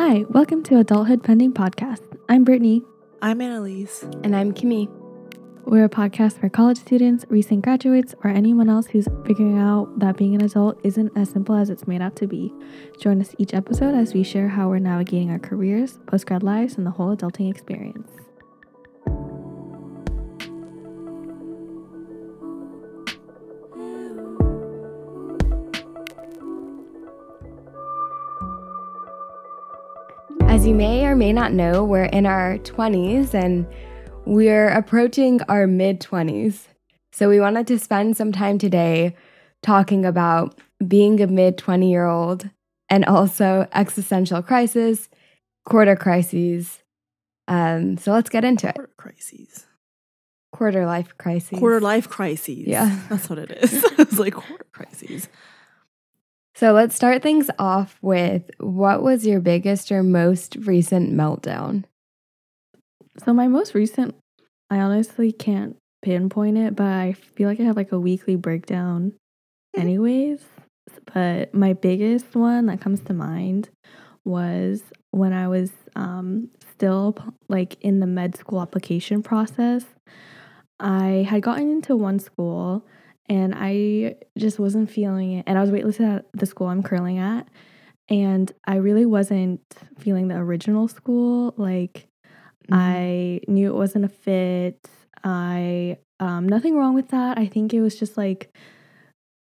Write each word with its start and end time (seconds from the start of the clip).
Hi, 0.00 0.24
welcome 0.28 0.62
to 0.62 0.78
Adulthood 0.78 1.24
Pending 1.24 1.52
Podcast. 1.52 2.02
I'm 2.28 2.44
Brittany. 2.44 2.84
I'm 3.20 3.40
Annalise. 3.40 4.04
And 4.22 4.36
I'm 4.36 4.54
Kimmy. 4.54 4.88
We're 5.64 5.86
a 5.86 5.88
podcast 5.88 6.38
for 6.38 6.48
college 6.48 6.78
students, 6.78 7.24
recent 7.28 7.62
graduates, 7.62 8.14
or 8.22 8.30
anyone 8.30 8.70
else 8.70 8.86
who's 8.86 9.08
figuring 9.26 9.58
out 9.58 9.98
that 9.98 10.16
being 10.16 10.36
an 10.36 10.44
adult 10.44 10.78
isn't 10.84 11.10
as 11.16 11.30
simple 11.30 11.56
as 11.56 11.68
it's 11.68 11.88
made 11.88 12.00
out 12.00 12.14
to 12.14 12.28
be. 12.28 12.54
Join 13.00 13.20
us 13.20 13.34
each 13.38 13.52
episode 13.54 13.96
as 13.96 14.14
we 14.14 14.22
share 14.22 14.46
how 14.46 14.68
we're 14.68 14.78
navigating 14.78 15.32
our 15.32 15.40
careers, 15.40 15.98
postgrad 16.06 16.44
lives, 16.44 16.76
and 16.76 16.86
the 16.86 16.92
whole 16.92 17.16
adulting 17.16 17.50
experience. 17.50 18.27
You 30.68 30.74
may 30.74 31.06
or 31.06 31.16
may 31.16 31.32
not 31.32 31.54
know, 31.54 31.82
we're 31.82 32.04
in 32.04 32.26
our 32.26 32.58
20s 32.58 33.32
and 33.32 33.66
we're 34.26 34.68
approaching 34.68 35.40
our 35.48 35.66
mid 35.66 35.98
20s. 35.98 36.66
So 37.10 37.30
we 37.30 37.40
wanted 37.40 37.66
to 37.68 37.78
spend 37.78 38.18
some 38.18 38.32
time 38.32 38.58
today 38.58 39.16
talking 39.62 40.04
about 40.04 40.58
being 40.86 41.22
a 41.22 41.26
mid 41.26 41.56
20 41.56 41.90
year 41.90 42.04
old 42.04 42.50
and 42.90 43.06
also 43.06 43.66
existential 43.72 44.42
crisis, 44.42 45.08
quarter 45.64 45.96
crises. 45.96 46.80
Um, 47.48 47.96
so 47.96 48.12
let's 48.12 48.28
get 48.28 48.44
into 48.44 48.68
it. 48.68 48.74
Quarter 48.74 48.92
crises. 48.98 49.66
Quarter 50.52 50.84
life 50.84 51.16
crises. 51.16 51.58
Quarter 51.58 51.80
life 51.80 52.10
crises. 52.10 52.66
Yeah. 52.66 53.00
That's 53.08 53.30
what 53.30 53.38
it 53.38 53.52
is. 53.52 53.72
it's 53.98 54.18
like 54.18 54.34
quarter 54.34 54.66
crises. 54.72 55.30
So 56.58 56.72
let's 56.72 56.96
start 56.96 57.22
things 57.22 57.52
off 57.60 57.96
with 58.02 58.50
what 58.58 59.00
was 59.00 59.24
your 59.24 59.38
biggest 59.38 59.92
or 59.92 60.02
most 60.02 60.56
recent 60.56 61.12
meltdown? 61.14 61.84
So, 63.24 63.32
my 63.32 63.46
most 63.46 63.74
recent, 63.74 64.16
I 64.68 64.80
honestly 64.80 65.30
can't 65.30 65.76
pinpoint 66.02 66.58
it, 66.58 66.74
but 66.74 66.88
I 66.88 67.12
feel 67.12 67.48
like 67.48 67.60
I 67.60 67.62
have 67.62 67.76
like 67.76 67.92
a 67.92 68.00
weekly 68.00 68.34
breakdown, 68.34 69.12
anyways. 69.76 70.40
But 71.14 71.54
my 71.54 71.74
biggest 71.74 72.34
one 72.34 72.66
that 72.66 72.80
comes 72.80 73.02
to 73.02 73.14
mind 73.14 73.68
was 74.24 74.82
when 75.12 75.32
I 75.32 75.46
was 75.46 75.70
um, 75.94 76.50
still 76.72 77.16
like 77.48 77.80
in 77.82 78.00
the 78.00 78.06
med 78.08 78.36
school 78.36 78.60
application 78.60 79.22
process. 79.22 79.84
I 80.80 81.24
had 81.30 81.42
gotten 81.42 81.70
into 81.70 81.94
one 81.94 82.18
school 82.18 82.84
and 83.28 83.54
I 83.56 84.16
just 84.36 84.58
wasn't 84.58 84.90
feeling 84.90 85.32
it. 85.32 85.44
And 85.46 85.58
I 85.58 85.60
was 85.60 85.70
waitlisted 85.70 86.18
at 86.18 86.26
the 86.32 86.46
school 86.46 86.68
I'm 86.68 86.82
curling 86.82 87.18
at, 87.18 87.48
and 88.08 88.50
I 88.66 88.76
really 88.76 89.06
wasn't 89.06 89.60
feeling 89.98 90.28
the 90.28 90.36
original 90.36 90.88
school. 90.88 91.54
Like 91.56 92.08
Mm-hmm. 92.70 92.80
I 92.80 93.40
knew 93.48 93.68
it 93.68 93.76
wasn't 93.76 94.04
a 94.04 94.08
fit. 94.08 94.78
I 95.24 95.98
um, 96.20 96.48
nothing 96.48 96.76
wrong 96.76 96.94
with 96.94 97.08
that. 97.08 97.38
I 97.38 97.46
think 97.46 97.72
it 97.72 97.80
was 97.80 97.98
just 97.98 98.16
like 98.16 98.54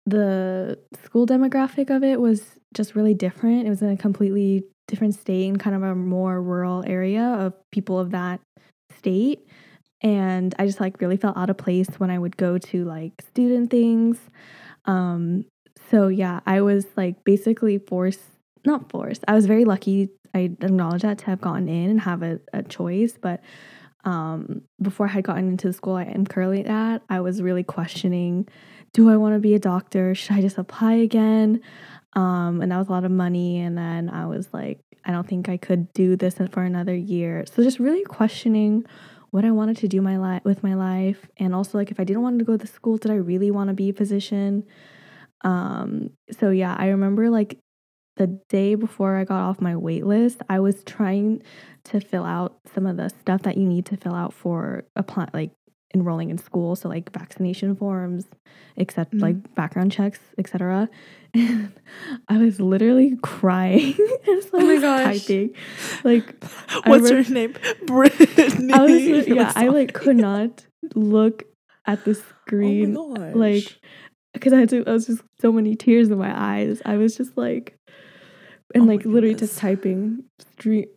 the 0.06 0.78
school 1.04 1.26
demographic 1.26 1.94
of 1.94 2.02
it 2.02 2.20
was 2.20 2.58
just 2.74 2.94
really 2.94 3.14
different. 3.14 3.66
It 3.66 3.70
was 3.70 3.82
in 3.82 3.90
a 3.90 3.96
completely 3.96 4.64
different 4.88 5.14
state 5.14 5.48
and 5.48 5.60
kind 5.60 5.76
of 5.76 5.82
a 5.82 5.94
more 5.94 6.42
rural 6.42 6.84
area 6.86 7.22
of 7.22 7.54
people 7.70 7.98
of 7.98 8.10
that 8.10 8.40
state 8.98 9.46
and 10.04 10.54
I 10.58 10.66
just 10.66 10.80
like 10.80 11.00
really 11.00 11.16
felt 11.16 11.36
out 11.36 11.48
of 11.48 11.56
place 11.56 11.88
when 11.96 12.10
I 12.10 12.18
would 12.18 12.36
go 12.36 12.58
to 12.58 12.84
like 12.84 13.22
student 13.22 13.70
things. 13.70 14.18
Um, 14.84 15.46
so 15.90 16.08
yeah, 16.08 16.40
I 16.46 16.60
was 16.60 16.86
like 16.94 17.24
basically 17.24 17.78
forced, 17.78 18.20
not 18.66 18.90
forced. 18.90 19.24
I 19.26 19.34
was 19.34 19.46
very 19.46 19.64
lucky. 19.64 20.10
I 20.34 20.40
acknowledge 20.60 21.02
that 21.02 21.18
to 21.18 21.26
have 21.26 21.40
gotten 21.40 21.68
in 21.68 21.90
and 21.90 22.00
have 22.02 22.22
a, 22.22 22.38
a 22.52 22.62
choice, 22.62 23.14
but 23.20 23.40
um, 24.04 24.62
before 24.82 25.06
I 25.06 25.10
had 25.10 25.24
gotten 25.24 25.48
into 25.48 25.68
the 25.68 25.72
school 25.72 25.94
I 25.94 26.04
am 26.04 26.26
currently 26.26 26.66
at, 26.66 26.98
I 27.08 27.20
was 27.20 27.40
really 27.40 27.62
questioning, 27.62 28.46
do 28.92 29.08
I 29.08 29.16
want 29.16 29.34
to 29.34 29.40
be 29.40 29.54
a 29.54 29.58
doctor? 29.58 30.14
Should 30.14 30.36
I 30.36 30.42
just 30.42 30.58
apply 30.58 30.94
again? 30.94 31.62
Um, 32.12 32.60
and 32.60 32.70
that 32.70 32.76
was 32.76 32.88
a 32.88 32.92
lot 32.92 33.04
of 33.04 33.10
money. 33.10 33.60
And 33.60 33.78
then 33.78 34.10
I 34.10 34.26
was 34.26 34.48
like, 34.52 34.80
I 35.06 35.12
don't 35.12 35.26
think 35.26 35.48
I 35.48 35.56
could 35.56 35.92
do 35.94 36.16
this 36.16 36.36
for 36.50 36.62
another 36.62 36.94
year. 36.94 37.44
So 37.50 37.62
just 37.62 37.78
really 37.78 38.04
questioning 38.04 38.84
what 39.34 39.44
I 39.44 39.50
wanted 39.50 39.78
to 39.78 39.88
do 39.88 40.00
my 40.00 40.16
life 40.16 40.44
with 40.44 40.62
my 40.62 40.74
life 40.74 41.26
and 41.38 41.56
also 41.56 41.76
like 41.76 41.90
if 41.90 41.98
I 41.98 42.04
didn't 42.04 42.22
want 42.22 42.38
to 42.38 42.44
go 42.44 42.56
to 42.56 42.66
school 42.68 42.98
did 42.98 43.10
I 43.10 43.16
really 43.16 43.50
want 43.50 43.66
to 43.66 43.74
be 43.74 43.90
a 43.90 43.92
physician? 43.92 44.62
Um 45.40 46.10
so 46.30 46.50
yeah 46.50 46.76
I 46.78 46.86
remember 46.86 47.28
like 47.30 47.58
the 48.14 48.28
day 48.48 48.76
before 48.76 49.16
I 49.16 49.24
got 49.24 49.40
off 49.40 49.60
my 49.60 49.74
wait 49.76 50.06
list 50.06 50.40
I 50.48 50.60
was 50.60 50.84
trying 50.84 51.42
to 51.86 51.98
fill 51.98 52.24
out 52.24 52.60
some 52.72 52.86
of 52.86 52.96
the 52.96 53.08
stuff 53.08 53.42
that 53.42 53.56
you 53.56 53.66
need 53.66 53.86
to 53.86 53.96
fill 53.96 54.14
out 54.14 54.32
for 54.32 54.84
apply 54.94 55.26
like 55.34 55.50
enrolling 55.94 56.30
in 56.30 56.38
school 56.38 56.74
so 56.76 56.88
like 56.88 57.10
vaccination 57.12 57.74
forms 57.74 58.26
except 58.76 59.12
mm. 59.12 59.22
like 59.22 59.54
background 59.54 59.92
checks 59.92 60.18
etc 60.38 60.88
and 61.32 61.72
i 62.28 62.36
was 62.36 62.60
literally 62.60 63.16
crying. 63.22 63.94
Oh 64.56 64.60
my 64.60 64.76
gosh. 64.80 65.20
typing. 65.20 65.54
Like 66.04 66.44
what's 66.84 67.10
your 67.10 67.24
name? 67.24 67.54
Brittany 67.86 68.72
i 68.72 68.82
was 68.82 69.26
yeah 69.26 69.52
i 69.56 69.68
like 69.68 69.92
could 69.92 70.16
not 70.16 70.66
look 70.94 71.44
at 71.86 72.04
the 72.04 72.14
screen 72.14 72.96
oh 72.96 73.32
like 73.34 73.64
because 74.32 74.52
i 74.52 74.60
had 74.60 74.68
to 74.70 74.84
i 74.86 74.92
was 74.92 75.06
just 75.06 75.22
so 75.40 75.52
many 75.52 75.74
tears 75.76 76.10
in 76.10 76.18
my 76.18 76.32
eyes. 76.36 76.80
I 76.84 76.96
was 76.96 77.16
just 77.16 77.36
like 77.36 77.76
and 78.74 78.84
oh 78.84 78.86
like 78.86 79.04
literally 79.04 79.34
just 79.34 79.58
typing 79.58 80.24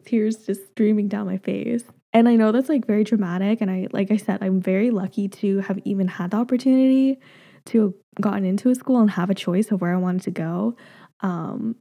tears 0.06 0.46
just 0.46 0.68
streaming 0.70 1.08
down 1.08 1.26
my 1.26 1.38
face 1.38 1.84
and 2.14 2.28
I 2.28 2.36
know 2.36 2.52
that's 2.52 2.70
like 2.70 2.86
very 2.86 3.04
dramatic. 3.04 3.62
And 3.62 3.70
I, 3.70 3.88
like 3.92 4.12
I 4.12 4.18
said, 4.18 4.40
I'm 4.42 4.62
very 4.62 4.92
lucky 4.92 5.28
to 5.28 5.60
have 5.60 5.80
even 5.86 6.08
had 6.08 6.32
the 6.32 6.38
opportunity 6.38 7.20
to 7.68 7.82
have 7.82 7.94
gotten 8.22 8.46
into 8.46 8.70
a 8.70 8.76
school 8.76 9.00
and 9.00 9.12
have 9.12 9.30
a 9.30 9.36
choice 9.36 9.72
of 9.72 9.82
where 9.82 9.94
I 9.94 9.98
wanted 9.98 10.24
to 10.24 10.32
go. 10.32 10.76
Um, 11.22 11.76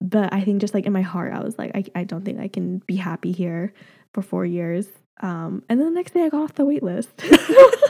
but 0.00 0.32
I 0.32 0.42
think 0.42 0.60
just 0.60 0.74
like 0.74 0.86
in 0.86 0.92
my 0.92 1.02
heart, 1.02 1.32
I 1.32 1.42
was 1.42 1.58
like, 1.58 1.72
I, 1.74 1.84
I 1.94 2.04
don't 2.04 2.24
think 2.24 2.40
I 2.40 2.48
can 2.48 2.78
be 2.86 2.96
happy 2.96 3.32
here 3.32 3.72
for 4.12 4.22
four 4.22 4.44
years. 4.44 4.88
Um, 5.20 5.62
and 5.68 5.80
then 5.80 5.88
the 5.88 5.94
next 5.94 6.12
day 6.12 6.24
I 6.24 6.28
got 6.28 6.42
off 6.42 6.54
the 6.54 6.64
wait 6.64 6.82
list. 6.82 7.10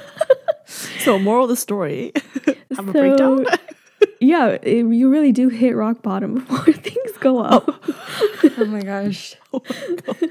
so 0.67 1.19
moral 1.19 1.45
of 1.45 1.51
the 1.51 1.57
story, 1.57 2.13
have 2.47 2.57
so, 2.77 2.89
a 2.89 2.93
breakdown. 2.93 3.47
yeah, 4.21 4.59
it, 4.63 4.87
you 4.87 5.11
really 5.11 5.33
do 5.33 5.49
hit 5.49 5.75
rock 5.75 6.03
bottom 6.03 6.35
before 6.35 6.73
things 6.73 7.13
go 7.19 7.41
up. 7.41 7.65
Oh, 7.69 8.53
oh 8.59 8.65
my 8.67 8.81
gosh. 8.81 9.35
Oh 9.53 9.63
my 9.69 10.29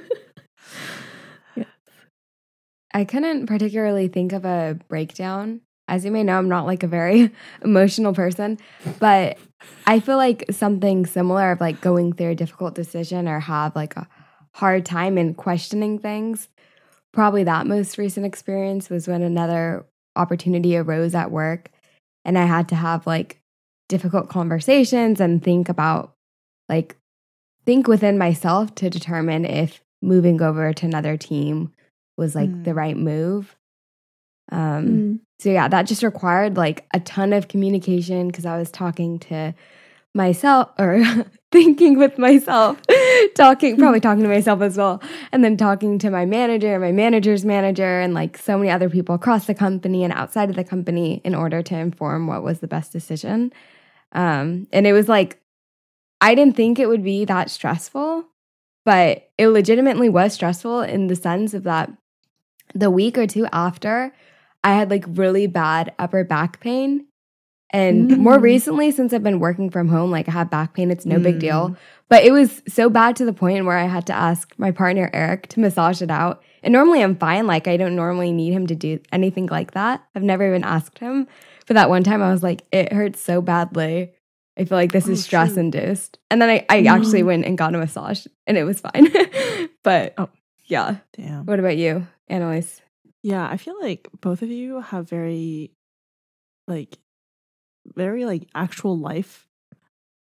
I 2.95 3.03
couldn't 3.03 3.47
particularly 3.47 4.07
think 4.07 4.31
of 4.31 4.45
a 4.45 4.79
breakdown. 4.87 5.59
As 5.89 6.05
you 6.05 6.11
may 6.11 6.23
know, 6.23 6.37
I'm 6.37 6.47
not 6.47 6.65
like 6.65 6.81
a 6.81 6.87
very 6.87 7.29
emotional 7.61 8.13
person, 8.13 8.57
but 8.99 9.37
I 9.85 9.99
feel 9.99 10.15
like 10.15 10.45
something 10.49 11.05
similar 11.05 11.51
of 11.51 11.59
like 11.59 11.81
going 11.81 12.13
through 12.13 12.31
a 12.31 12.35
difficult 12.35 12.73
decision 12.73 13.27
or 13.27 13.41
have 13.41 13.75
like 13.75 13.97
a 13.97 14.07
hard 14.53 14.85
time 14.85 15.17
in 15.17 15.33
questioning 15.33 15.99
things. 15.99 16.47
Probably 17.11 17.43
that 17.43 17.67
most 17.67 17.97
recent 17.97 18.25
experience 18.25 18.89
was 18.89 19.09
when 19.09 19.23
another 19.23 19.85
opportunity 20.15 20.77
arose 20.77 21.15
at 21.15 21.31
work 21.31 21.71
and 22.23 22.37
I 22.37 22.45
had 22.45 22.69
to 22.69 22.75
have 22.75 23.05
like 23.05 23.41
difficult 23.89 24.29
conversations 24.29 25.19
and 25.19 25.43
think 25.43 25.67
about 25.67 26.13
like 26.69 26.95
think 27.65 27.89
within 27.89 28.17
myself 28.17 28.73
to 28.75 28.89
determine 28.89 29.43
if 29.43 29.83
moving 30.01 30.41
over 30.41 30.71
to 30.71 30.85
another 30.85 31.17
team 31.17 31.73
was 32.17 32.35
like 32.35 32.49
mm. 32.49 32.63
the 32.63 32.73
right 32.73 32.97
move. 32.97 33.55
Um, 34.51 34.87
mm. 34.87 35.19
So, 35.39 35.49
yeah, 35.49 35.67
that 35.67 35.87
just 35.87 36.03
required 36.03 36.57
like 36.57 36.85
a 36.93 36.99
ton 36.99 37.33
of 37.33 37.47
communication 37.47 38.27
because 38.27 38.45
I 38.45 38.57
was 38.57 38.71
talking 38.71 39.19
to 39.19 39.53
myself 40.13 40.69
or 40.79 41.03
thinking 41.51 41.97
with 41.97 42.17
myself, 42.17 42.81
talking, 43.35 43.77
probably 43.77 43.99
talking 43.99 44.23
to 44.23 44.29
myself 44.29 44.61
as 44.61 44.77
well, 44.77 45.03
and 45.31 45.43
then 45.43 45.57
talking 45.57 45.99
to 45.99 46.09
my 46.09 46.25
manager, 46.25 46.79
my 46.79 46.91
manager's 46.91 47.43
manager, 47.45 47.99
and 47.99 48.13
like 48.13 48.37
so 48.37 48.57
many 48.57 48.71
other 48.71 48.89
people 48.89 49.13
across 49.13 49.45
the 49.45 49.53
company 49.53 50.03
and 50.03 50.13
outside 50.13 50.49
of 50.49 50.55
the 50.55 50.63
company 50.63 51.21
in 51.23 51.35
order 51.35 51.61
to 51.61 51.75
inform 51.75 52.27
what 52.27 52.43
was 52.43 52.59
the 52.59 52.67
best 52.67 52.91
decision. 52.91 53.51
Um, 54.13 54.67
and 54.71 54.87
it 54.87 54.93
was 54.93 55.09
like, 55.09 55.41
I 56.21 56.33
didn't 56.33 56.55
think 56.55 56.79
it 56.79 56.87
would 56.87 57.03
be 57.03 57.25
that 57.25 57.51
stressful, 57.51 58.25
but 58.85 59.29
it 59.37 59.49
legitimately 59.49 60.09
was 60.09 60.33
stressful 60.33 60.81
in 60.81 61.07
the 61.07 61.15
sense 61.15 61.53
of 61.53 61.63
that 61.63 61.91
the 62.73 62.89
week 62.89 63.17
or 63.17 63.27
two 63.27 63.47
after, 63.51 64.13
I 64.63 64.73
had 64.73 64.89
like 64.89 65.05
really 65.07 65.47
bad 65.47 65.93
upper 65.99 66.23
back 66.23 66.59
pain. 66.59 67.05
And 67.71 68.09
mm. 68.11 68.17
more 68.17 68.39
recently, 68.39 68.91
since 68.91 69.11
I've 69.11 69.23
been 69.23 69.39
working 69.39 69.69
from 69.69 69.89
home, 69.89 70.11
like 70.11 70.29
I 70.29 70.31
have 70.31 70.49
back 70.49 70.73
pain, 70.73 70.91
it's 70.91 71.05
no 71.05 71.17
mm. 71.17 71.23
big 71.23 71.39
deal. 71.39 71.69
Mm. 71.69 71.77
But 72.09 72.23
it 72.23 72.31
was 72.31 72.61
so 72.67 72.89
bad 72.89 73.15
to 73.17 73.25
the 73.25 73.33
point 73.33 73.65
where 73.65 73.77
I 73.77 73.85
had 73.85 74.07
to 74.07 74.13
ask 74.13 74.53
my 74.57 74.71
partner, 74.71 75.09
Eric, 75.11 75.47
to 75.49 75.59
massage 75.59 76.01
it 76.01 76.11
out. 76.11 76.43
And 76.63 76.71
normally 76.71 77.01
I'm 77.01 77.15
fine. 77.15 77.47
Like 77.47 77.67
I 77.67 77.77
don't 77.77 77.95
normally 77.95 78.31
need 78.31 78.53
him 78.53 78.67
to 78.67 78.75
do 78.75 78.99
anything 79.11 79.47
like 79.47 79.71
that. 79.71 80.03
I've 80.15 80.23
never 80.23 80.47
even 80.47 80.63
asked 80.63 80.99
him. 80.99 81.27
But 81.67 81.73
that 81.73 81.89
one 81.89 82.03
time 82.03 82.21
I 82.21 82.31
was 82.31 82.43
like, 82.43 82.63
it 82.71 82.93
hurts 82.93 83.19
so 83.19 83.41
badly. 83.41 84.13
I 84.57 84.65
feel 84.65 84.77
like 84.77 84.91
this 84.91 85.07
Oh, 85.07 85.11
is 85.11 85.23
stress 85.23 85.49
shoot. 85.49 85.59
induced. 85.59 86.19
And 86.31 86.41
then 86.41 86.49
I, 86.49 86.65
I 86.69 86.83
actually 86.83 87.23
Mm. 87.23 87.25
went 87.25 87.45
and 87.45 87.57
got 87.57 87.75
a 87.75 87.77
massage 87.77 88.25
and 88.47 88.57
it 88.57 88.63
was 88.63 88.79
fine. 88.79 89.07
but 89.83 90.13
Oh. 90.17 90.29
yeah. 90.65 90.97
Damn. 91.17 91.45
What 91.45 91.59
about 91.59 91.75
you, 91.77 92.07
Annalise? 92.27 92.81
Yeah, 93.23 93.47
I 93.49 93.57
feel 93.57 93.79
like 93.81 94.07
both 94.21 94.41
of 94.41 94.49
you 94.49 94.81
have 94.81 95.09
very 95.09 95.71
like 96.67 96.97
very 97.95 98.25
like 98.25 98.47
actual 98.55 98.97
life 98.97 99.47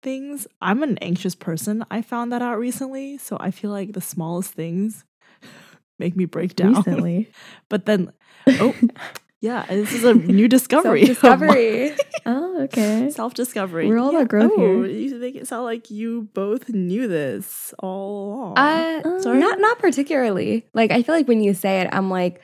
things. 0.02 0.46
I'm 0.60 0.82
an 0.82 0.98
anxious 0.98 1.34
person. 1.34 1.84
I 1.90 2.02
found 2.02 2.32
that 2.32 2.42
out 2.42 2.58
recently, 2.58 3.18
so 3.18 3.36
I 3.40 3.50
feel 3.50 3.70
like 3.70 3.92
the 3.92 4.00
smallest 4.00 4.52
things 4.52 5.04
make 5.98 6.16
me 6.16 6.26
break 6.26 6.54
down. 6.56 6.74
Recently. 6.74 7.30
But 7.68 7.86
then 7.86 8.12
oh, 8.46 8.74
yeah, 9.44 9.66
this 9.68 9.92
is 9.92 10.04
a 10.04 10.14
new 10.14 10.48
discovery. 10.56 11.04
Discovery. 11.14 11.92
oh, 12.26 12.62
okay. 12.64 13.10
Self 13.10 13.34
discovery. 13.34 13.86
We're 13.86 13.98
all 13.98 14.10
about 14.10 14.28
growth 14.28 14.54
here. 14.56 14.86
You 14.86 15.18
make 15.18 15.36
it 15.36 15.46
sound 15.46 15.64
like 15.64 15.90
you 15.90 16.28
both 16.32 16.68
knew 16.70 17.06
this 17.08 17.74
all 17.78 18.10
along. 18.24 18.58
uh, 18.58 19.02
Uh, 19.04 19.20
Sorry? 19.20 19.38
not 19.38 19.60
not 19.60 19.78
particularly. 19.78 20.66
Like 20.74 20.90
I 20.90 21.02
feel 21.02 21.14
like 21.14 21.28
when 21.28 21.42
you 21.42 21.52
say 21.54 21.80
it, 21.82 21.88
I'm 21.92 22.08
like, 22.10 22.40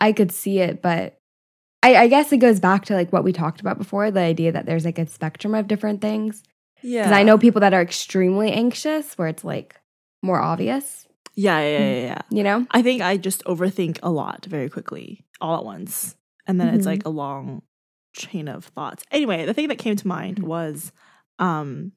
I 0.00 0.12
could 0.12 0.32
see 0.32 0.58
it, 0.58 0.82
but 0.82 1.16
I, 1.82 1.94
I 2.04 2.06
guess 2.08 2.32
it 2.32 2.38
goes 2.38 2.60
back 2.60 2.84
to 2.86 2.94
like 2.94 3.12
what 3.12 3.24
we 3.24 3.32
talked 3.32 3.60
about 3.60 3.78
before, 3.78 4.10
the 4.10 4.20
idea 4.20 4.52
that 4.52 4.66
there's 4.66 4.84
like 4.84 4.98
a 4.98 5.06
spectrum 5.06 5.54
of 5.54 5.68
different 5.68 6.00
things. 6.02 6.42
yeah. 6.82 7.02
Because 7.04 7.16
I 7.18 7.22
know 7.22 7.38
people 7.38 7.60
that 7.62 7.72
are 7.72 7.80
extremely 7.82 8.50
anxious 8.52 9.16
where 9.16 9.28
it's 9.28 9.44
like 9.44 9.76
more 10.22 10.40
obvious, 10.40 11.06
Yeah, 11.36 11.60
yeah, 11.60 11.78
yeah, 11.78 12.02
yeah. 12.12 12.22
you 12.30 12.42
know? 12.42 12.66
I 12.70 12.82
think 12.82 13.00
I 13.00 13.16
just 13.16 13.42
overthink 13.44 13.98
a 14.02 14.10
lot 14.10 14.44
very 14.44 14.68
quickly, 14.68 15.24
all 15.40 15.56
at 15.56 15.64
once. 15.64 16.16
And 16.46 16.60
then 16.60 16.74
it's 16.74 16.84
Mhm. 16.84 16.90
like 16.90 17.04
a 17.04 17.10
long 17.10 17.62
chain 18.14 18.48
of 18.48 18.64
thoughts. 18.66 19.04
Anyway, 19.10 19.46
the 19.46 19.54
thing 19.54 19.68
that 19.68 19.78
came 19.78 19.96
to 19.96 20.08
mind 20.08 20.38
Mhm. 20.38 20.44
was 20.44 20.92
um 21.38 21.92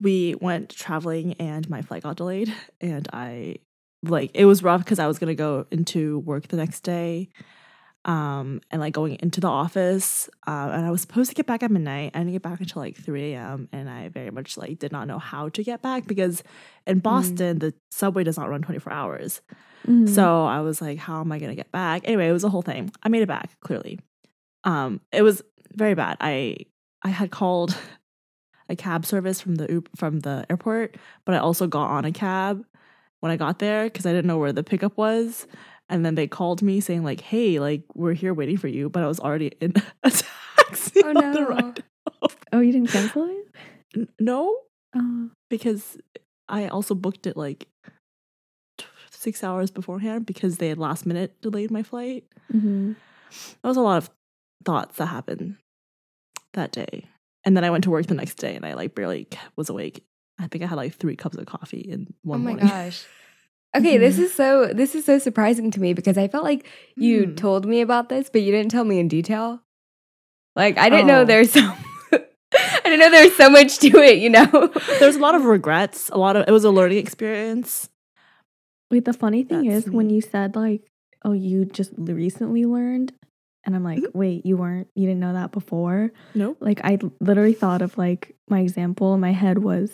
we 0.00 0.34
went 0.40 0.70
traveling 0.70 1.34
and 1.34 1.68
my 1.70 1.80
flight 1.82 2.02
got 2.02 2.16
delayed 2.16 2.52
and 2.80 3.08
I 3.12 3.56
like 4.02 4.30
it 4.34 4.44
was 4.44 4.62
rough 4.62 4.80
because 4.84 4.98
I 4.98 5.06
was 5.06 5.18
gonna 5.18 5.34
go 5.34 5.66
into 5.70 6.18
work 6.20 6.48
the 6.48 6.56
next 6.56 6.80
day. 6.80 7.28
Um 8.04 8.60
and 8.70 8.80
like 8.82 8.92
going 8.92 9.16
into 9.20 9.40
the 9.40 9.48
office. 9.48 10.28
Uh, 10.46 10.68
and 10.74 10.84
I 10.84 10.90
was 10.90 11.00
supposed 11.00 11.30
to 11.30 11.34
get 11.34 11.46
back 11.46 11.62
at 11.62 11.70
midnight. 11.70 12.10
I 12.14 12.18
didn't 12.18 12.32
get 12.32 12.42
back 12.42 12.60
until 12.60 12.82
like 12.82 12.96
3 12.98 13.32
a.m. 13.32 13.68
and 13.72 13.88
I 13.88 14.08
very 14.10 14.30
much 14.30 14.58
like 14.58 14.78
did 14.78 14.92
not 14.92 15.06
know 15.08 15.18
how 15.18 15.48
to 15.48 15.62
get 15.64 15.80
back 15.80 16.06
because 16.06 16.42
in 16.86 16.98
Boston 16.98 17.60
the 17.60 17.72
subway 17.90 18.22
does 18.24 18.36
not 18.36 18.50
run 18.50 18.60
24 18.60 18.92
hours. 18.92 19.40
Mhm. 19.86 20.08
So 20.08 20.44
I 20.44 20.60
was 20.60 20.80
like, 20.80 20.98
how 20.98 21.20
am 21.20 21.30
I 21.32 21.38
gonna 21.38 21.54
get 21.54 21.70
back? 21.72 22.02
Anyway, 22.04 22.28
it 22.28 22.32
was 22.32 22.44
a 22.44 22.48
whole 22.48 22.62
thing. 22.62 22.90
I 23.02 23.08
made 23.08 23.22
it 23.22 23.28
back, 23.28 23.58
clearly. 23.60 23.98
Um, 24.64 25.00
it 25.12 25.22
was 25.22 25.42
very 25.74 25.94
bad. 25.94 26.16
I 26.20 26.56
I 27.02 27.08
had 27.10 27.30
called 27.30 27.76
a 28.68 28.76
cab 28.76 29.04
service 29.04 29.40
from 29.40 29.56
the 29.56 29.82
from 29.96 30.20
the 30.20 30.46
airport, 30.48 30.96
but 31.26 31.34
I 31.34 31.38
also 31.38 31.66
got 31.66 31.90
on 31.90 32.04
a 32.04 32.12
cab 32.12 32.64
when 33.20 33.30
I 33.32 33.36
got 33.36 33.58
there 33.58 33.84
because 33.84 34.06
I 34.06 34.12
didn't 34.12 34.26
know 34.26 34.38
where 34.38 34.52
the 34.52 34.62
pickup 34.64 34.96
was. 34.96 35.46
And 35.90 36.04
then 36.04 36.14
they 36.14 36.26
called 36.26 36.62
me 36.62 36.80
saying 36.80 37.04
like, 37.04 37.20
"Hey, 37.20 37.60
like 37.60 37.82
we're 37.94 38.14
here 38.14 38.32
waiting 38.32 38.56
for 38.56 38.68
you," 38.68 38.88
but 38.88 39.02
I 39.02 39.06
was 39.06 39.20
already 39.20 39.48
in 39.60 39.74
a 40.02 40.10
taxi 40.10 41.02
Oh, 41.04 41.12
no. 41.12 41.74
oh, 42.52 42.60
you 42.60 42.72
didn't 42.72 42.88
cancel 42.88 43.24
it? 43.28 43.46
N- 43.96 44.08
No, 44.18 44.56
Oh. 44.96 45.28
because 45.50 45.98
I 46.48 46.68
also 46.68 46.94
booked 46.94 47.26
it 47.26 47.36
like 47.36 47.66
six 49.24 49.42
hours 49.42 49.70
beforehand 49.72 50.26
because 50.26 50.58
they 50.58 50.68
had 50.68 50.78
last 50.78 51.04
minute 51.06 51.40
delayed 51.42 51.70
my 51.70 51.82
flight. 51.82 52.24
hmm 52.52 52.92
That 53.62 53.68
was 53.68 53.76
a 53.76 53.80
lot 53.80 53.96
of 53.98 54.10
thoughts 54.64 54.96
that 54.98 55.06
happened 55.06 55.56
that 56.52 56.70
day. 56.72 57.06
And 57.44 57.56
then 57.56 57.64
I 57.64 57.70
went 57.70 57.84
to 57.84 57.90
work 57.90 58.06
the 58.06 58.14
next 58.14 58.36
day 58.36 58.54
and 58.54 58.64
I 58.64 58.74
like 58.74 58.94
barely 58.94 59.26
was 59.56 59.68
awake. 59.68 60.04
I 60.38 60.46
think 60.46 60.62
I 60.64 60.66
had 60.68 60.76
like 60.76 60.94
three 60.94 61.16
cups 61.16 61.36
of 61.36 61.46
coffee 61.46 61.80
in 61.80 62.14
one 62.22 62.40
oh 62.40 62.42
my 62.42 62.50
morning. 62.50 62.68
gosh. 62.68 63.04
Okay, 63.76 63.98
this 63.98 64.16
Mhm. 64.16 64.22
is 64.24 64.32
so 64.34 64.66
this 64.72 64.94
is 64.94 65.04
so 65.04 65.18
surprising 65.18 65.70
to 65.72 65.80
me 65.80 65.94
because 65.94 66.16
I 66.16 66.28
felt 66.28 66.44
like 66.44 66.66
you 66.96 67.26
Hmm. 67.26 67.34
told 67.34 67.66
me 67.66 67.80
about 67.80 68.08
this, 68.08 68.30
but 68.30 68.42
you 68.42 68.52
didn't 68.52 68.70
tell 68.70 68.84
me 68.84 69.00
in 69.00 69.08
detail. 69.08 69.60
Like 70.54 70.78
I 70.78 70.88
didn't 70.90 71.08
know 71.08 71.22
Oh. 71.22 71.24
there's 71.24 71.50
so 71.52 71.60
I 72.12 72.80
didn't 72.84 73.00
know 73.00 73.10
there's 73.10 73.34
so 73.36 73.50
much 73.50 73.78
to 73.78 73.88
it, 73.98 74.18
you 74.18 74.30
know. 74.30 74.46
There 74.98 75.06
was 75.08 75.16
a 75.16 75.20
lot 75.20 75.34
of 75.34 75.44
regrets. 75.44 76.08
A 76.10 76.16
lot 76.18 76.36
of 76.36 76.46
it 76.46 76.52
was 76.52 76.64
a 76.64 76.70
learning 76.70 76.98
experience. 76.98 77.88
Wait, 78.94 79.04
the 79.04 79.12
funny 79.12 79.42
thing 79.42 79.66
That's 79.68 79.86
is 79.86 79.92
when 79.92 80.08
you 80.08 80.20
said 80.20 80.54
like, 80.54 80.82
"Oh, 81.24 81.32
you 81.32 81.64
just 81.64 81.90
recently 81.98 82.64
learned," 82.64 83.12
and 83.64 83.74
I'm 83.74 83.82
like, 83.82 83.98
Mhm. 83.98 84.14
"Wait, 84.14 84.46
you 84.46 84.56
weren't? 84.56 84.86
You 84.94 85.06
didn't 85.08 85.18
know 85.20 85.32
that 85.32 85.50
before?" 85.50 86.12
Nope. 86.34 86.58
Like, 86.60 86.80
I 86.84 86.98
literally 87.20 87.54
thought 87.54 87.82
of 87.82 87.98
like 87.98 88.36
my 88.48 88.60
example 88.60 89.12
in 89.14 89.20
my 89.20 89.32
head 89.32 89.58
was 89.58 89.90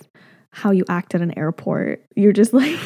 how 0.52 0.70
you 0.73 0.85
act 0.88 1.14
at 1.14 1.23
an 1.23 1.32
airport. 1.38 2.05
You're 2.14 2.32
just 2.35 2.52
like, 2.62 2.76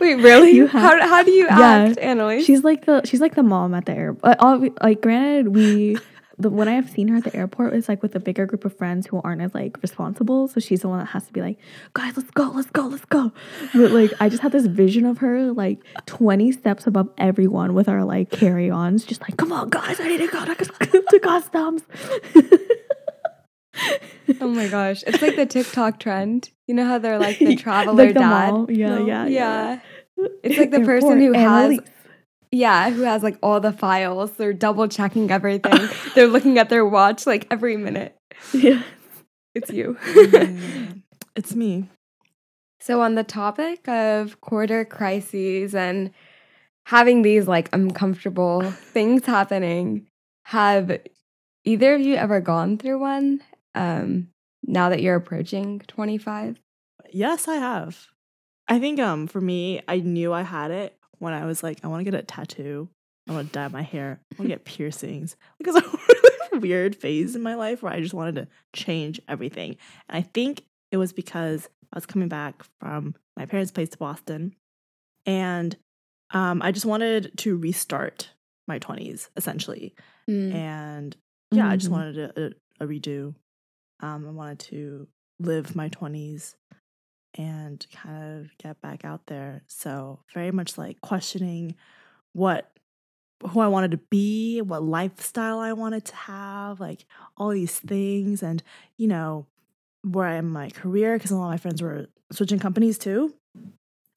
Wait, 0.00 0.14
really? 0.22 0.52
You 0.52 0.68
have- 0.68 0.80
how 1.00 1.06
how 1.06 1.22
do 1.22 1.32
you 1.32 1.44
Yeah. 1.46 1.60
act, 1.60 1.98
Annalise? 1.98 2.44
she's 2.46 2.64
like 2.64 2.86
the 2.86 3.02
she's 3.04 3.20
like 3.20 3.34
the 3.34 3.42
mom 3.42 3.74
at 3.74 3.84
the 3.84 3.92
airport. 3.92 4.38
Like, 4.82 5.02
granted, 5.02 5.48
we. 5.54 5.98
The, 6.40 6.50
when 6.50 6.68
I 6.68 6.72
have 6.74 6.88
seen 6.88 7.08
her 7.08 7.16
at 7.16 7.24
the 7.24 7.34
airport, 7.34 7.74
it's 7.74 7.88
like 7.88 8.00
with 8.00 8.14
a 8.14 8.20
bigger 8.20 8.46
group 8.46 8.64
of 8.64 8.76
friends 8.76 9.06
who 9.08 9.20
aren't 9.22 9.42
as 9.42 9.54
like 9.54 9.76
responsible. 9.82 10.46
So 10.46 10.60
she's 10.60 10.82
the 10.82 10.88
one 10.88 11.00
that 11.00 11.06
has 11.06 11.26
to 11.26 11.32
be 11.32 11.40
like, 11.40 11.58
guys, 11.94 12.16
let's 12.16 12.30
go, 12.30 12.44
let's 12.54 12.70
go, 12.70 12.82
let's 12.82 13.04
go. 13.06 13.32
But 13.74 13.90
like, 13.90 14.12
I 14.20 14.28
just 14.28 14.42
had 14.42 14.52
this 14.52 14.66
vision 14.66 15.04
of 15.04 15.18
her 15.18 15.50
like 15.52 15.80
20 16.06 16.52
steps 16.52 16.86
above 16.86 17.08
everyone 17.18 17.74
with 17.74 17.88
our 17.88 18.04
like 18.04 18.30
carry 18.30 18.70
ons, 18.70 19.04
just 19.04 19.20
like, 19.22 19.36
come 19.36 19.52
on, 19.52 19.68
guys, 19.68 19.98
I 20.00 20.06
need 20.08 20.18
to 20.18 20.28
go 20.28 20.44
to, 20.44 20.54
to 21.10 21.18
customs. 21.20 21.82
oh 24.40 24.48
my 24.48 24.68
gosh, 24.68 25.02
it's 25.06 25.22
like 25.22 25.36
the 25.36 25.46
TikTok 25.46 25.98
trend. 25.98 26.50
You 26.66 26.74
know 26.74 26.84
how 26.84 26.98
they're 26.98 27.18
like 27.18 27.38
the 27.38 27.56
traveler 27.64 27.94
Like 28.04 28.14
the 28.14 28.20
dad. 28.20 28.66
Yeah, 28.68 28.88
No. 28.94 29.06
yeah, 29.06 29.26
yeah. 29.26 29.80
It's 30.42 30.58
like 30.58 30.70
the 30.70 30.80
person 30.80 31.20
who 31.20 31.32
has. 31.32 31.78
Yeah, 32.50 32.90
who 32.90 33.02
has 33.02 33.22
like 33.22 33.38
all 33.42 33.60
the 33.60 33.72
files. 33.72 34.32
They're 34.32 34.52
double 34.52 34.88
checking 34.88 35.30
everything. 35.30 35.88
They're 36.14 36.26
looking 36.26 36.58
at 36.58 36.68
their 36.68 36.86
watch 36.86 37.26
like 37.26 37.46
every 37.50 37.76
minute. 37.76 38.16
Yeah. 38.52 38.82
It's 39.54 39.70
you. 39.70 39.96
it's 41.36 41.54
me. 41.54 41.88
so, 42.80 43.00
on 43.02 43.16
the 43.16 43.24
topic 43.24 43.88
of 43.88 44.40
quarter 44.40 44.84
crises 44.84 45.74
and 45.74 46.10
having 46.86 47.22
these 47.22 47.48
like 47.48 47.68
uncomfortable 47.74 48.70
things 48.70 49.26
happening, 49.26 50.06
have 50.44 50.98
either 51.64 51.94
of 51.94 52.00
you 52.00 52.14
ever 52.14 52.40
gone 52.40 52.78
through 52.78 53.00
one 53.00 53.42
um, 53.74 54.28
now 54.62 54.88
that 54.88 55.02
you're 55.02 55.16
approaching 55.16 55.80
25? 55.88 56.58
Yes, 57.10 57.48
I 57.48 57.56
have. 57.56 58.06
I 58.68 58.78
think 58.78 59.00
um 59.00 59.26
for 59.26 59.40
me, 59.40 59.80
I 59.88 59.98
knew 59.98 60.32
I 60.32 60.42
had 60.42 60.70
it 60.70 60.97
when 61.18 61.32
I 61.32 61.44
was 61.46 61.62
like, 61.62 61.80
I 61.84 61.88
want 61.88 62.00
to 62.04 62.10
get 62.10 62.18
a 62.18 62.22
tattoo. 62.22 62.88
I 63.28 63.32
want 63.32 63.48
to 63.48 63.52
dye 63.52 63.68
my 63.68 63.82
hair. 63.82 64.20
I 64.32 64.34
want 64.38 64.48
to 64.50 64.56
get 64.56 64.64
piercings. 64.64 65.36
Because 65.58 65.76
a 65.76 65.82
really 66.52 66.58
weird 66.60 66.96
phase 66.96 67.36
in 67.36 67.42
my 67.42 67.54
life 67.54 67.82
where 67.82 67.92
I 67.92 68.00
just 68.00 68.14
wanted 68.14 68.36
to 68.36 68.48
change 68.72 69.20
everything. 69.28 69.76
And 70.08 70.16
I 70.18 70.22
think 70.22 70.64
it 70.90 70.96
was 70.96 71.12
because 71.12 71.68
I 71.92 71.96
was 71.96 72.06
coming 72.06 72.28
back 72.28 72.64
from 72.80 73.14
my 73.36 73.44
parents' 73.46 73.70
place 73.72 73.88
to 73.90 73.98
Boston, 73.98 74.54
and 75.26 75.76
um, 76.30 76.60
I 76.62 76.72
just 76.72 76.86
wanted 76.86 77.36
to 77.38 77.56
restart 77.56 78.30
my 78.66 78.78
twenties 78.78 79.30
essentially. 79.36 79.94
Mm. 80.28 80.52
And 80.54 81.16
yeah, 81.50 81.68
I 81.68 81.76
just 81.76 81.88
Mhm. 81.88 81.92
wanted 81.92 82.18
a, 82.18 82.46
a, 82.80 82.84
a 82.84 82.86
redo. 82.86 83.34
Um, 84.00 84.26
I 84.28 84.30
wanted 84.30 84.58
to 84.60 85.08
live 85.40 85.74
my 85.74 85.88
20s 85.88 86.54
and 87.38 87.86
kind 87.92 88.40
of 88.40 88.58
get 88.58 88.82
back 88.82 89.04
out 89.04 89.26
there. 89.26 89.62
So, 89.68 90.18
very 90.34 90.50
much 90.50 90.76
like 90.76 91.00
questioning 91.00 91.76
what 92.32 92.70
who 93.50 93.60
I 93.60 93.68
wanted 93.68 93.92
to 93.92 93.98
be, 93.98 94.60
what 94.60 94.82
lifestyle 94.82 95.60
I 95.60 95.72
wanted 95.72 96.04
to 96.06 96.14
have, 96.16 96.80
like 96.80 97.06
all 97.36 97.50
these 97.50 97.78
things 97.78 98.42
and 98.42 98.62
you 98.96 99.06
know, 99.06 99.46
where 100.02 100.26
I 100.26 100.34
am 100.34 100.46
in 100.46 100.52
my 100.52 100.70
career 100.70 101.16
because 101.16 101.30
a 101.30 101.36
lot 101.36 101.46
of 101.46 101.52
my 101.52 101.56
friends 101.58 101.80
were 101.80 102.08
switching 102.32 102.58
companies 102.58 102.98
too. 102.98 103.32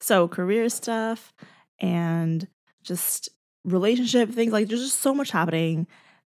So, 0.00 0.26
career 0.26 0.68
stuff 0.68 1.32
and 1.78 2.46
just 2.82 3.28
relationship 3.64 4.30
things 4.30 4.52
like 4.52 4.66
there's 4.66 4.82
just 4.82 4.98
so 4.98 5.14
much 5.14 5.30
happening 5.30 5.86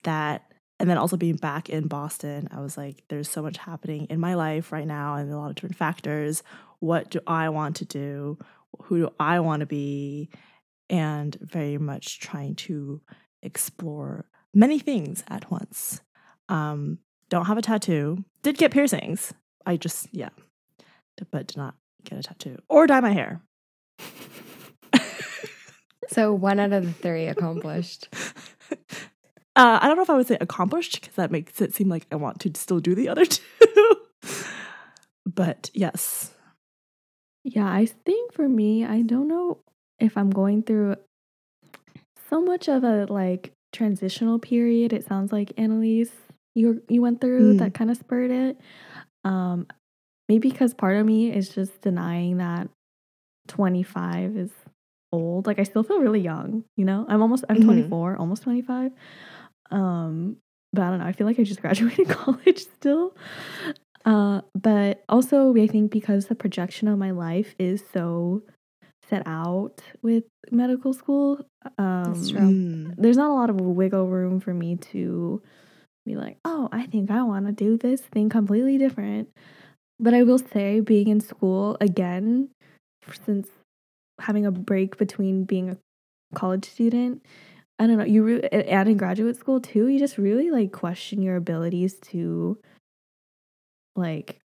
that 0.03 0.53
and 0.83 0.89
then 0.89 0.97
also 0.97 1.15
being 1.15 1.37
back 1.37 1.69
in 1.69 1.87
Boston, 1.87 2.49
I 2.51 2.59
was 2.59 2.75
like, 2.75 3.03
there's 3.07 3.29
so 3.29 3.41
much 3.41 3.57
happening 3.57 4.07
in 4.09 4.19
my 4.19 4.33
life 4.33 4.73
right 4.73 4.85
now 4.85 5.15
and 5.15 5.31
a 5.31 5.37
lot 5.37 5.49
of 5.49 5.55
different 5.55 5.77
factors. 5.77 6.43
What 6.83 7.09
do 7.09 7.21
I 7.25 7.47
want 7.47 7.77
to 7.77 7.85
do? 7.85 8.37
Who 8.83 8.97
do 8.97 9.13
I 9.17 9.39
want 9.39 9.61
to 9.61 9.65
be? 9.65 10.29
And 10.89 11.33
very 11.39 11.77
much 11.77 12.19
trying 12.19 12.55
to 12.55 12.99
explore 13.41 14.25
many 14.53 14.79
things 14.79 15.23
at 15.29 15.49
once. 15.49 16.01
Um, 16.49 16.99
don't 17.29 17.45
have 17.45 17.57
a 17.57 17.61
tattoo. 17.61 18.25
Did 18.41 18.57
get 18.57 18.71
piercings. 18.71 19.33
I 19.65 19.77
just, 19.77 20.09
yeah, 20.11 20.27
but 21.31 21.47
did 21.47 21.55
not 21.55 21.75
get 22.03 22.19
a 22.19 22.23
tattoo 22.23 22.57
or 22.67 22.85
dye 22.85 22.99
my 22.99 23.13
hair. 23.13 23.41
So, 26.09 26.33
one 26.33 26.59
out 26.59 26.73
of 26.73 26.85
the 26.85 26.91
three 26.91 27.27
accomplished. 27.27 28.09
Uh, 29.55 29.77
I 29.83 29.87
don't 29.87 29.97
know 29.97 30.01
if 30.01 30.09
I 30.09 30.15
would 30.15 30.25
say 30.25 30.35
accomplished 30.41 30.99
because 30.99 31.13
that 31.13 31.29
makes 31.29 31.61
it 31.61 31.75
seem 31.75 31.87
like 31.87 32.07
I 32.11 32.15
want 32.15 32.39
to 32.39 32.51
still 32.59 32.79
do 32.79 32.95
the 32.95 33.07
other 33.07 33.23
two. 33.25 33.41
but 35.27 35.69
yes. 35.75 36.31
Yeah, 37.43 37.67
I 37.69 37.85
think 37.85 38.33
for 38.33 38.47
me, 38.47 38.85
I 38.85 39.01
don't 39.01 39.27
know 39.27 39.59
if 39.99 40.17
I'm 40.17 40.29
going 40.29 40.63
through 40.63 40.95
so 42.29 42.41
much 42.41 42.67
of 42.67 42.83
a 42.83 43.05
like 43.09 43.51
transitional 43.71 44.39
period. 44.39 44.93
It 44.93 45.05
sounds 45.05 45.31
like 45.31 45.51
Annalise, 45.57 46.11
you 46.55 46.81
you 46.89 47.01
went 47.01 47.21
through 47.21 47.55
Mm. 47.55 47.57
that 47.59 47.73
kind 47.73 47.91
of 47.91 47.97
spurred 47.97 48.31
it. 48.31 48.57
Um, 49.23 49.67
maybe 50.29 50.49
because 50.49 50.73
part 50.73 50.97
of 50.97 51.05
me 51.05 51.31
is 51.33 51.49
just 51.49 51.81
denying 51.81 52.37
that 52.37 52.69
25 53.47 54.37
is 54.37 54.51
old. 55.11 55.47
Like 55.47 55.59
I 55.59 55.63
still 55.63 55.83
feel 55.83 55.99
really 55.99 56.21
young, 56.21 56.63
you 56.77 56.85
know? 56.85 57.05
I'm 57.09 57.21
almost 57.21 57.45
I'm 57.49 57.57
Mhm. 57.57 57.65
24, 57.65 58.17
almost 58.17 58.43
25. 58.43 58.91
Um, 59.71 60.37
but 60.73 60.83
I 60.83 60.89
don't 60.89 60.99
know. 60.99 61.05
I 61.05 61.11
feel 61.13 61.27
like 61.27 61.39
I 61.39 61.43
just 61.43 61.61
graduated 61.63 62.07
college 62.09 62.59
still. 62.75 63.15
Uh, 64.05 64.41
but 64.55 65.03
also 65.07 65.55
I 65.55 65.67
think 65.67 65.91
because 65.91 66.27
the 66.27 66.35
projection 66.35 66.87
of 66.87 66.97
my 66.99 67.11
life 67.11 67.55
is 67.57 67.83
so 67.93 68.43
set 69.09 69.23
out 69.25 69.81
with 70.01 70.25
medical 70.51 70.93
school, 70.93 71.39
um 71.77 72.13
Mm. 72.41 72.95
there's 72.97 73.17
not 73.17 73.31
a 73.31 73.33
lot 73.33 73.49
of 73.49 73.59
wiggle 73.61 74.07
room 74.07 74.39
for 74.39 74.53
me 74.53 74.75
to 74.91 75.41
be 76.05 76.15
like, 76.15 76.37
oh, 76.45 76.67
I 76.71 76.85
think 76.87 77.11
I 77.11 77.23
want 77.23 77.45
to 77.47 77.51
do 77.53 77.77
this 77.77 78.01
thing 78.01 78.29
completely 78.29 78.77
different. 78.77 79.29
But 79.99 80.13
I 80.13 80.23
will 80.23 80.39
say, 80.39 80.79
being 80.81 81.07
in 81.07 81.21
school 81.21 81.77
again, 81.79 82.49
since 83.25 83.47
having 84.19 84.45
a 84.45 84.51
break 84.51 84.97
between 84.97 85.45
being 85.45 85.69
a 85.69 85.77
college 86.35 86.65
student, 86.65 87.23
I 87.79 87.87
don't 87.87 87.97
know, 87.97 88.05
you 88.05 88.23
re- 88.23 88.41
and 88.51 88.89
in 88.89 88.97
graduate 88.97 89.37
school 89.37 89.59
too, 89.61 89.87
you 89.87 89.99
just 89.99 90.17
really 90.17 90.51
like 90.51 90.71
question 90.71 91.21
your 91.21 91.35
abilities 91.37 91.95
to 92.11 92.57
like 93.95 94.39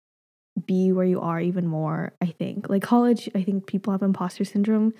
be 0.65 0.91
where 0.91 1.05
you 1.05 1.21
are 1.21 1.39
even 1.39 1.67
more. 1.67 2.13
I 2.21 2.27
think. 2.27 2.69
Like 2.69 2.83
college, 2.83 3.29
I 3.35 3.43
think 3.43 3.67
people 3.67 3.91
have 3.93 4.01
imposter 4.01 4.43
syndrome 4.43 4.93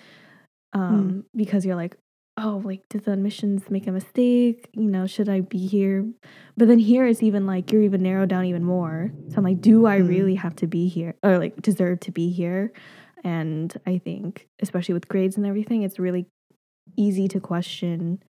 um 0.74 1.24
because 1.36 1.66
you're 1.66 1.77
like 1.77 1.96
oh 2.39 2.62
like 2.63 2.82
did 2.89 3.06
the 3.06 3.13
admissions 3.13 3.70
make 3.70 3.88
a 3.88 3.92
mistake? 3.92 4.70
You 4.74 4.89
know 4.89 5.08
should 5.08 5.30
i 5.30 5.39
be 5.42 5.66
here? 5.66 6.06
But 6.58 6.68
then 6.68 6.77
here 6.80 7.08
it's 7.08 7.24
even 7.24 7.46
like 7.48 7.72
you're 7.72 7.82
even 7.82 8.04
narrowed 8.04 8.30
down 8.30 8.46
even 8.46 8.63
more. 8.63 9.12
So 9.30 9.38
i'm 9.38 9.44
like 9.44 9.62
do 9.62 9.86
i 9.86 9.98
Mm. 10.00 10.08
really 10.08 10.36
have 10.36 10.56
to 10.58 10.68
be 10.68 10.88
here? 10.88 11.16
Or 11.24 11.39
like 11.39 11.62
deserve 11.62 12.01
to 12.01 12.12
be 12.12 12.30
here? 12.32 12.72
And 13.24 13.74
i 13.88 13.98
think 13.98 14.48
especially 14.62 14.94
with 14.94 15.08
grades 15.08 15.38
and 15.38 15.46
everything 15.46 15.82
it's 15.84 15.98
really 16.00 16.27
easy 16.96 17.27
to 17.30 17.39
question 17.39 18.22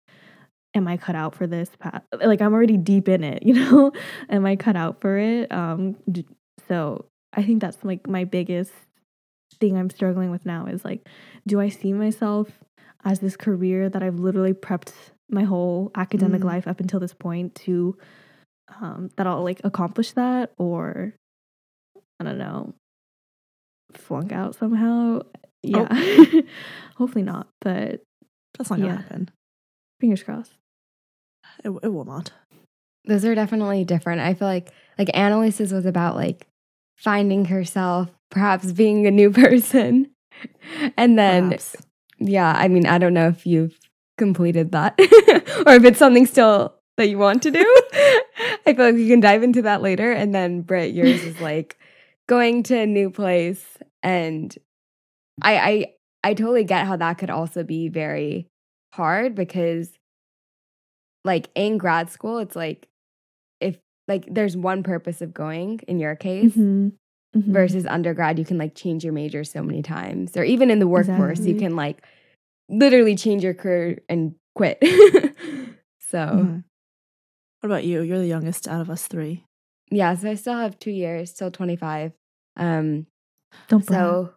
am 0.76 0.86
i 0.86 0.96
cut 0.96 1.16
out 1.16 1.34
for 1.34 1.46
this 1.46 1.70
path? 1.78 2.02
Like 2.12 2.40
i'm 2.40 2.52
already 2.54 2.76
deep 2.76 3.08
in 3.08 3.24
it 3.24 3.42
you 3.46 3.54
know? 3.54 3.92
Am 4.28 4.46
i 4.46 4.54
cut 4.56 4.76
out 4.76 5.00
for 5.00 5.16
it? 5.18 5.50
Um 5.52 5.96
so 6.68 7.06
i 7.32 7.42
think 7.42 7.60
that's 7.60 7.82
like 7.84 8.06
my 8.08 8.24
biggest 8.24 8.72
thing 9.60 9.76
i'm 9.76 9.90
struggling 9.90 10.30
with 10.30 10.44
now 10.46 10.66
is 10.66 10.84
like 10.84 11.06
do 11.46 11.60
i 11.60 11.68
see 11.68 11.92
myself 11.92 12.48
as 13.04 13.20
this 13.20 13.36
career 13.36 13.88
that 13.88 14.02
i've 14.02 14.18
literally 14.18 14.52
prepped 14.52 14.92
my 15.30 15.44
whole 15.44 15.90
academic 15.94 16.42
Mm. 16.42 16.44
life 16.44 16.66
up 16.68 16.80
until 16.80 17.00
this 17.00 17.14
point 17.14 17.54
to 17.66 17.96
um 18.80 19.10
that 19.16 19.26
i'll 19.26 19.42
like 19.44 19.60
accomplish 19.64 20.12
that 20.12 20.52
or 20.58 21.14
i 22.20 22.24
don't 22.24 22.38
know 22.38 22.74
flunk 23.92 24.32
out 24.32 24.54
somehow? 24.54 25.20
Yeah. 25.62 25.88
Hopefully 26.96 27.22
not 27.24 27.48
but 27.60 28.02
That's 28.58 28.70
not 28.70 28.78
gonna 28.80 28.96
happen. 28.96 29.30
fingers 30.00 30.22
crossed 30.22 30.52
It, 31.64 31.70
it 31.82 31.88
will 31.88 32.04
not. 32.04 32.32
Those 33.04 33.24
are 33.24 33.34
definitely 33.34 33.84
different. 33.84 34.20
I 34.20 34.34
feel 34.34 34.48
like 34.48 34.72
like 34.98 35.08
Annalise's 35.14 35.72
was 35.72 35.86
about 35.86 36.16
like 36.16 36.46
finding 36.96 37.46
herself, 37.46 38.10
perhaps 38.30 38.72
being 38.72 39.06
a 39.06 39.10
new 39.10 39.30
person. 39.44 40.10
And 40.96 41.18
then 41.18 41.48
Perhaps. 41.48 41.76
yeah, 42.18 42.52
I 42.56 42.68
mean, 42.68 42.86
I 42.86 42.98
don't 42.98 43.14
know 43.14 43.28
if 43.28 43.46
you've 43.46 43.78
completed 44.18 44.72
that 44.72 44.94
or 45.66 45.74
if 45.74 45.84
it's 45.84 45.98
something 45.98 46.26
still 46.26 46.74
that 46.96 47.08
you 47.08 47.18
want 47.18 47.42
to 47.42 47.50
do. 47.50 47.60
I 48.66 48.74
feel 48.74 48.86
like 48.86 48.94
we 48.94 49.08
can 49.08 49.20
dive 49.20 49.42
into 49.42 49.62
that 49.62 49.82
later. 49.82 50.10
And 50.10 50.34
then 50.34 50.62
Britt, 50.62 50.92
yours 50.94 51.22
is 51.22 51.40
like 51.40 51.78
going 52.26 52.62
to 52.64 52.78
a 52.80 52.86
new 52.86 53.10
place. 53.10 53.64
And 54.02 54.56
I 55.42 55.56
I 55.58 55.86
I 56.24 56.34
totally 56.34 56.64
get 56.64 56.86
how 56.86 56.96
that 56.96 57.18
could 57.18 57.30
also 57.30 57.62
be 57.62 57.88
very 57.88 58.48
hard 58.92 59.34
because 59.34 59.90
like 61.26 61.48
in 61.54 61.76
grad 61.78 62.08
school, 62.10 62.38
it's 62.38 62.56
like 62.56 62.88
if 63.60 63.78
like 64.08 64.24
there's 64.30 64.56
one 64.56 64.82
purpose 64.82 65.20
of 65.20 65.34
going 65.34 65.80
in 65.88 65.98
your 65.98 66.14
case 66.16 66.54
Mhm. 66.54 66.92
Mhm. 67.36 67.52
versus 67.52 67.84
undergrad, 67.86 68.38
you 68.38 68.44
can 68.44 68.56
like 68.58 68.74
change 68.74 69.04
your 69.04 69.12
major 69.12 69.44
so 69.44 69.62
many 69.62 69.82
times. 69.82 70.36
Or 70.36 70.44
even 70.44 70.70
in 70.70 70.78
the 70.78 70.86
workforce, 70.88 71.40
you 71.46 71.56
can 71.56 71.76
like 71.76 72.02
literally 72.68 73.16
change 73.16 73.42
your 73.44 73.54
career 73.54 74.00
and 74.08 74.34
quit. 74.54 74.78
so. 76.00 76.62
What 77.60 77.66
about 77.72 77.84
you? 77.84 78.02
You're 78.02 78.18
the 78.18 78.26
youngest 78.26 78.68
out 78.68 78.80
of 78.80 78.90
us 78.90 79.06
three. 79.06 79.44
yeah, 79.90 80.14
so 80.14 80.30
I 80.30 80.34
still 80.34 80.54
have 80.56 80.78
two 80.78 80.90
years 80.92 81.32
till 81.32 81.50
25. 81.50 82.12
Um 82.56 83.06
don't 83.68 83.84
brag. 83.84 83.98
so 83.98 84.32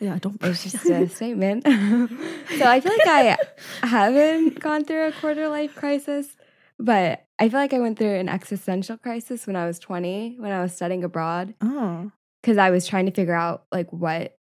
Yeah, 0.00 0.18
don't. 0.18 0.42
it's 0.42 0.62
just 0.64 0.84
a 0.86 1.08
statement. 1.08 1.64
so 1.66 2.64
I 2.64 2.80
feel 2.80 2.92
like 2.92 3.06
I 3.06 3.36
haven't 3.82 4.58
gone 4.60 4.84
through 4.84 5.08
a 5.08 5.12
quarter 5.12 5.48
life 5.48 5.74
crisis, 5.74 6.36
but 6.78 7.24
I 7.38 7.48
feel 7.50 7.60
like 7.60 7.74
I 7.74 7.78
went 7.80 7.98
through 7.98 8.14
an 8.14 8.28
existential 8.28 8.96
crisis 8.96 9.46
when 9.46 9.56
I 9.56 9.66
was 9.66 9.78
20, 9.78 10.36
when 10.38 10.52
I 10.52 10.62
was 10.62 10.74
studying 10.74 11.04
abroad. 11.04 11.54
Oh. 11.60 12.10
because 12.42 12.56
I 12.56 12.70
was 12.70 12.86
trying 12.86 13.06
to 13.06 13.12
figure 13.12 13.34
out 13.34 13.64
like 13.70 13.92
what. 13.92 14.36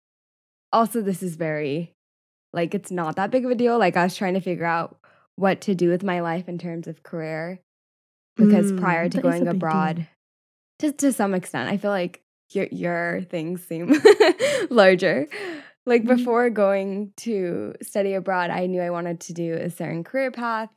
Also, 0.73 1.01
this 1.01 1.23
is 1.23 1.35
very 1.37 1.95
like 2.53 2.75
it's 2.75 2.91
not 2.91 3.17
that 3.17 3.31
big 3.31 3.45
of 3.45 3.51
a 3.51 3.55
deal. 3.55 3.79
Like 3.79 3.97
I 3.97 4.05
was 4.05 4.17
trying 4.17 4.35
to 4.35 4.41
figure 4.41 4.65
out 4.67 4.99
what 5.37 5.61
to 5.63 5.75
do 5.75 5.89
with 5.91 6.03
my 6.03 6.21
life 6.21 6.49
in 6.49 6.59
terms 6.59 6.87
of 6.87 7.03
career 7.03 7.61
because 8.37 8.71
Mm, 8.73 8.81
prior 8.81 9.09
to 9.09 9.17
that 9.17 9.19
is 9.19 9.25
a 9.25 9.31
going 9.31 9.45
deal. 9.45 9.53
abroad, 9.55 10.07
to 10.81 10.93
to 10.93 11.13
some 11.13 11.35
extent, 11.35 11.69
I 11.71 11.77
feel 11.79 11.91
like 11.91 12.23
your 12.51 12.67
your 12.71 13.23
things 13.31 13.65
seem 13.65 13.95
larger. 14.71 15.27
Like 15.87 16.03
Mhm. 16.03 16.17
before 16.17 16.51
going 16.51 17.13
to 17.19 17.75
study 17.83 18.15
abroad, 18.15 18.51
I 18.51 18.67
knew 18.67 18.81
I 18.83 18.91
wanted 18.91 19.21
to 19.21 19.33
do 19.33 19.55
a 19.55 19.71
certain 19.71 20.05
career 20.05 20.31
path. 20.31 20.71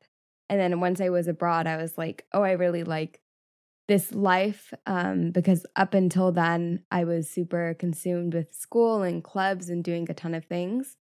And 0.50 0.60
then 0.60 0.80
once 0.80 1.02
I 1.02 1.10
was 1.10 1.28
abroad, 1.28 1.68
I 1.68 1.78
was 1.78 1.98
like, 1.98 2.26
oh, 2.34 2.42
I 2.44 2.52
really 2.54 2.84
like 2.84 3.22
this 3.88 4.14
life. 4.14 4.74
Um, 4.86 5.32
because 5.32 5.66
up 5.76 5.94
until 5.94 6.32
then, 6.32 6.84
I 6.92 7.04
was 7.04 7.30
super 7.30 7.74
consumed 7.78 8.34
with 8.34 8.54
school 8.54 9.02
and 9.04 9.24
clubs 9.24 9.70
and 9.70 9.84
doing 9.84 10.08
a 10.10 10.14
ton 10.14 10.34
of 10.34 10.46
things 10.46 10.96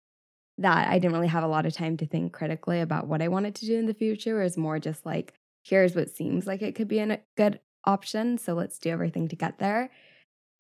that 0.59 0.89
I 0.89 0.99
didn't 0.99 1.15
really 1.15 1.29
have 1.29 1.45
a 1.45 1.49
lot 1.49 1.67
of 1.67 1.73
time 1.73 1.97
to 1.99 2.07
think 2.07 2.33
critically 2.33 2.81
about 2.81 3.07
what 3.07 3.23
I 3.23 3.29
wanted 3.29 3.55
to 3.57 3.67
do 3.67 3.79
in 3.79 3.87
the 3.87 3.95
future. 3.95 4.41
It 4.41 4.45
was 4.45 4.57
more 4.59 4.79
just 4.79 5.07
like, 5.07 5.35
here's 5.63 5.95
what 5.95 6.11
seems 6.11 6.47
like 6.47 6.63
it 6.63 6.75
could 6.75 6.89
be 6.89 6.99
a 6.99 7.21
good 7.37 7.61
option. 7.85 8.39
So 8.39 8.55
let's 8.55 8.79
do 8.79 8.91
everything 8.91 9.29
to 9.29 9.37
get 9.37 9.59
there. 9.59 9.91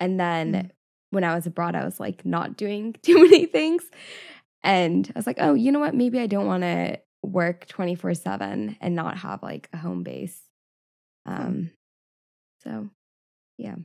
And 0.00 0.18
then 0.18 0.52
Mm. 0.52 0.70
when 1.10 1.24
I 1.24 1.34
was 1.34 1.46
abroad, 1.46 1.74
I 1.76 1.84
was 1.84 2.00
like 2.00 2.24
not 2.24 2.56
doing 2.56 2.94
too 3.02 3.22
many 3.22 3.46
things. 3.46 3.84
And 4.62 5.10
I 5.14 5.18
was 5.18 5.26
like, 5.26 5.38
oh, 5.40 5.54
you 5.54 5.70
know 5.72 5.78
what? 5.80 5.94
Maybe 5.94 6.18
I 6.18 6.26
don't 6.26 6.46
want 6.46 6.62
to 6.62 6.98
work 7.22 7.66
24 7.68 8.14
7 8.14 8.76
and 8.80 8.94
not 8.94 9.18
have 9.18 9.42
like 9.42 9.68
a 9.72 9.76
home 9.76 10.02
base. 10.02 10.40
Um, 11.26 11.70
so 12.64 12.88
yeah. 13.58 13.76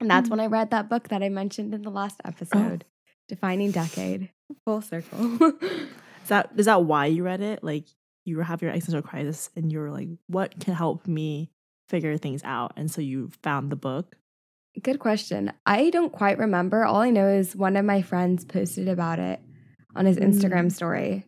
And 0.00 0.10
that's 0.10 0.28
when 0.28 0.40
I 0.40 0.46
read 0.46 0.70
that 0.70 0.88
book 0.88 1.08
that 1.08 1.22
I 1.22 1.28
mentioned 1.28 1.72
in 1.74 1.82
the 1.82 1.90
last 1.90 2.20
episode, 2.24 2.84
Defining 3.28 3.70
Decade. 3.70 4.30
Full 4.64 4.82
circle. 4.82 5.38
Is 6.22 6.28
that 6.28 6.50
is 6.56 6.66
that 6.66 6.84
why 6.84 7.06
you 7.06 7.22
read 7.22 7.40
it? 7.42 7.62
Like 7.62 7.84
you 8.24 8.40
have 8.40 8.62
your 8.62 8.70
existential 8.70 9.02
crisis 9.02 9.50
and 9.56 9.70
you 9.70 9.78
were 9.78 9.90
like, 9.90 10.08
what 10.26 10.58
can 10.58 10.74
help 10.74 11.06
me 11.06 11.50
figure 11.88 12.16
things 12.16 12.42
out? 12.44 12.72
And 12.76 12.90
so 12.90 13.00
you 13.00 13.30
found 13.42 13.70
the 13.70 13.76
book. 13.76 14.16
Good 14.82 14.98
question. 14.98 15.52
I 15.66 15.90
don't 15.90 16.12
quite 16.12 16.38
remember. 16.38 16.84
All 16.84 17.00
I 17.00 17.10
know 17.10 17.28
is 17.28 17.54
one 17.54 17.76
of 17.76 17.84
my 17.84 18.02
friends 18.02 18.44
posted 18.44 18.88
about 18.88 19.18
it 19.18 19.40
on 19.94 20.06
his 20.06 20.16
Instagram 20.16 20.66
Mm. 20.66 20.72
story. 20.72 21.24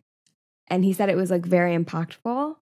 And 0.69 0.83
he 0.83 0.91
said 0.93 1.09
it 1.09 1.15
was 1.15 1.31
like 1.31 1.45
very 1.45 1.75
impactful. 1.77 2.55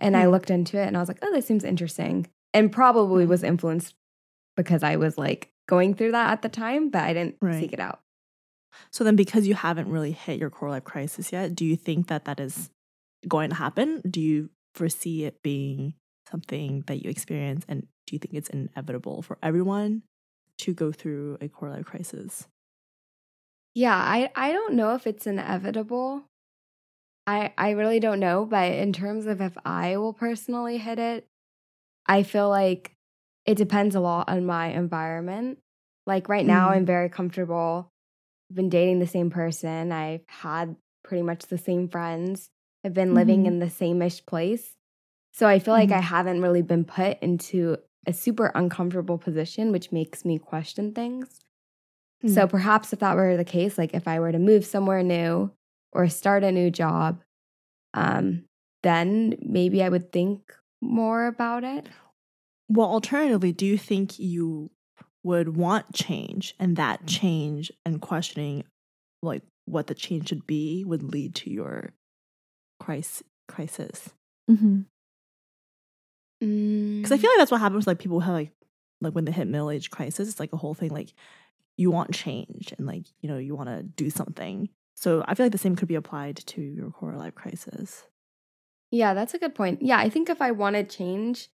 And 0.00 0.16
I 0.16 0.24
Hmm. 0.24 0.30
looked 0.30 0.50
into 0.50 0.76
it 0.78 0.86
and 0.86 0.96
I 0.96 1.00
was 1.00 1.08
like, 1.08 1.20
oh, 1.22 1.32
this 1.32 1.46
seems 1.46 1.64
interesting. 1.64 2.26
And 2.52 2.72
probably 2.72 3.24
Hmm. 3.24 3.30
was 3.30 3.42
influenced 3.44 3.94
because 4.56 4.82
I 4.82 4.96
was 4.96 5.16
like 5.16 5.50
going 5.68 5.94
through 5.94 6.12
that 6.12 6.30
at 6.30 6.42
the 6.42 6.48
time, 6.48 6.90
but 6.90 7.02
I 7.04 7.12
didn't 7.12 7.36
Right. 7.40 7.60
seek 7.60 7.72
it 7.72 7.80
out. 7.80 8.00
So 8.90 9.04
then, 9.04 9.16
because 9.16 9.46
you 9.46 9.54
haven't 9.54 9.88
really 9.90 10.12
hit 10.12 10.38
your 10.38 10.50
core 10.50 10.70
life 10.70 10.84
crisis 10.84 11.32
yet, 11.32 11.54
do 11.54 11.64
you 11.64 11.76
think 11.76 12.08
that 12.08 12.24
that 12.26 12.38
is 12.40 12.70
going 13.26 13.50
to 13.50 13.56
happen? 13.56 14.02
Do 14.08 14.20
you 14.20 14.50
foresee 14.74 15.24
it 15.24 15.42
being 15.42 15.94
something 16.30 16.82
that 16.86 17.02
you 17.02 17.10
experience, 17.10 17.64
and 17.68 17.86
do 18.08 18.16
you 18.16 18.20
think 18.20 18.34
it's 18.34 18.50
inevitable 18.50 19.22
for 19.22 19.38
everyone 19.42 20.04
to 20.58 20.74
go 20.74 20.92
through 20.92 21.38
a 21.40 21.48
core 21.48 21.70
life 21.70 21.86
crisis? 21.86 22.48
Yeah, 23.74 23.96
I, 23.96 24.30
I 24.34 24.52
don't 24.52 24.74
know 24.74 24.94
if 24.94 25.06
it's 25.06 25.26
inevitable. 25.26 26.24
I 27.26 27.52
I 27.58 27.70
really 27.70 28.00
don't 28.00 28.20
know, 28.20 28.44
but 28.46 28.72
in 28.72 28.92
terms 28.92 29.26
of 29.26 29.40
if 29.40 29.56
I 29.64 29.96
will 29.96 30.12
personally 30.12 30.78
hit 30.78 30.98
it, 30.98 31.26
I 32.06 32.22
feel 32.24 32.48
like 32.50 32.96
it 33.46 33.56
depends 33.56 33.94
a 33.94 34.00
lot 34.00 34.28
on 34.28 34.46
my 34.46 34.68
environment. 34.68 35.60
Like 36.06 36.28
right 36.28 36.46
now, 36.46 36.70
Mm. 36.70 36.72
I'm 36.72 36.86
very 36.86 37.08
comfortable. 37.10 37.90
I've 38.50 38.56
been 38.56 38.70
dating 38.70 39.00
the 39.00 39.06
same 39.08 39.30
person. 39.30 39.92
I've 39.92 40.24
had 40.28 40.76
pretty 41.04 41.22
much 41.22 41.46
the 41.46 41.58
same 41.58 41.88
friends. 41.88 42.50
I've 42.84 42.94
been 42.94 43.14
living 43.14 43.46
Mhm. 43.46 43.46
in 43.46 43.60
the 43.60 43.70
same 43.70 44.02
ish 44.02 44.24
place. 44.26 44.76
So 45.32 45.46
I 45.48 45.58
feel 45.58 45.74
like 45.74 45.92
Mhm. 45.92 45.92
I 45.92 46.00
haven't 46.00 46.42
really 46.42 46.62
been 46.62 46.84
put 46.84 47.18
into 47.20 47.78
a 48.06 48.12
super 48.12 48.52
uncomfortable 48.54 49.18
position, 49.18 49.72
which 49.72 49.92
makes 49.92 50.24
me 50.24 50.38
question 50.38 50.92
things. 50.94 51.40
So 52.26 52.46
Mm. 52.46 52.50
perhaps 52.50 52.92
if 52.92 52.98
that 53.00 53.16
were 53.16 53.36
the 53.36 53.44
case, 53.44 53.78
like 53.78 53.94
if 53.94 54.08
I 54.08 54.20
were 54.20 54.32
to 54.32 54.38
move 54.38 54.64
somewhere 54.66 55.02
new 55.02 55.52
or 55.92 56.08
start 56.08 56.44
a 56.44 56.52
new 56.52 56.70
job, 56.70 57.22
um, 57.94 58.44
then 58.82 59.36
maybe 59.42 59.82
I 59.82 59.88
would 59.88 60.12
think 60.12 60.54
more 60.80 61.26
about 61.26 61.64
it. 61.64 61.88
Well, 62.68 62.88
alternatively, 62.88 63.52
do 63.52 63.66
you 63.66 63.78
think 63.78 64.18
you 64.18 64.70
would 65.22 65.56
want 65.56 65.94
change 65.94 66.54
and 66.58 66.76
that 66.76 67.06
change 67.06 67.72
and 67.84 68.00
questioning 68.00 68.64
like 69.22 69.42
what 69.66 69.86
the 69.88 69.94
change 69.94 70.28
should 70.28 70.46
be 70.46 70.84
would 70.84 71.02
lead 71.02 71.34
to 71.36 71.50
your 71.50 71.94
crisis 72.80 73.22
crisis? 73.48 74.10
hmm 74.48 74.80
Because 76.40 77.12
I 77.12 77.18
feel 77.18 77.30
like 77.30 77.38
that's 77.38 77.50
what 77.50 77.60
happens 77.60 77.86
like 77.86 77.98
people 77.98 78.20
have 78.20 78.34
like 78.34 78.52
like 79.00 79.14
when 79.14 79.24
they 79.24 79.32
hit 79.32 79.48
middle 79.48 79.70
age 79.70 79.90
crisis, 79.90 80.28
it's 80.28 80.40
like 80.40 80.52
a 80.52 80.56
whole 80.56 80.74
thing 80.74 80.90
like 80.90 81.12
you 81.76 81.90
want 81.90 82.12
change 82.12 82.74
and 82.76 82.86
like, 82.86 83.04
you 83.20 83.28
know, 83.28 83.38
you 83.38 83.54
want 83.54 83.68
to 83.68 83.82
do 83.82 84.10
something. 84.10 84.68
So 84.96 85.24
I 85.26 85.34
feel 85.34 85.46
like 85.46 85.52
the 85.52 85.58
same 85.58 85.76
could 85.76 85.88
be 85.88 85.94
applied 85.94 86.36
to 86.36 86.60
your 86.60 86.90
core 86.90 87.14
life 87.14 87.34
crisis. 87.34 88.04
Yeah, 88.90 89.14
that's 89.14 89.34
a 89.34 89.38
good 89.38 89.54
point. 89.54 89.82
Yeah, 89.82 89.98
I 89.98 90.08
think 90.08 90.28
if 90.28 90.42
I 90.42 90.50
wanted 90.50 90.90
change, 90.90 91.48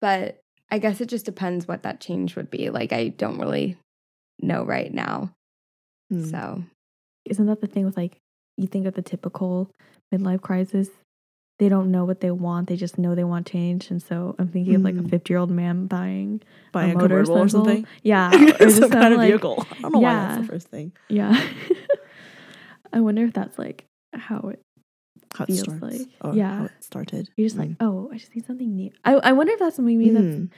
but 0.00 0.40
I 0.70 0.78
guess 0.78 1.00
it 1.00 1.08
just 1.08 1.24
depends 1.24 1.66
what 1.66 1.82
that 1.82 2.00
change 2.00 2.36
would 2.36 2.50
be. 2.50 2.70
Like, 2.70 2.92
I 2.92 3.08
don't 3.08 3.40
really 3.40 3.76
know 4.40 4.64
right 4.64 4.92
now. 4.92 5.32
Hmm. 6.10 6.24
So, 6.24 6.62
Isn't 7.24 7.46
that 7.46 7.60
the 7.60 7.66
thing 7.66 7.84
with 7.84 7.96
like 7.96 8.18
you 8.56 8.68
think 8.68 8.86
of 8.86 8.94
the 8.94 9.02
typical 9.02 9.70
midlife 10.14 10.42
crisis? 10.42 10.88
They 11.58 11.68
don't 11.70 11.90
know 11.90 12.04
what 12.04 12.20
they 12.20 12.30
want. 12.30 12.68
They 12.68 12.76
just 12.76 12.98
know 12.98 13.14
they 13.14 13.24
want 13.24 13.46
change. 13.46 13.90
And 13.90 14.02
so 14.02 14.34
I'm 14.38 14.48
thinking 14.48 14.74
of 14.74 14.82
like 14.82 14.94
a 14.96 14.98
Mhm. 14.98 15.08
50 15.10 15.32
year 15.32 15.38
old 15.38 15.50
man 15.50 15.86
buying 15.86 16.42
Buying 16.72 16.92
a 16.92 16.96
a 16.96 17.00
convertible 17.00 17.38
or 17.38 17.48
something. 17.48 17.86
Yeah. 18.02 18.28
or 18.34 18.58
just 18.58 18.76
some 18.78 18.90
kind 18.90 19.02
kinda 19.04 19.16
like- 19.16 19.28
vehicle. 19.30 19.66
I 19.70 19.80
don't 19.80 19.92
know 19.92 19.98
why 20.00 20.12
that's 20.14 20.40
the 20.42 20.52
first 20.52 20.68
thing. 20.68 20.92
Yeah. 21.08 21.32
I 22.92 23.00
wonder 23.00 23.24
if 23.24 23.32
that's 23.32 23.58
like 23.58 23.84
how 24.14 24.38
it 24.52 24.60
How 25.34 25.44
it 25.44 25.48
Feels 25.48 25.60
starts. 25.62 25.82
like- 25.82 26.08
or 26.22 26.34
yeah. 26.34 26.56
how 26.58 26.64
it 26.66 26.72
started. 26.80 27.28
you're 27.36 27.46
just 27.46 27.58
like, 27.58 27.70
Mm. 27.70 27.76
oh, 27.80 28.10
I 28.12 28.16
just 28.18 28.34
need 28.34 28.46
something 28.46 28.74
new. 28.74 28.90
I, 29.04 29.14
I 29.14 29.32
wonder 29.32 29.52
if 29.52 29.58
that's 29.58 29.78
maybe 29.78 30.10
that's 30.10 30.24
Mm. 30.24 30.50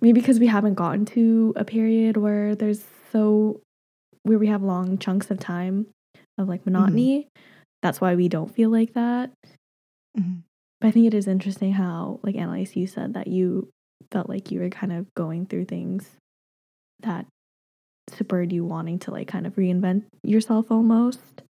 maybe 0.00 0.20
because 0.20 0.38
we 0.38 0.46
haven't 0.46 0.74
gotten 0.74 1.04
to 1.06 1.52
a 1.56 1.64
period 1.64 2.16
where 2.16 2.54
there's 2.54 2.84
so 3.12 3.60
where 4.22 4.38
we 4.38 4.46
have 4.48 4.62
long 4.62 4.98
chunks 4.98 5.30
of 5.30 5.38
time 5.40 5.86
of 6.38 6.48
like 6.48 6.64
monotony. 6.66 7.28
That's 7.82 8.00
why 8.00 8.14
we 8.14 8.28
don't 8.28 8.54
feel 8.54 8.70
like 8.70 8.94
that. 8.94 9.30
Mhm. 10.18 10.42
But 10.80 10.88
I 10.88 10.90
think 10.90 11.06
it 11.06 11.14
is 11.14 11.26
interesting 11.26 11.72
how, 11.72 12.20
like 12.22 12.36
Annalise, 12.36 12.76
you 12.76 12.86
said 12.86 13.14
that 13.14 13.28
you 13.28 13.68
felt 14.10 14.28
like 14.28 14.50
you 14.50 14.60
were 14.60 14.68
kind 14.70 14.92
of 14.92 15.06
going 15.14 15.46
through 15.46 15.64
things 15.66 16.16
that 17.00 17.26
spurred 18.10 18.52
you 18.52 18.64
wanting 18.64 18.98
to 19.00 19.10
like 19.10 19.28
kind 19.28 19.46
of 19.46 19.56
reinvent 19.56 20.04
yourself 20.24 20.70
almost. 20.70 21.42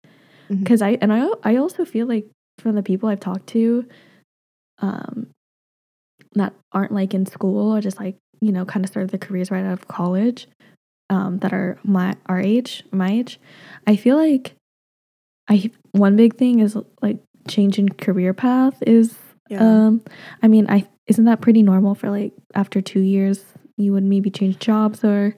Because 0.63 0.83
I 0.83 0.99
and 1.01 1.13
I 1.13 1.29
I 1.45 1.57
also 1.57 1.85
feel 1.85 2.07
like 2.07 2.27
from 2.59 2.77
the 2.77 2.83
people 2.83 3.09
I've 3.09 3.21
talked 3.21 3.49
to, 3.49 3.87
um, 4.81 5.29
that 6.35 6.55
aren't 6.73 6.93
like 6.93 7.15
in 7.15 7.27
school 7.27 7.73
or 7.75 7.81
just 7.81 8.01
like 8.01 8.17
you 8.41 8.53
know 8.53 8.65
kind 8.65 8.85
of 8.85 8.91
started 8.91 9.11
their 9.11 9.19
careers 9.19 9.51
right 9.51 9.65
out 9.65 9.73
of 9.75 9.89
college, 9.89 10.49
um, 11.11 11.39
that 11.41 11.53
are 11.53 11.79
my 11.85 12.15
our 12.27 12.41
age, 12.41 12.85
my 12.93 13.11
age, 13.13 13.41
I 13.87 13.97
feel 13.97 14.17
like 14.17 14.55
I 15.49 15.71
one 15.93 16.17
big 16.17 16.37
thing 16.37 16.61
is 16.61 16.77
like 17.03 17.19
changing 17.49 17.89
career 17.91 18.33
path 18.35 18.83
is 18.87 19.15
Yeah. 19.49 19.61
um 19.87 20.03
I 20.43 20.49
mean 20.49 20.67
I 20.69 20.87
isn't 21.07 21.25
that 21.27 21.41
pretty 21.41 21.63
normal 21.63 21.95
for 21.95 22.11
like 22.11 22.33
after 22.55 22.81
two 22.81 23.01
years 23.01 23.45
you 23.77 23.93
would 23.93 24.05
maybe 24.05 24.31
change 24.31 24.59
jobs 24.59 25.05
or 25.05 25.35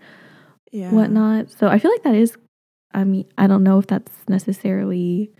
yeah. 0.73 0.91
whatnot. 0.93 1.51
So 1.51 1.69
I 1.69 1.79
feel 1.79 1.91
like 1.91 2.03
that 2.03 2.15
is 2.15 2.37
I 2.93 3.05
mean 3.05 3.27
I 3.39 3.47
don't 3.47 3.63
know 3.63 3.79
if 3.79 3.87
that's 3.87 4.13
necessarily 4.29 5.31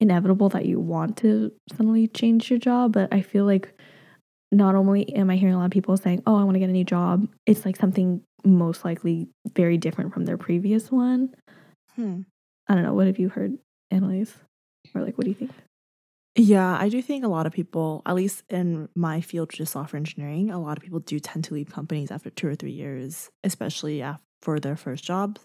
inevitable 0.00 0.48
that 0.50 0.66
you 0.66 0.78
want 0.78 1.16
to 1.18 1.52
suddenly 1.72 2.06
change 2.08 2.50
your 2.50 2.58
job, 2.58 2.92
but 2.92 3.12
I 3.12 3.22
feel 3.22 3.44
like 3.46 3.72
not 4.52 4.74
only 4.74 5.14
am 5.16 5.30
I 5.30 5.36
hearing 5.36 5.54
a 5.54 5.58
lot 5.58 5.64
of 5.64 5.70
people 5.70 5.96
saying, 5.96 6.22
"Oh, 6.26 6.36
I 6.36 6.44
want 6.44 6.54
to 6.54 6.60
get 6.60 6.68
a 6.68 6.72
new 6.72 6.84
job," 6.84 7.26
it's 7.46 7.64
like 7.64 7.76
something 7.76 8.22
most 8.44 8.84
likely 8.84 9.28
very 9.54 9.76
different 9.76 10.12
from 10.12 10.24
their 10.24 10.36
previous 10.36 10.90
one. 10.92 11.34
Hmm. 11.96 12.20
I 12.68 12.74
don't 12.74 12.84
know. 12.84 12.94
What 12.94 13.06
have 13.08 13.18
you 13.18 13.28
heard, 13.28 13.58
Annalise? 13.90 14.34
Or 14.94 15.02
like, 15.02 15.16
what 15.18 15.24
do 15.24 15.30
you 15.30 15.34
think? 15.34 15.50
Yeah, 16.38 16.76
I 16.78 16.90
do 16.90 17.00
think 17.00 17.24
a 17.24 17.28
lot 17.28 17.46
of 17.46 17.52
people, 17.52 18.02
at 18.04 18.14
least 18.14 18.42
in 18.50 18.88
my 18.94 19.22
field, 19.22 19.48
which 19.52 19.60
is 19.60 19.70
software 19.70 19.96
engineering, 19.98 20.50
a 20.50 20.60
lot 20.60 20.76
of 20.76 20.82
people 20.82 21.00
do 21.00 21.18
tend 21.18 21.44
to 21.44 21.54
leave 21.54 21.70
companies 21.72 22.10
after 22.10 22.28
two 22.28 22.46
or 22.46 22.54
three 22.54 22.72
years, 22.72 23.30
especially 23.42 24.04
for 24.42 24.60
their 24.60 24.76
first 24.76 25.02
jobs. 25.02 25.40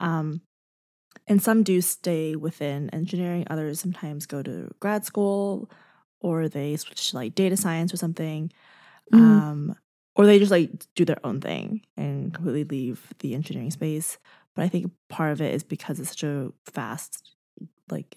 Um, 0.00 0.42
and 1.28 1.42
some 1.42 1.62
do 1.64 1.80
stay 1.82 2.36
within 2.36 2.90
engineering. 2.90 3.46
Others 3.50 3.80
sometimes 3.80 4.26
go 4.26 4.42
to 4.42 4.70
grad 4.80 5.04
school, 5.04 5.70
or 6.20 6.48
they 6.48 6.76
switch 6.76 7.10
to 7.10 7.16
like 7.16 7.34
data 7.34 7.56
science 7.56 7.94
or 7.94 7.98
something, 7.98 8.52
Mhm. 9.12 9.40
um, 9.40 9.76
or 10.16 10.26
they 10.26 10.38
just 10.38 10.50
like 10.52 10.70
do 10.96 11.04
their 11.04 11.24
own 11.26 11.40
thing 11.40 11.82
and 11.96 12.34
completely 12.34 12.64
leave 12.64 13.12
the 13.20 13.34
engineering 13.34 13.70
space. 13.70 14.18
But 14.54 14.64
I 14.64 14.68
think 14.68 14.92
part 15.08 15.32
of 15.32 15.40
it 15.42 15.54
is 15.54 15.64
because 15.64 16.00
it's 16.00 16.10
such 16.10 16.24
a 16.24 16.52
fast, 16.66 17.36
like 17.90 18.16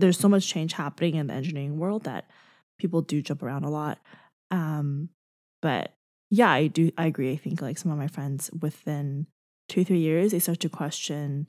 there's 0.00 0.18
so 0.18 0.28
much 0.28 0.48
change 0.48 0.72
happening 0.74 1.14
in 1.16 1.26
the 1.28 1.34
engineering 1.34 1.78
world 1.78 2.04
that 2.04 2.28
people 2.78 3.02
do 3.02 3.22
jump 3.22 3.42
around 3.42 3.64
a 3.64 3.70
lot. 3.70 3.98
Um, 4.50 5.10
but 5.62 5.92
yeah, 6.30 6.50
I 6.50 6.66
do. 6.68 6.90
I 6.96 7.06
agree. 7.06 7.32
I 7.32 7.36
think 7.36 7.60
like 7.62 7.78
some 7.78 7.92
of 7.92 7.98
my 7.98 8.06
friends 8.08 8.50
within 8.60 9.26
two 9.68 9.84
three 9.84 9.98
years 10.00 10.32
they 10.32 10.38
start 10.40 10.60
to 10.60 10.68
question 10.68 11.48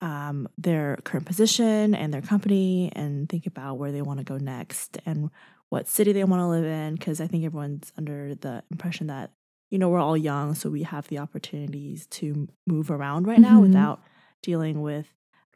um, 0.00 0.48
their 0.56 0.96
current 1.04 1.26
position 1.26 1.94
and 1.94 2.12
their 2.12 2.20
company 2.22 2.90
and 2.94 3.28
think 3.28 3.46
about 3.46 3.78
where 3.78 3.90
they 3.92 4.02
want 4.02 4.18
to 4.18 4.24
go 4.24 4.36
next 4.38 4.98
and 5.06 5.30
what 5.70 5.88
city 5.88 6.12
they 6.12 6.24
want 6.24 6.40
to 6.40 6.46
live 6.46 6.64
in. 6.64 6.94
Because 6.94 7.20
I 7.20 7.26
think 7.26 7.44
everyone's 7.44 7.92
under 7.96 8.34
the 8.34 8.62
impression 8.70 9.08
that 9.08 9.32
you 9.70 9.78
know 9.78 9.88
we're 9.88 10.00
all 10.00 10.16
young, 10.16 10.54
so 10.54 10.70
we 10.70 10.82
have 10.84 11.08
the 11.08 11.18
opportunities 11.18 12.06
to 12.08 12.48
move 12.66 12.90
around 12.90 13.26
right 13.26 13.40
now 13.40 13.58
Mhm. 13.58 13.62
without 13.68 14.02
dealing 14.42 14.80
with 14.82 15.06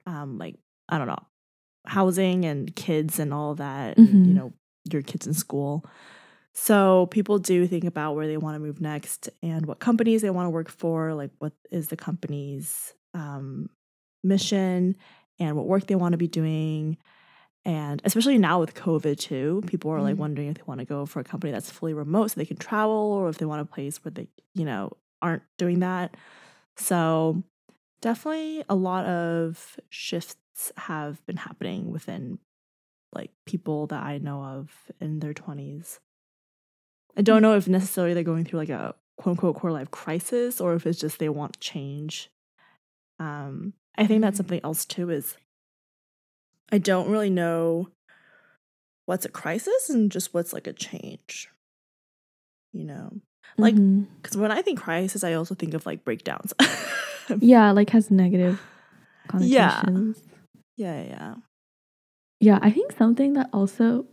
um, 0.07 0.39
like 0.39 0.57
I 0.89 0.99
don't 0.99 1.07
know 1.07 1.25
housing 1.87 2.45
and 2.45 2.75
kids 2.77 3.19
and 3.19 3.33
all 3.35 3.55
that. 3.57 3.99
And, 3.99 4.27
you 4.27 4.35
Mhm. 4.35 4.35
know 4.35 4.53
your 4.91 5.03
kids 5.03 5.27
in 5.27 5.35
school. 5.35 5.85
So 6.55 7.07
people 7.07 7.39
do 7.39 7.67
think 7.67 7.85
about 7.85 8.15
where 8.15 8.27
they 8.27 8.37
want 8.37 8.57
to 8.57 8.61
move 8.61 8.81
next 8.81 9.31
and 9.43 9.67
what 9.67 9.79
companies 9.81 10.23
they 10.23 10.31
want 10.31 10.47
to 10.47 10.51
work 10.51 10.71
for, 10.71 11.15
like 11.15 11.31
what 11.39 11.53
is 11.71 11.89
the 11.89 11.97
company's 11.97 12.95
um, 13.15 13.71
mission 14.23 14.97
and 15.39 15.57
what 15.57 15.67
work 15.67 15.87
they 15.87 15.95
want 15.95 16.13
to 16.13 16.19
be 16.19 16.29
doing. 16.29 16.99
And 17.65 18.03
especially 18.05 18.39
now 18.39 18.61
with 18.61 18.75
COVID 18.75 19.19
too, 19.19 19.63
people 19.67 19.91
are 19.93 20.03
like 20.03 20.17
Mhm. 20.17 20.19
wondering 20.19 20.49
if 20.49 20.57
they 20.57 20.63
want 20.67 20.81
to 20.81 20.87
go 20.87 21.07
for 21.07 21.21
a 21.21 21.25
company 21.25 21.53
that's 21.53 21.71
fully 21.71 21.95
remote 21.95 22.31
so 22.33 22.41
they 22.41 22.47
can 22.47 22.57
travel 22.57 22.95
or 23.13 23.29
if 23.29 23.39
they 23.39 23.47
want 23.47 23.63
a 23.63 23.65
place 23.65 24.05
where 24.05 24.13
they, 24.13 24.29
you 24.55 24.65
know, 24.65 24.93
aren't 25.23 25.43
doing 25.59 25.81
that. 25.81 26.17
So 26.77 27.43
definitely 28.03 28.65
a 28.69 28.75
lot 28.75 29.07
of 29.07 29.81
shifts 29.89 30.71
have 30.77 31.25
been 31.25 31.39
happening 31.39 31.91
within 31.91 32.39
like 33.15 33.31
people 33.47 33.87
that 33.89 34.03
I 34.03 34.19
know 34.19 34.43
of 34.43 34.71
in 35.01 35.21
their 35.21 35.33
20s. 35.35 36.01
I 37.17 37.23
don't 37.23 37.43
know 37.43 37.57
if 37.57 37.69
necessarily 37.69 38.15
they're 38.15 38.23
going 38.23 38.45
through 38.45 38.61
like 38.61 38.69
a 38.71 38.95
quote 39.17 39.33
unquote 39.33 39.57
core 39.57 39.73
life 39.73 39.91
crisis 39.91 40.61
or 40.61 40.75
if 40.75 40.87
it's 40.87 40.99
just 41.01 41.19
they 41.19 41.29
want 41.29 41.61
change. 41.61 42.31
Um, 43.19 43.75
I 43.97 44.07
think 44.07 44.23
that's 44.23 44.35
Mhm. 44.35 44.39
something 44.39 44.61
else 44.65 44.85
too 44.85 45.11
is 45.11 45.37
I 46.71 46.79
don't 46.79 47.11
really 47.11 47.31
know 47.31 47.89
what's 49.05 49.25
a 49.25 49.29
crisis 49.29 49.91
and 49.91 50.11
just 50.11 50.33
what's 50.33 50.53
like 50.53 50.67
a 50.67 50.73
change. 50.73 51.49
You 52.73 52.85
know, 52.85 53.21
Like- 53.59 53.75
mm-hmm. 53.75 54.05
because 54.21 54.37
when 54.37 54.51
I 54.51 54.63
think 54.63 54.81
crisis, 54.81 55.25
I 55.25 55.35
also 55.35 55.55
think 55.55 55.75
of 55.75 55.85
like 55.87 56.05
breakdowns. 56.05 56.53
yeah, 57.39 57.71
like 57.73 57.91
has 57.91 58.11
negative 58.11 58.61
Yeah. 59.41 59.81
connotations. 59.83 60.23
yeah, 60.77 61.03
yeah. 61.03 61.35
Yeah, 62.41 62.59
I 62.61 62.71
think 62.73 62.93
something 62.99 63.35
that 63.35 63.49
also 63.53 64.07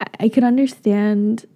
I, 0.00 0.06
I 0.24 0.28
could 0.28 0.44
understand, 0.44 1.46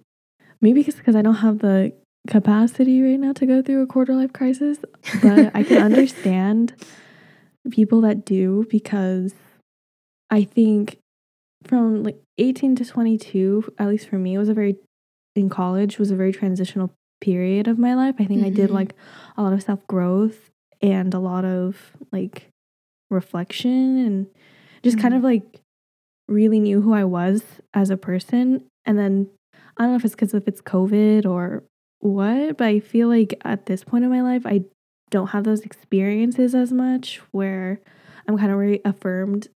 maybe 0.61 0.81
because 0.83 1.15
I 1.15 1.21
don't 1.21 1.35
have 1.35 1.59
the 1.59 1.93
capacity 2.27 3.01
right 3.01 3.19
now 3.19 3.33
to 3.33 3.45
go 3.45 3.61
through 3.61 3.83
a 3.83 3.87
quarter 3.87 4.13
life 4.13 4.33
crisis, 4.33 4.79
but 5.21 5.51
I 5.53 5.63
can 5.63 5.81
understand 5.89 6.73
people 7.69 8.01
that 8.01 8.25
do 8.25 8.65
because 8.69 9.33
I 10.29 10.43
think 10.43 10.97
from 11.63 12.03
like 12.03 12.17
18 12.37 12.75
to 12.77 12.85
22, 12.85 13.73
at 13.77 13.87
least 13.87 14.07
for 14.09 14.17
me, 14.17 14.35
it 14.35 14.37
was 14.39 14.49
a 14.49 14.53
very 14.53 14.77
in 15.35 15.49
college 15.49 15.99
was 15.99 16.09
a 16.09 16.15
very 16.15 16.33
transitional 16.33 16.91
period 17.21 17.67
of 17.67 17.77
my 17.79 17.93
life. 17.95 18.15
I 18.19 18.25
think 18.25 18.43
I 18.45 18.49
did 18.49 18.69
Mhm. 18.69 18.73
like 18.73 18.95
a 19.37 19.43
lot 19.43 19.53
of 19.53 19.63
self 19.63 19.85
growth 19.87 20.49
and 20.81 21.13
a 21.13 21.19
lot 21.19 21.45
of 21.45 21.95
like 22.11 22.49
reflection 23.09 23.97
and 24.05 24.27
just 24.83 24.99
kind 24.99 25.13
Mhm. 25.13 25.17
of 25.17 25.23
like 25.23 25.61
really 26.27 26.59
knew 26.59 26.81
who 26.81 26.93
I 26.93 27.03
was 27.05 27.43
as 27.73 27.89
a 27.89 27.97
person. 27.97 28.65
And 28.85 28.97
then 28.97 29.29
I 29.77 29.83
don't 29.83 29.91
know 29.91 29.95
if 29.97 30.05
it's 30.05 30.15
because 30.15 30.33
if 30.33 30.47
it's 30.47 30.61
COVID 30.61 31.25
or 31.25 31.63
what, 31.99 32.57
but 32.57 32.67
I 32.67 32.79
feel 32.79 33.07
like 33.07 33.39
at 33.43 33.65
this 33.65 33.83
point 33.83 34.03
in 34.03 34.09
my 34.09 34.21
life, 34.21 34.45
I 34.45 34.65
don't 35.09 35.27
have 35.27 35.45
those 35.45 35.61
experiences 35.61 36.53
as 36.53 36.71
much 36.71 37.21
where 37.31 37.79
I'm 38.27 38.37
kind 38.37 38.51
of 38.51 38.57
reaffirmed 38.57 39.47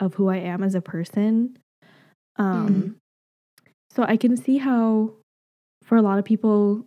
of 0.00 0.14
who 0.14 0.28
I 0.28 0.36
am 0.38 0.62
as 0.62 0.74
a 0.74 0.80
person. 0.80 1.56
Um, 2.36 2.68
Mhm. 2.68 2.94
So 3.90 4.02
I 4.04 4.16
can 4.16 4.36
see 4.36 4.58
how, 4.58 5.12
for 5.82 5.96
a 5.96 6.02
lot 6.02 6.18
of 6.18 6.24
people, 6.24 6.84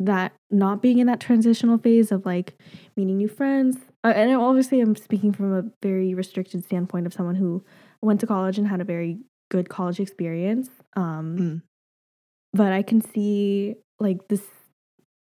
that 0.00 0.32
not 0.50 0.82
being 0.82 0.98
in 0.98 1.06
that 1.06 1.20
transitional 1.20 1.78
phase 1.78 2.10
of 2.12 2.26
like 2.26 2.54
meeting 2.96 3.16
new 3.16 3.28
friends, 3.28 3.76
uh, 4.02 4.12
and 4.14 4.34
obviously 4.34 4.80
I'm 4.80 4.96
speaking 4.96 5.32
from 5.32 5.52
a 5.52 5.64
very 5.82 6.14
restricted 6.14 6.64
standpoint 6.64 7.06
of 7.06 7.14
someone 7.14 7.36
who 7.36 7.64
went 8.02 8.20
to 8.20 8.26
college 8.26 8.58
and 8.58 8.66
had 8.68 8.80
a 8.80 8.84
very 8.84 9.18
good 9.50 9.68
college 9.68 10.00
experience. 10.00 10.70
Um, 10.96 11.36
Mm. 11.38 11.62
But 12.52 12.72
I 12.72 12.82
can 12.82 13.00
see 13.00 13.74
like 13.98 14.28
this 14.28 14.42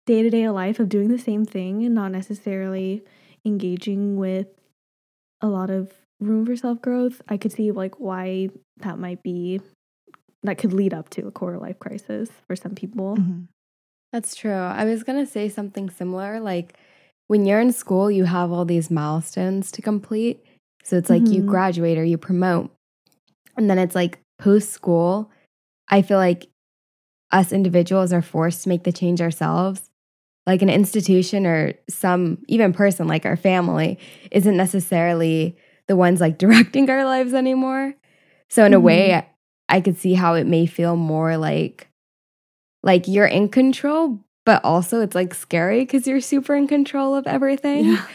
day 0.07 0.23
to 0.23 0.31
day 0.31 0.49
life 0.49 0.79
of 0.79 0.89
doing 0.89 1.09
the 1.09 1.19
same 1.19 1.45
thing 1.45 1.85
and 1.85 1.95
not 1.95 2.13
necessarily 2.13 3.03
engaging 3.45 4.17
with 4.17 4.47
a 5.41 5.49
lot 5.49 5.71
of 5.71 5.93
room 6.21 6.47
for 6.47 6.57
self 6.57 6.81
growth. 6.81 7.21
I 7.29 7.37
could 7.37 7.53
see 7.53 7.73
like 7.73 7.99
why 7.99 8.51
that 8.79 8.99
might 8.99 9.23
be 9.23 9.61
that 10.43 10.59
could 10.59 10.73
lead 10.73 10.95
up 10.95 11.09
to 11.11 11.27
a 11.27 11.33
quarter 11.33 11.59
life 11.59 11.79
crisis 11.81 12.31
for 12.47 12.55
some 12.55 12.75
people. 12.75 13.17
Mhm. 13.17 13.49
That's 14.13 14.35
true. 14.35 14.53
I 14.53 14.85
was 14.85 15.03
going 15.03 15.19
to 15.25 15.31
say 15.31 15.49
something 15.49 15.91
similar. 15.91 16.41
Like 16.41 16.75
when 17.27 17.45
you're 17.45 17.61
in 17.61 17.73
school, 17.73 18.11
you 18.11 18.25
have 18.25 18.53
all 18.53 18.65
these 18.65 18.91
milestones 18.91 19.71
to 19.73 19.83
complete. 19.83 20.45
So 20.83 20.97
it's 20.97 21.11
like 21.11 21.31
you 21.31 21.43
Mhm. 21.43 21.47
graduate 21.47 21.99
or 21.99 22.05
you 22.05 22.17
promote. 22.17 22.71
And 23.57 23.69
then 23.69 23.79
it's 23.79 23.95
like 23.95 24.19
post 24.39 24.71
school, 24.71 25.31
I 25.89 26.03
feel 26.03 26.19
like 26.19 26.47
us 27.33 27.53
individuals 27.53 28.13
are 28.13 28.23
forced 28.23 28.63
to 28.63 28.69
make 28.69 28.85
the 28.85 28.93
change 28.93 29.21
ourselves. 29.21 29.91
Like 30.47 30.63
an 30.63 30.71
institution 30.71 31.47
or 31.47 31.75
some, 31.91 32.39
even 32.49 32.73
person 32.73 33.09
like 33.09 33.27
our 33.27 33.37
family, 33.37 33.99
isn't 34.31 34.57
necessarily 34.57 35.57
the 35.89 35.97
ones 35.97 36.21
like 36.21 36.39
directing 36.45 36.89
our 36.91 37.05
lives 37.05 37.35
anymore. 37.35 37.95
So 38.49 38.65
in 38.65 38.73
a 38.75 38.81
way, 38.81 39.27
I 39.69 39.81
could 39.81 39.97
see 39.97 40.15
how 40.15 40.35
it 40.35 40.47
may 40.47 40.67
feel 40.67 40.97
more 40.97 41.37
like 41.37 41.86
like 42.83 43.07
you're 43.09 43.27
in 43.27 43.49
control, 43.49 44.21
but 44.45 44.65
also 44.65 45.01
it's 45.01 45.15
like 45.15 45.35
scary 45.35 45.81
because 45.81 46.07
you're 46.07 46.21
super 46.21 46.55
in 46.55 46.67
control 46.69 47.15
of 47.15 47.27
everything. 47.27 47.85
Yeah. 47.87 48.07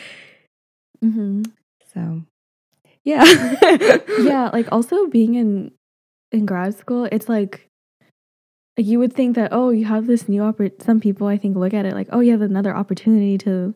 hmm 1.02 1.43
So, 1.93 2.21
yeah, 3.04 3.24
yeah, 4.21 4.50
like 4.54 4.67
also 4.71 5.08
being 5.08 5.36
in 5.36 5.71
in 6.32 6.45
grad 6.45 6.78
school, 6.78 7.06
it's 7.12 7.28
like 7.28 7.67
like 8.78 8.86
you 8.88 9.00
would 9.00 9.13
think 9.13 9.36
that 9.36 9.50
oh, 9.52 9.69
you 9.71 9.86
have 9.86 10.08
this 10.08 10.30
new 10.30 10.41
oppor- 10.41 10.82
Some 10.82 11.00
people 11.00 11.28
I 11.28 11.38
think 11.38 11.58
look 11.58 11.74
at 11.74 11.86
it 11.86 11.93
like 11.93 12.08
oh, 12.12 12.19
you 12.19 12.32
have 12.32 12.41
another 12.41 12.76
opportunity 12.76 13.38
to 13.39 13.74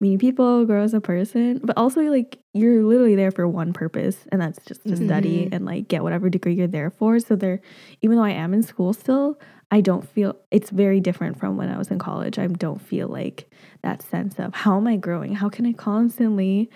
meet 0.00 0.10
new 0.10 0.18
people, 0.18 0.66
grow 0.66 0.82
as 0.82 0.92
a 0.92 1.00
person, 1.00 1.60
but 1.62 1.76
also 1.78 2.02
like 2.02 2.38
you're 2.52 2.82
literally 2.84 3.14
there 3.14 3.30
for 3.30 3.48
one 3.48 3.72
purpose, 3.72 4.26
and 4.32 4.40
that's 4.42 4.58
just 4.66 4.82
to 4.88 4.96
study 4.96 5.46
Mhm. 5.46 5.52
and 5.54 5.64
like 5.64 5.88
get 5.88 6.02
whatever 6.02 6.28
degree 6.28 6.54
you're 6.54 6.66
there 6.66 6.90
for. 6.90 7.18
So 7.20 7.36
there, 7.36 7.60
even 8.02 8.16
though 8.16 8.24
I 8.24 8.30
am 8.32 8.52
in 8.52 8.62
school 8.62 8.92
still, 8.92 9.38
I 9.74 9.80
don't 9.80 10.08
feel 10.08 10.36
it's 10.52 10.70
very 10.70 11.00
different 11.00 11.36
from 11.40 11.56
when 11.56 11.68
I 11.68 11.76
was 11.76 11.90
in 11.90 11.98
college. 11.98 12.38
I 12.38 12.46
don't 12.46 12.80
feel 12.80 13.08
like 13.08 13.52
that 13.82 14.02
sense 14.02 14.38
of 14.38 14.54
how 14.54 14.76
am 14.76 14.86
I 14.86 14.94
growing? 14.96 15.34
How 15.34 15.48
can 15.48 15.66
I 15.66 15.72
constantly 15.72 16.70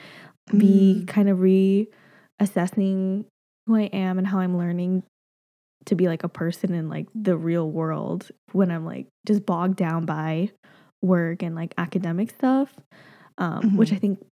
be 0.57 1.05
Mm. 1.05 1.07
kind 1.07 1.29
of 1.29 1.39
reassessing 1.39 3.25
who 3.67 3.77
I 3.77 3.83
am 3.93 4.19
and 4.19 4.27
how 4.27 4.41
I'm 4.41 4.59
learning 4.59 5.05
to 5.87 5.95
be 5.95 6.09
like 6.09 6.25
a 6.25 6.29
person 6.29 6.75
in 6.75 6.89
like 6.89 7.07
the 7.15 7.37
real 7.37 7.71
world 7.71 8.31
when 8.51 8.71
I'm 8.73 8.85
like 8.85 9.07
just 9.27 9.47
bogged 9.47 9.77
down 9.77 10.05
by 10.05 10.51
work 11.01 11.43
and 11.45 11.55
like 11.55 11.75
academic 11.79 12.31
stuff, 12.31 12.75
um, 13.39 13.77
which 13.77 13.91
Mhm. 13.91 13.97
I 13.97 13.99
think 14.01 14.27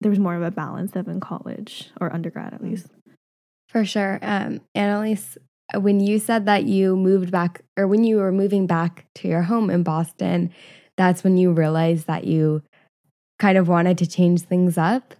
there 0.00 0.10
was 0.10 0.20
more 0.20 0.36
of 0.36 0.42
a 0.42 0.50
balance 0.52 0.94
of 0.94 1.08
in 1.08 1.18
college 1.18 1.90
or 2.00 2.12
undergrad 2.12 2.54
at 2.54 2.60
Mm. 2.60 2.70
least. 2.70 2.86
for 3.68 3.84
sure. 3.84 4.20
Um, 4.22 4.60
Annalise, 4.76 5.36
when 5.74 6.00
you 6.00 6.18
said 6.18 6.46
that 6.46 6.64
you 6.64 6.96
moved 6.96 7.30
back, 7.30 7.62
or 7.76 7.86
when 7.86 8.04
you 8.04 8.16
were 8.18 8.32
moving 8.32 8.66
back 8.66 9.06
to 9.16 9.28
your 9.28 9.42
home 9.42 9.68
in 9.70 9.82
Boston, 9.82 10.52
that's 10.96 11.24
when 11.24 11.36
you 11.36 11.52
realized 11.52 12.06
that 12.06 12.24
you 12.24 12.62
kind 13.38 13.58
of 13.58 13.68
wanted 13.68 13.98
to 13.98 14.06
change 14.06 14.42
things 14.42 14.78
up. 14.78 15.14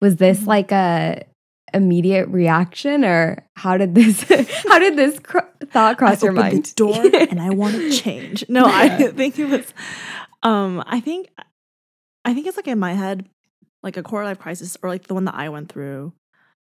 Was 0.00 0.16
this 0.16 0.40
Mhm. 0.40 0.46
like 0.46 0.72
a 0.72 1.24
immediate 1.74 2.28
reaction, 2.28 3.04
or 3.04 3.44
how 3.56 3.76
did 3.76 3.94
this 3.94 4.22
how 4.68 4.78
did 4.78 4.96
this 4.96 5.18
cr- 5.18 5.38
thought 5.70 5.96
cross 5.98 6.22
I 6.22 6.26
your 6.26 6.32
mind? 6.32 6.66
The 6.66 6.74
door 6.74 7.02
and 7.30 7.40
I 7.40 7.50
want 7.50 7.74
to 7.74 7.90
change. 7.92 8.44
No, 8.48 8.66
I 8.66 8.88
think 9.12 9.38
it 9.38 9.48
was. 9.48 9.72
Um, 10.42 10.82
I 10.86 11.00
think, 11.00 11.28
I 12.24 12.34
think 12.34 12.46
it's 12.46 12.56
like 12.56 12.68
in 12.68 12.78
my 12.78 12.92
head, 12.92 13.26
like 13.82 13.96
a 13.96 14.02
quarter 14.02 14.26
life 14.26 14.38
crisis, 14.38 14.76
or 14.82 14.90
like 14.90 15.06
the 15.08 15.14
one 15.14 15.24
that 15.24 15.34
I 15.34 15.48
went 15.48 15.70
through, 15.72 16.12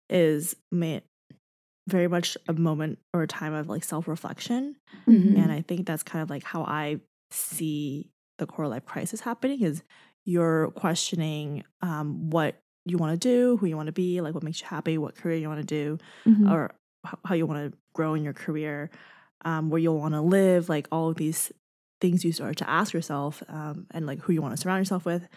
is 0.10 0.56
ma- 0.72 1.00
very 1.90 2.08
much 2.08 2.38
a 2.48 2.54
moment 2.54 3.00
or 3.14 3.22
a 3.24 3.28
time 3.28 3.54
of 3.54 3.68
like 3.70 3.84
self 3.84 4.08
reflection, 4.08 4.76
Mhm. 5.08 5.38
and 5.38 5.52
I 5.52 5.62
think 5.62 5.86
that's 5.88 6.04
kind 6.04 6.22
of 6.24 6.30
like 6.30 6.44
how 6.44 6.64
I 6.64 7.00
see 7.32 8.10
the 8.38 8.46
core 8.48 8.68
life 8.68 8.86
crisis 8.86 9.22
happening. 9.22 9.62
Is 9.62 9.84
you're 10.26 10.72
questioning 10.72 11.64
um, 11.82 12.30
what 12.30 12.62
you 12.86 12.98
want 12.98 13.20
to 13.20 13.28
do, 13.28 13.58
who 13.58 13.66
you 13.68 13.76
want 13.76 13.88
to 13.88 13.92
be, 13.94 14.22
like 14.22 14.34
what 14.34 14.44
makes 14.44 14.62
you 14.62 14.68
happy, 14.68 14.98
what 14.98 15.16
career 15.16 15.38
you 15.38 15.48
want 15.48 15.60
to 15.62 15.66
do, 15.66 15.98
Mhm. 16.26 16.50
or 16.52 16.72
how 17.26 17.36
you 17.36 17.46
want 17.46 17.72
to 17.72 17.78
grow 17.94 18.14
in 18.14 18.24
your 18.24 18.34
career, 18.34 18.90
um, 19.46 19.70
where 19.70 19.80
you'll 19.80 20.00
want 20.00 20.14
to 20.14 20.22
live, 20.22 20.70
like 20.70 20.88
all 20.92 21.10
of 21.10 21.16
these 21.16 21.52
things 22.02 22.24
you 22.26 22.32
start 22.32 22.58
to 22.58 22.70
ask 22.70 22.94
yourself, 22.94 23.44
um, 23.50 23.86
and 23.92 24.06
like 24.06 24.20
who 24.22 24.34
you 24.34 24.42
want 24.42 24.54
to 24.56 24.62
surround 24.62 24.80
yourself 24.82 25.06
with. 25.06 25.28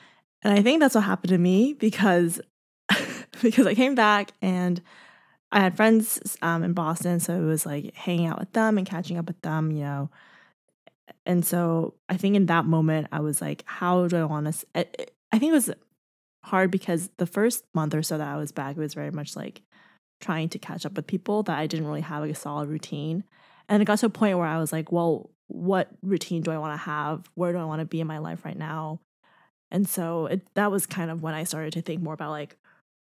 And 0.43 0.53
I 0.53 0.63
think 0.63 0.81
that's 0.81 0.95
what 0.95 1.05
happened 1.05 1.31
to 1.31 1.39
me 1.39 1.73
because 1.75 2.41
because 3.43 3.67
I 3.67 3.75
came 3.75 3.95
back 3.95 4.33
and 4.43 4.81
I 5.53 5.61
had 5.61 5.77
friends 5.77 6.37
um, 6.41 6.63
in 6.63 6.73
Boston, 6.73 7.21
so 7.21 7.35
it 7.35 7.45
was 7.45 7.67
like 7.67 7.95
hanging 7.95 8.27
out 8.27 8.41
with 8.41 8.53
them 8.53 8.79
and 8.79 8.87
catching 8.87 9.19
up 9.19 9.27
with 9.27 9.41
them, 9.43 9.71
you 9.71 9.85
know. 9.85 10.11
And 11.27 11.45
so 11.45 11.95
I 12.09 12.17
think 12.17 12.37
in 12.37 12.47
that 12.47 12.65
moment, 12.65 13.09
I 13.13 13.21
was 13.21 13.41
like, 13.41 13.63
how 13.67 14.09
do 14.09 14.17
I 14.17 14.25
want 14.25 14.53
to? 14.53 14.67
I 14.75 14.87
I 15.31 15.39
think 15.39 15.51
it 15.51 15.55
was 15.55 15.71
hard 16.45 16.71
because 16.71 17.11
the 17.19 17.27
first 17.27 17.65
month 17.75 17.95
or 17.95 18.03
so 18.03 18.19
that 18.19 18.29
I 18.29 18.37
was 18.37 18.53
back, 18.53 18.77
it 18.77 18.81
was 18.81 18.95
very 18.95 19.11
much 19.11 19.37
like 19.37 19.63
trying 20.21 20.49
to 20.51 20.59
catch 20.59 20.87
up 20.87 20.95
with 20.95 21.07
people 21.07 21.43
that 21.45 21.59
I 21.59 21.67
didn't 21.67 21.87
really 21.87 22.01
have 22.01 22.23
like 22.23 22.31
a 22.31 22.35
solid 22.35 22.69
routine. 22.69 23.25
And 23.69 23.83
it 23.83 23.87
got 23.87 23.99
to 23.99 24.07
a 24.07 24.11
point 24.11 24.39
where 24.39 24.47
I 24.47 24.59
was 24.59 24.73
like, 24.73 24.91
well, 24.91 25.31
what 25.49 25.89
routine 26.03 26.43
do 26.43 26.51
I 26.51 26.59
want 26.59 26.75
to 26.75 26.85
have? 26.85 27.29
Where 27.35 27.53
do 27.53 27.59
I 27.59 27.65
want 27.65 27.81
to 27.81 27.87
be 27.87 28.01
in 28.01 28.07
my 28.07 28.19
life 28.19 28.45
right 28.45 28.57
now? 28.57 29.01
And 29.71 29.89
so 29.89 30.27
it, 30.27 30.55
that 30.55 30.71
was 30.71 30.87
kind 30.87 31.11
of 31.11 31.23
when 31.23 31.35
I 31.35 31.45
started 31.45 31.73
to 31.75 31.83
think 31.83 32.03
more 32.03 32.15
about 32.15 32.31
like 32.31 32.57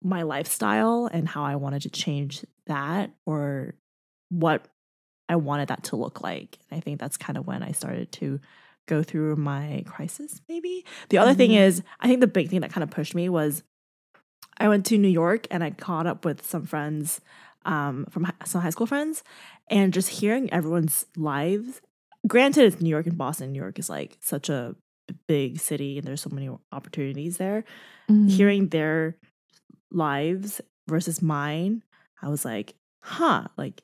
my 0.03 0.21
lifestyle 0.23 1.09
and 1.11 1.27
how 1.27 1.43
I 1.43 1.55
wanted 1.55 1.81
to 1.83 1.89
change 1.89 2.45
that 2.67 3.11
or 3.25 3.75
what 4.29 4.67
I 5.29 5.35
wanted 5.35 5.69
that 5.69 5.83
to 5.85 5.95
look 5.95 6.21
like. 6.21 6.57
And 6.69 6.77
I 6.77 6.81
think 6.81 6.99
that's 6.99 7.17
kind 7.17 7.37
of 7.37 7.47
when 7.47 7.63
I 7.63 7.71
started 7.71 8.11
to 8.13 8.39
go 8.87 9.03
through 9.03 9.35
my 9.35 9.83
crisis, 9.85 10.39
maybe. 10.47 10.85
The 11.09 11.17
other 11.17 11.33
thing 11.33 11.51
Mhm. 11.51 11.59
is, 11.59 11.83
I 11.99 12.07
think 12.07 12.21
the 12.21 12.27
big 12.27 12.49
thing 12.49 12.61
that 12.61 12.71
kind 12.71 12.83
of 12.83 12.89
pushed 12.89 13.15
me 13.15 13.27
was 13.27 13.63
I 14.57 14.69
went 14.69 14.85
to 14.87 14.97
New 14.97 15.07
York 15.09 15.45
and 15.51 15.63
I 15.63 15.71
caught 15.71 16.07
up 16.07 16.23
with 16.25 16.45
some 16.45 16.65
friends 16.65 17.19
um, 17.65 18.05
from 18.09 18.23
hi- 18.23 18.33
some 18.45 18.61
high 18.61 18.69
school 18.69 18.87
friends 18.87 19.23
and 19.69 19.91
just 19.93 20.07
hearing 20.07 20.51
everyone's 20.53 21.05
lives. 21.17 21.81
Granted, 22.25 22.63
it's 22.63 22.81
New 22.81 22.89
York 22.89 23.07
and 23.07 23.17
Boston. 23.17 23.51
New 23.51 23.59
York 23.59 23.77
is 23.77 23.89
like 23.89 24.17
such 24.21 24.47
a 24.47 24.75
big 25.27 25.59
city 25.59 25.97
and 25.97 26.07
there's 26.07 26.21
so 26.21 26.29
many 26.31 26.49
opportunities 26.71 27.35
there. 27.37 27.65
Mhm. 28.09 28.29
Hearing 28.29 28.69
their 28.69 29.17
lives 29.91 30.61
versus 30.87 31.21
mine, 31.21 31.83
I 32.21 32.29
was 32.29 32.45
like, 32.45 32.75
huh, 33.03 33.47
like 33.57 33.83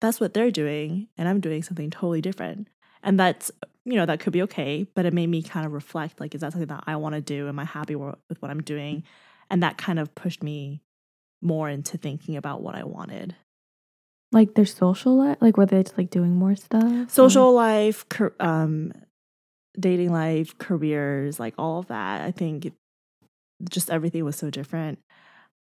that's 0.00 0.20
what 0.20 0.34
they're 0.34 0.50
doing 0.50 1.08
and 1.16 1.28
I'm 1.28 1.40
doing 1.40 1.62
something 1.62 1.90
totally 1.90 2.20
different. 2.20 2.68
And 3.02 3.18
that's, 3.18 3.50
you 3.84 3.94
know, 3.94 4.06
that 4.06 4.20
could 4.20 4.32
be 4.32 4.42
okay, 4.42 4.86
but 4.94 5.04
it 5.06 5.12
made 5.14 5.28
me 5.28 5.42
kind 5.42 5.66
of 5.66 5.72
reflect 5.72 6.20
like, 6.20 6.34
is 6.34 6.40
that 6.40 6.52
something 6.52 6.68
that 6.68 6.84
I 6.86 6.96
want 6.96 7.14
to 7.14 7.20
do? 7.20 7.48
Am 7.48 7.58
I 7.58 7.64
happy 7.64 7.94
with 7.94 8.16
what 8.40 8.50
I'm 8.50 8.62
doing? 8.62 9.04
And 9.50 9.62
that 9.62 9.76
kind 9.78 9.98
of 9.98 10.14
pushed 10.14 10.42
me 10.42 10.80
more 11.42 11.68
into 11.68 11.98
thinking 11.98 12.36
about 12.36 12.62
what 12.62 12.74
I 12.74 12.84
wanted. 12.84 13.34
like 14.32 14.54
their 14.54 14.66
social 14.66 15.16
life, 15.16 15.36
like 15.40 15.56
whether 15.56 15.76
it's 15.78 15.92
like 15.96 16.10
doing 16.10 16.34
more 16.34 16.56
stuff, 16.56 16.82
or- 16.82 17.08
Social 17.08 17.52
life, 17.52 18.04
um, 18.40 18.92
dating 19.78 20.12
life, 20.12 20.56
careers, 20.58 21.38
like 21.38 21.54
all 21.58 21.78
of 21.80 21.86
that. 21.88 22.22
I 22.22 22.30
think 22.32 22.72
just 23.70 23.90
everything 23.90 24.24
was 24.24 24.36
so 24.36 24.50
different. 24.50 24.98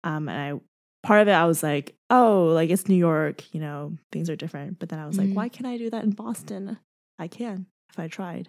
Um, 0.04 0.28
and 0.28 0.56
I, 0.56 0.60
part 1.06 1.22
of 1.22 1.28
it, 1.28 1.32
I 1.32 1.44
was 1.44 1.62
like, 1.62 1.94
oh, 2.10 2.46
like 2.54 2.70
it's 2.70 2.88
New 2.88 2.96
York, 2.96 3.42
you 3.54 3.60
know, 3.60 3.96
things 4.10 4.28
are 4.30 4.36
different. 4.36 4.78
But 4.78 4.88
then 4.88 4.98
I 4.98 5.06
was 5.06 5.18
like, 5.18 5.28
Mhm. 5.28 5.34
why 5.34 5.48
can't 5.48 5.66
I 5.66 5.76
do 5.78 5.90
that 5.90 6.04
in 6.04 6.10
Boston? 6.10 6.78
I 7.18 7.28
can 7.28 7.66
if 7.90 7.98
I 7.98 8.08
tried. 8.08 8.48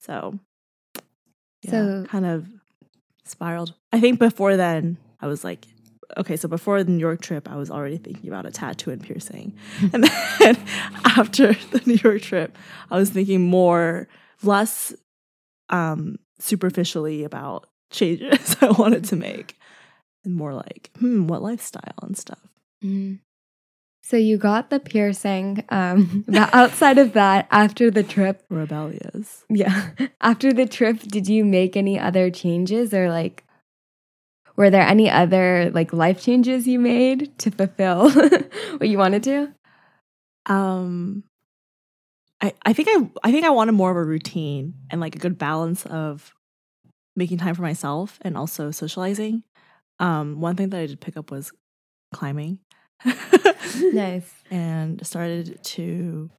So, 0.00 0.38
yeah, 1.62 1.70
So- 1.70 2.04
kind 2.08 2.26
of 2.26 2.46
spiraled. 3.24 3.74
I 3.92 4.00
think 4.00 4.18
before 4.18 4.56
then, 4.56 4.98
I 5.20 5.26
was 5.26 5.42
like, 5.44 5.66
okay, 6.18 6.36
so 6.36 6.46
before 6.48 6.84
the 6.84 6.90
New 6.92 6.98
York 7.00 7.22
trip, 7.22 7.50
I 7.50 7.56
was 7.56 7.70
already 7.70 7.96
thinking 7.96 8.28
about 8.28 8.44
a 8.46 8.50
tattoo 8.50 8.90
and 8.90 9.02
piercing. 9.02 9.54
and 9.92 10.04
then 10.04 10.56
after 11.16 11.54
the 11.54 11.82
New 11.86 11.98
York 12.04 12.20
trip, 12.22 12.56
I 12.90 12.96
was 12.98 13.10
thinking 13.10 13.40
more, 13.40 14.06
less 14.42 14.92
um, 15.70 16.16
superficially 16.38 17.24
about 17.24 17.66
changes 17.94 18.56
I 18.60 18.70
wanted 18.72 19.04
to 19.06 19.16
make 19.16 19.56
and 20.24 20.34
more 20.34 20.54
like, 20.54 20.90
hmm, 20.98 21.26
what 21.26 21.42
lifestyle 21.42 21.94
and 22.02 22.16
stuff. 22.16 22.40
Mhm. 22.82 23.20
So 24.02 24.18
you 24.18 24.36
got 24.36 24.68
the 24.68 24.80
piercing. 24.80 25.64
Um, 25.70 26.24
but 26.28 26.52
outside 26.54 26.98
of 26.98 27.14
that, 27.14 27.48
after 27.50 27.90
the 27.90 28.02
trip, 28.02 28.44
Rebellious. 28.50 29.44
yeah, 29.48 29.90
after 30.20 30.52
the 30.52 30.66
trip, 30.66 30.98
did 31.00 31.26
you 31.26 31.44
make 31.44 31.74
any 31.76 31.98
other 31.98 32.30
changes 32.30 32.92
or 32.92 33.08
like, 33.08 33.44
were 34.56 34.68
there 34.70 34.86
any 34.86 35.10
other 35.10 35.70
like 35.72 35.92
life 35.92 36.22
changes 36.22 36.66
you 36.68 36.78
made 36.78 37.36
to 37.38 37.50
fulfill 37.50 38.10
what 38.10 38.88
you 38.88 38.98
wanted 38.98 39.22
to? 39.24 39.52
Um, 40.46 41.24
I 42.40 42.52
I 42.62 42.72
think 42.72 42.88
I 42.90 43.10
I 43.28 43.32
think 43.32 43.44
I 43.46 43.50
wanted 43.50 43.72
more 43.72 43.90
of 43.90 43.96
a 43.96 44.04
routine 44.04 44.74
and 44.90 45.00
like 45.00 45.16
a 45.16 45.18
good 45.18 45.38
balance 45.38 45.86
of 45.86 46.34
making 47.16 47.38
time 47.38 47.54
for 47.54 47.62
myself 47.62 48.18
and 48.22 48.36
also 48.36 48.70
socializing. 48.70 49.42
Um, 50.00 50.40
one 50.40 50.56
thing 50.56 50.70
that 50.70 50.80
I 50.80 50.86
did 50.86 51.00
pick 51.00 51.16
up 51.16 51.30
was 51.30 51.52
climbing. 52.12 52.58
Nice. 53.92 54.32
and 54.50 55.04
started 55.06 55.62
to 55.62 56.30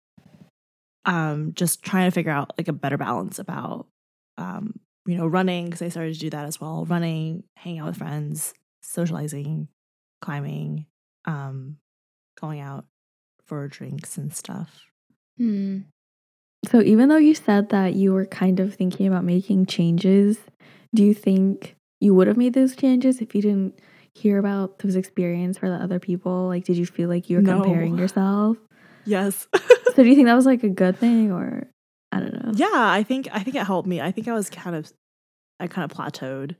um 1.06 1.54
just 1.54 1.84
trying 1.84 2.10
to 2.10 2.14
figure 2.14 2.32
out 2.32 2.52
like 2.58 2.68
a 2.68 2.74
better 2.74 2.98
balance 2.98 3.38
about 3.38 3.88
um 4.38 4.80
you 5.06 5.16
know 5.16 5.28
running 5.28 5.66
because 5.66 5.82
I 5.82 5.90
started 5.90 6.14
to 6.16 6.20
do 6.20 6.30
that 6.32 6.46
as 6.46 6.60
well 6.60 6.86
running 6.86 7.44
hanging 7.58 7.80
out 7.80 7.88
with 7.88 7.98
friends 7.98 8.54
socializing 8.82 9.68
climbing 10.22 10.88
um 11.26 11.78
going 12.40 12.60
out 12.60 12.86
for 13.46 13.68
drinks 13.68 14.18
and 14.18 14.34
stuff 14.34 14.82
Hmm. 15.38 15.80
So 16.68 16.82
even 16.82 17.10
though 17.10 17.18
you 17.18 17.36
said 17.36 17.70
that 17.70 17.94
you 17.96 18.14
were 18.14 18.26
kind 18.26 18.60
of 18.60 18.74
thinking 18.74 19.08
about 19.08 19.24
making 19.24 19.66
changes, 19.68 20.40
do 20.94 21.04
you 21.04 21.14
think 21.14 21.76
you 22.00 22.14
would 22.14 22.28
have 22.28 22.38
made 22.38 22.54
those 22.54 22.76
changes 22.76 23.22
if 23.22 23.36
you 23.36 23.42
didn't 23.42 23.80
hear 24.14 24.38
about 24.40 24.80
those 24.80 24.96
experience 24.96 25.58
for 25.58 25.70
the 25.70 25.76
other 25.76 26.00
people? 26.00 26.48
Like 26.48 26.64
did 26.66 26.78
you 26.78 26.86
feel 26.86 27.10
like 27.10 27.30
you 27.30 27.38
were 27.38 27.44
No. 27.44 27.62
comparing 27.62 27.98
yourself? 27.98 28.58
yes 29.06 29.48
So 29.96 30.04
do 30.04 30.10
you 30.10 30.16
think 30.16 30.26
that 30.28 30.34
was 30.34 30.46
like 30.48 30.64
a 30.64 30.70
good 30.70 30.98
thing 30.98 31.32
or 31.32 31.68
I 32.12 32.20
don't 32.20 32.34
know. 32.34 32.52
yeah 32.56 32.70
i 32.74 33.04
think 33.04 33.28
i 33.32 33.40
think 33.44 33.56
it 33.56 33.64
helped 33.66 33.88
me 33.88 34.00
i 34.02 34.12
think 34.12 34.28
i 34.28 34.34
was 34.34 34.50
kind 34.50 34.76
of 34.76 34.92
i 35.60 35.68
kind 35.68 35.90
of 35.90 35.96
plateaued 35.96 36.56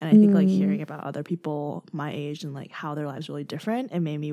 and 0.00 0.10
i 0.10 0.14
think 0.18 0.32
like 0.34 0.48
Mm. 0.48 0.58
hearing 0.58 0.82
about 0.82 1.04
other 1.04 1.22
people 1.22 1.84
my 1.92 2.10
age 2.12 2.42
and 2.42 2.52
like 2.54 2.70
how 2.72 2.94
their 2.94 3.06
lives 3.06 3.28
really 3.28 3.44
different 3.44 3.92
it 3.92 4.00
made 4.00 4.18
me 4.18 4.32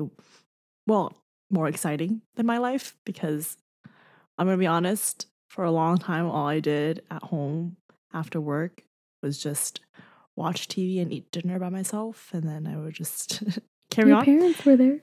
well 0.86 1.12
more 1.50 1.68
exciting 1.68 2.22
than 2.36 2.46
my 2.46 2.58
life 2.58 2.96
because 3.04 3.56
i'm 4.38 4.46
gonna 4.46 4.56
be 4.58 4.66
honest 4.66 5.26
for 5.48 5.64
a 5.64 5.70
long 5.70 5.98
time 5.98 6.26
all 6.26 6.46
i 6.46 6.60
did 6.60 7.02
at 7.10 7.22
home 7.24 7.76
after 8.12 8.40
work 8.40 8.82
was 9.22 9.38
just 9.42 9.80
watch 10.36 10.68
tv 10.68 11.00
and 11.00 11.12
eat 11.12 11.30
dinner 11.30 11.58
by 11.58 11.68
myself 11.68 12.30
and 12.32 12.44
then 12.48 12.66
i 12.66 12.76
would 12.76 12.94
just 12.94 13.42
carry 13.90 14.08
Your 14.08 14.18
on 14.18 14.24
Your 14.26 14.36
parents 14.38 14.64
were 14.64 14.76
there. 14.76 15.00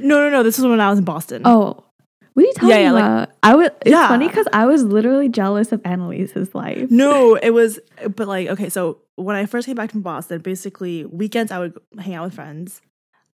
no 0.00 0.22
no 0.24 0.30
no 0.30 0.42
this 0.42 0.58
was 0.58 0.66
when 0.66 0.80
i 0.80 0.88
was 0.90 0.98
in 0.98 1.04
boston 1.04 1.42
Oh. 1.44 1.84
What 2.34 2.44
are 2.44 2.46
you 2.46 2.52
talking 2.54 2.68
Yeah, 2.70 2.78
yeah, 2.78 2.92
like- 2.92 3.04
about? 3.04 3.30
I 3.42 3.54
was 3.56 3.70
it's 3.80 3.90
Yeah. 3.90 4.06
funny 4.08 4.28
because 4.28 4.46
I 4.52 4.64
was 4.64 4.84
literally 4.84 5.28
jealous 5.28 5.72
of 5.72 5.82
Annalise's 5.84 6.54
life. 6.54 6.88
No, 6.88 7.34
it 7.34 7.50
was, 7.50 7.80
but 8.14 8.28
like, 8.28 8.46
okay, 8.48 8.68
so 8.68 8.98
when 9.16 9.34
I 9.34 9.46
first 9.46 9.66
came 9.66 9.74
back 9.74 9.90
from 9.90 10.02
Boston, 10.02 10.40
basically 10.40 11.04
weekends 11.04 11.50
I 11.50 11.58
would 11.58 11.76
hang 11.98 12.14
out 12.14 12.24
with 12.26 12.34
friends. 12.34 12.80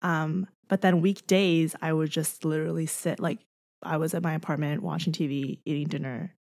Um, 0.00 0.46
but 0.68 0.80
then 0.80 1.02
weekdays 1.02 1.76
I 1.82 1.92
would 1.92 2.08
just 2.10 2.44
literally 2.46 2.86
sit, 2.86 3.20
like, 3.20 3.38
I 3.86 3.96
was 3.96 4.14
at 4.14 4.22
my 4.22 4.34
apartment 4.34 4.82
watching 4.82 5.12
TV, 5.12 5.60
eating 5.64 5.88
dinner 5.88 6.34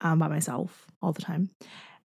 um, 0.00 0.18
by 0.18 0.28
myself 0.28 0.86
all 1.02 1.12
the 1.12 1.22
time. 1.22 1.50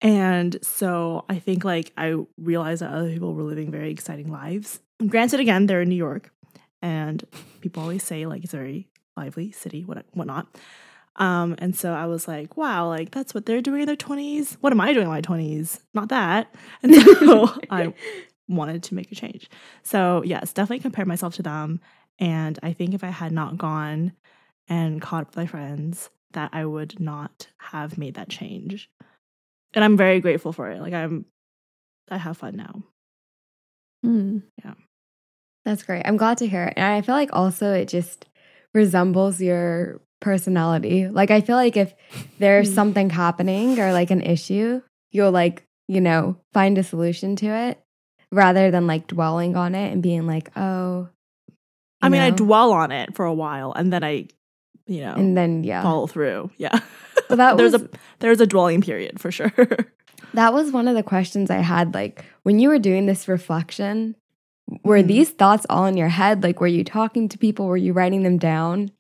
And 0.02 0.58
so 0.62 1.26
I 1.30 1.40
think 1.40 1.64
like 1.64 1.92
I 1.98 2.16
realized 2.38 2.82
that 2.82 2.92
other 2.92 3.10
people 3.10 3.34
were 3.34 3.44
living 3.44 3.72
very 3.72 3.92
exciting 3.92 4.32
lives. 4.32 4.80
Granted, 5.08 5.40
again, 5.40 5.66
they're 5.66 5.82
in 5.82 5.90
New 5.90 5.96
York, 5.96 6.32
and 6.82 7.24
people 7.62 7.82
always 7.82 8.04
say 8.04 8.26
like 8.26 8.44
it's 8.44 8.54
a 8.54 8.58
very 8.58 8.90
lively 9.16 9.52
city, 9.52 9.84
what 9.84 10.06
whatnot. 10.14 10.48
Um, 11.16 11.56
and 11.58 11.76
so 11.76 11.94
I 11.94 12.06
was 12.06 12.28
like, 12.28 12.58
wow, 12.58 12.88
like 12.88 13.12
that's 13.12 13.34
what 13.34 13.46
they're 13.46 13.62
doing 13.62 13.82
in 13.82 13.88
their 13.88 13.96
20s. 13.96 14.58
What 14.62 14.72
am 14.72 14.82
I 14.82 14.94
doing 14.94 15.06
in 15.06 15.12
my 15.12 15.22
20s? 15.22 15.82
Not 15.96 16.10
that. 16.10 16.54
And 16.84 16.94
so 16.94 17.50
I 17.72 17.94
wanted 18.48 18.84
to 18.84 18.94
make 18.94 19.12
a 19.12 19.16
change. 19.16 19.50
So, 19.82 20.22
yes, 20.24 20.54
definitely 20.54 20.80
compare 20.80 21.06
myself 21.06 21.36
to 21.36 21.44
them. 21.44 21.80
And 22.20 22.60
I 22.62 22.74
think 22.74 22.94
if 22.94 23.04
I 23.04 23.10
had 23.10 23.32
not 23.32 23.58
gone 23.58 24.14
and 24.68 25.02
caught 25.02 25.22
up 25.22 25.28
with 25.30 25.38
my 25.38 25.46
friends, 25.48 26.10
that 26.34 26.50
I 26.54 26.66
would 26.66 27.00
not 27.00 27.48
have 27.58 27.98
made 27.98 28.16
that 28.16 28.30
change. 28.30 28.90
And 29.74 29.84
I'm 29.84 29.98
very 29.98 30.20
grateful 30.20 30.54
for 30.54 30.70
it. 30.70 30.82
Like, 30.82 30.94
I'm, 30.94 31.26
I 32.10 32.18
have 32.18 32.38
fun 32.38 32.56
now. 32.56 32.84
Hmm. 34.04 34.40
Yeah. 34.64 34.74
That's 35.66 35.84
great. 35.84 36.04
I'm 36.06 36.18
glad 36.18 36.38
to 36.40 36.48
hear 36.48 36.64
it. 36.66 36.74
And 36.78 36.86
I 36.86 37.02
feel 37.02 37.16
like 37.16 37.30
also 37.34 37.74
it 37.74 37.88
just 37.88 38.26
resembles 38.74 39.42
your 39.42 40.02
personality. 40.22 41.08
Like 41.10 41.32
I 41.32 41.42
feel 41.42 41.56
like 41.56 41.76
if 41.78 41.94
there's 42.40 42.70
Hmm. 42.70 42.76
something 42.76 43.10
happening 43.10 43.80
or 43.80 43.92
like 43.92 44.12
an 44.12 44.22
issue, 44.22 44.82
you'll 45.12 45.32
like, 45.32 45.64
you 45.88 46.02
know, 46.02 46.38
find 46.54 46.78
a 46.78 46.84
solution 46.84 47.36
to 47.38 47.48
it 47.48 47.80
rather 48.32 48.72
than 48.72 48.88
like 48.88 49.08
dwelling 49.08 49.56
on 49.56 49.76
it 49.76 49.92
and 49.92 50.02
being 50.04 50.26
like, 50.28 50.52
oh. 50.58 51.10
I 52.02 52.10
mean, 52.10 52.22
I 52.22 52.30
dwell 52.30 52.72
on 52.74 52.92
it 52.92 53.16
for 53.16 53.26
a 53.26 53.34
while 53.34 53.74
and 53.74 53.92
then 53.92 54.04
I, 54.04 54.28
you 54.88 55.02
know, 55.02 55.14
and 55.14 55.38
then 55.38 55.64
yeah. 55.64 55.82
follow 55.84 56.08
through. 56.08 56.50
Yeah. 56.58 56.80
Well, 57.30 57.38
that 57.38 57.58
there's 57.58 57.74
was 57.74 57.84
a 57.84 57.90
there's 58.20 58.42
a 58.42 58.48
dwelling 58.48 58.82
period 58.82 59.20
for 59.20 59.32
sure. 59.32 59.52
that 60.34 60.54
was 60.54 60.72
one 60.72 60.88
of 60.88 60.96
the 60.96 61.04
questions 61.04 61.50
I 61.52 61.58
had. 61.58 61.94
Like 61.94 62.26
when 62.44 62.60
you 62.60 62.70
were 62.70 62.80
doing 62.80 63.06
this 63.06 63.28
reflection, 63.28 64.16
were 64.84 65.00
Mhm. 65.04 65.08
these 65.08 65.30
thoughts 65.32 65.66
all 65.70 65.86
in 65.86 65.98
your 65.98 66.10
head? 66.10 66.44
Like 66.44 66.60
were 66.62 66.68
you 66.68 66.84
talking 66.84 67.30
to 67.30 67.38
people? 67.38 67.68
Were 67.68 67.78
you 67.78 67.94
writing 67.94 68.24
them 68.24 68.38
down? 68.38 68.92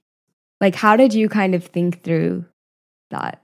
Like 0.62 0.76
how 0.76 0.95
did 0.95 1.13
you 1.13 1.30
kind 1.30 1.56
of 1.56 1.63
think 1.65 2.04
through 2.04 2.45
that? 3.12 3.41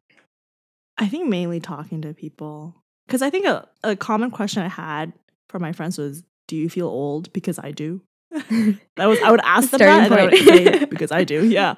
I 0.97 1.08
think 1.08 1.27
mainly 1.29 1.60
talking 1.60 2.01
to 2.03 2.13
people 2.13 2.75
because 3.08 3.21
I 3.21 3.29
think 3.29 3.45
a, 3.47 3.67
a 3.84 3.95
common 3.95 4.32
question 4.32 4.63
I 4.63 4.67
had 4.69 5.13
from 5.49 5.62
my 5.62 5.71
friends 5.71 5.97
was, 5.97 6.23
"Do 6.47 6.56
you 6.56 6.69
feel 6.69 6.88
old?" 6.88 7.32
Because 7.34 7.60
I 7.60 7.71
do. 7.71 8.01
That 8.96 9.08
was 9.08 9.19
I 9.19 9.32
would 9.32 9.41
ask 9.43 9.72
them 9.72 9.80
that, 9.80 10.06
and 10.06 10.13
I 10.13 10.26
would 10.26 10.38
say 10.38 10.86
because 10.89 11.12
I 11.12 11.24
do. 11.24 11.46
Yeah, 11.46 11.76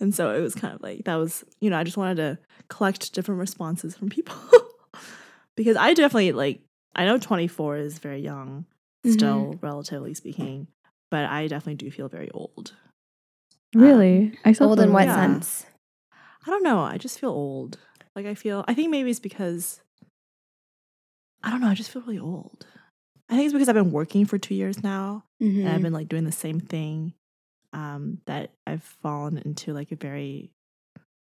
and 0.00 0.14
so 0.14 0.34
it 0.34 0.40
was 0.40 0.54
kind 0.54 0.74
of 0.74 0.82
like 0.82 1.04
that 1.04 1.14
was 1.16 1.44
you 1.60 1.70
know 1.70 1.78
I 1.78 1.84
just 1.84 1.96
wanted 1.96 2.16
to 2.16 2.38
collect 2.68 3.12
different 3.12 3.40
responses 3.40 3.96
from 3.96 4.08
people 4.08 4.34
because 5.56 5.76
I 5.76 5.94
definitely 5.94 6.32
like 6.32 6.60
I 6.94 7.04
know 7.04 7.18
24 7.18 7.76
is 7.78 7.98
very 7.98 8.20
young 8.20 8.66
still 9.04 9.54
relatively 9.60 10.14
speaking, 10.14 10.66
but 11.10 11.26
I 11.26 11.46
definitely 11.46 11.76
do 11.76 11.90
feel 11.90 12.08
very 12.08 12.30
old. 12.32 12.72
Um, 13.74 13.82
really? 13.82 14.32
I 14.44 14.52
still 14.52 14.70
Old 14.70 14.80
in 14.80 14.92
what 14.92 15.04
Yeah. 15.04 15.14
sense? 15.14 15.66
I 16.46 16.50
don't 16.50 16.62
know. 16.64 16.80
I 16.80 16.98
just 16.98 17.18
feel 17.20 17.30
old. 17.30 17.78
Like 18.14 18.26
I 18.26 18.34
feel. 18.34 18.64
I 18.66 18.74
think 18.74 18.90
maybe 18.90 19.10
it's 19.10 19.20
because 19.20 19.80
I 21.42 21.50
don't 21.50 21.60
know. 21.60 21.68
I 21.68 21.74
just 21.74 21.90
feel 21.90 22.02
really 22.02 22.18
old. 22.18 22.66
I 23.28 23.34
think 23.34 23.46
it's 23.46 23.52
because 23.52 23.68
I've 23.68 23.74
been 23.74 23.90
working 23.92 24.24
for 24.24 24.38
two 24.38 24.54
years 24.54 24.82
now, 24.82 25.24
and 25.40 25.50
Mm-hmm. 25.50 25.68
I've 25.68 25.82
been 25.82 25.92
like 25.92 26.08
doing 26.08 26.24
the 26.24 26.32
same 26.32 26.60
thing. 26.60 27.14
Um, 27.72 28.18
that 28.26 28.52
I've 28.66 28.82
fallen 28.82 29.36
into 29.38 29.74
like 29.74 29.92
a 29.92 29.96
very 29.96 30.50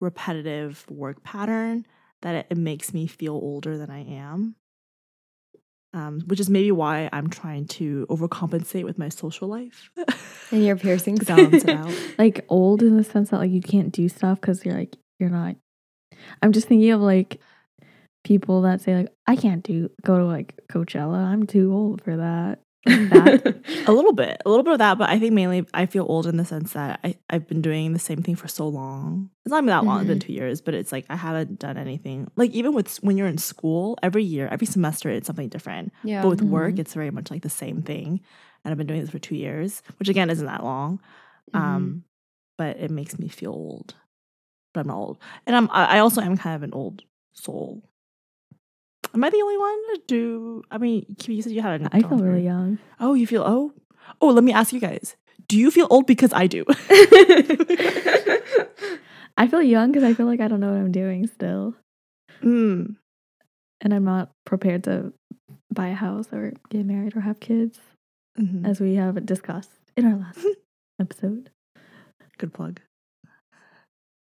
repetitive 0.00 0.84
work 0.90 1.22
pattern 1.22 1.86
that 2.22 2.34
it, 2.34 2.46
it 2.50 2.58
makes 2.58 2.92
me 2.92 3.06
feel 3.06 3.32
older 3.34 3.78
than 3.78 3.90
I 3.90 4.00
am. 4.04 4.56
Um, 5.94 6.22
which 6.26 6.40
is 6.40 6.50
maybe 6.50 6.72
why 6.72 7.08
I'm 7.12 7.30
trying 7.30 7.66
to 7.68 8.04
overcompensate 8.10 8.82
with 8.84 8.98
my 8.98 9.08
social 9.08 9.46
life 9.46 9.90
And 10.50 10.64
your 10.66 10.74
piercings. 10.76 11.24
balance 11.24 11.62
it 11.64 11.70
out. 11.70 11.94
Like 12.18 12.44
old 12.48 12.82
in 12.82 12.96
the 12.96 13.04
sense 13.04 13.30
that 13.30 13.38
like 13.38 13.52
you 13.52 13.60
can't 13.62 13.92
do 13.92 14.08
stuff 14.08 14.40
because 14.40 14.64
you're 14.64 14.74
like 14.74 14.96
you're 15.20 15.30
not. 15.30 15.54
I'm 16.42 16.50
just 16.52 16.66
thinking 16.66 16.90
of 16.90 17.00
like 17.00 17.40
people 18.24 18.62
that 18.62 18.80
say 18.80 18.96
like 18.96 19.12
I 19.26 19.36
can't 19.36 19.62
do 19.62 19.90
go 20.02 20.18
to 20.18 20.24
like 20.24 20.58
Coachella. 20.70 21.18
I'm 21.24 21.46
too 21.46 21.72
old 21.72 22.02
for 22.02 22.16
that. 22.16 22.60
That. 22.86 23.62
a 23.86 23.92
little 23.92 24.12
bit 24.12 24.42
a 24.44 24.48
little 24.50 24.62
bit 24.62 24.74
of 24.74 24.78
that 24.80 24.98
but 24.98 25.08
i 25.08 25.18
think 25.18 25.32
mainly 25.32 25.64
i 25.72 25.86
feel 25.86 26.04
old 26.06 26.26
in 26.26 26.36
the 26.36 26.44
sense 26.44 26.74
that 26.74 27.00
I, 27.02 27.16
i've 27.30 27.48
been 27.48 27.62
doing 27.62 27.94
the 27.94 27.98
same 27.98 28.20
thing 28.22 28.36
for 28.36 28.46
so 28.46 28.68
long 28.68 29.30
it's 29.42 29.50
not 29.50 29.56
even 29.58 29.68
that 29.68 29.84
long 29.84 30.00
it's 30.00 30.08
been 30.08 30.18
two 30.20 30.34
years 30.34 30.60
but 30.60 30.74
it's 30.74 30.92
like 30.92 31.06
i 31.08 31.16
haven't 31.16 31.58
done 31.58 31.78
anything 31.78 32.30
like 32.36 32.50
even 32.50 32.74
with 32.74 32.98
when 32.98 33.16
you're 33.16 33.26
in 33.26 33.38
school 33.38 33.96
every 34.02 34.22
year 34.22 34.48
every 34.52 34.66
semester 34.66 35.08
it's 35.08 35.26
something 35.26 35.48
different 35.48 35.94
yeah. 36.02 36.20
but 36.20 36.28
with 36.28 36.42
work 36.42 36.74
Mhm. 36.74 36.80
it's 36.80 36.92
very 36.92 37.10
much 37.10 37.30
like 37.30 37.40
the 37.40 37.48
same 37.48 37.80
thing 37.80 38.20
and 38.64 38.70
i've 38.70 38.76
been 38.76 38.86
doing 38.86 39.00
this 39.00 39.08
for 39.08 39.18
two 39.18 39.34
years 39.36 39.82
which 39.98 40.10
again 40.10 40.28
isn't 40.28 40.44
that 40.46 40.62
long 40.62 41.00
Mhm. 41.54 41.58
um 41.60 42.04
but 42.58 42.76
it 42.76 42.90
makes 42.90 43.18
me 43.18 43.28
feel 43.28 43.52
old 43.52 43.94
but 44.74 44.80
i'm 44.80 44.88
not 44.88 44.98
old 44.98 45.18
and 45.46 45.56
i'm 45.56 45.70
i 45.70 45.96
I 45.96 45.98
also 46.00 46.20
am 46.20 46.36
kind 46.36 46.54
of 46.56 46.62
an 46.62 46.74
old 46.74 47.00
soul 47.32 47.82
Am 49.14 49.22
I 49.22 49.30
the 49.30 49.42
only 49.42 49.58
one? 49.58 49.78
Do 50.08 50.62
I 50.70 50.78
mean 50.78 51.06
you 51.26 51.42
said 51.42 51.52
you 51.52 51.62
had 51.62 51.80
an 51.80 51.88
I 51.92 52.00
feel 52.00 52.18
really 52.18 52.44
young. 52.44 52.78
Oh, 53.00 53.14
you 53.14 53.26
feel 53.26 53.42
oh 53.46 53.72
oh. 54.20 54.28
Let 54.28 54.44
me 54.44 54.52
ask 54.52 54.72
you 54.72 54.80
guys. 54.80 55.16
Do 55.48 55.58
you 55.58 55.70
feel 55.70 55.86
old? 55.90 56.06
Because 56.06 56.32
I 56.32 56.46
do. 56.46 56.64
I 59.36 59.48
feel 59.48 59.62
young 59.62 59.92
because 59.92 60.04
I 60.04 60.14
feel 60.14 60.26
like 60.26 60.40
I 60.40 60.48
don't 60.48 60.60
know 60.60 60.70
what 60.72 60.78
I'm 60.80 60.92
doing 60.92 61.26
still, 61.26 61.74
mm. 62.42 62.94
and 63.80 63.94
I'm 63.94 64.04
not 64.04 64.30
prepared 64.46 64.84
to 64.84 65.12
buy 65.72 65.88
a 65.88 65.94
house 65.94 66.28
or 66.32 66.52
get 66.70 66.86
married 66.86 67.16
or 67.16 67.20
have 67.20 67.40
kids, 67.40 67.80
Mhm. 68.38 68.66
as 68.66 68.80
we 68.80 68.94
have 68.94 69.26
discussed 69.26 69.70
in 69.96 70.06
our 70.06 70.16
last 70.16 70.46
episode. 71.00 71.50
Good 72.38 72.54
plug. 72.54 72.80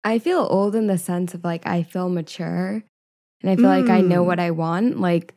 I 0.04 0.18
feel 0.18 0.46
old 0.48 0.74
in 0.74 0.86
the 0.86 0.98
sense 0.98 1.34
of 1.34 1.44
like 1.44 1.66
I 1.66 1.82
feel 1.82 2.08
mature 2.08 2.84
and 3.42 3.50
I 3.50 3.56
feel 3.56 3.66
like 3.68 3.90
I 3.90 4.00
know 4.00 4.22
Mm. 4.22 4.26
what 4.26 4.40
I 4.40 4.50
want. 4.50 5.00
Like 5.00 5.34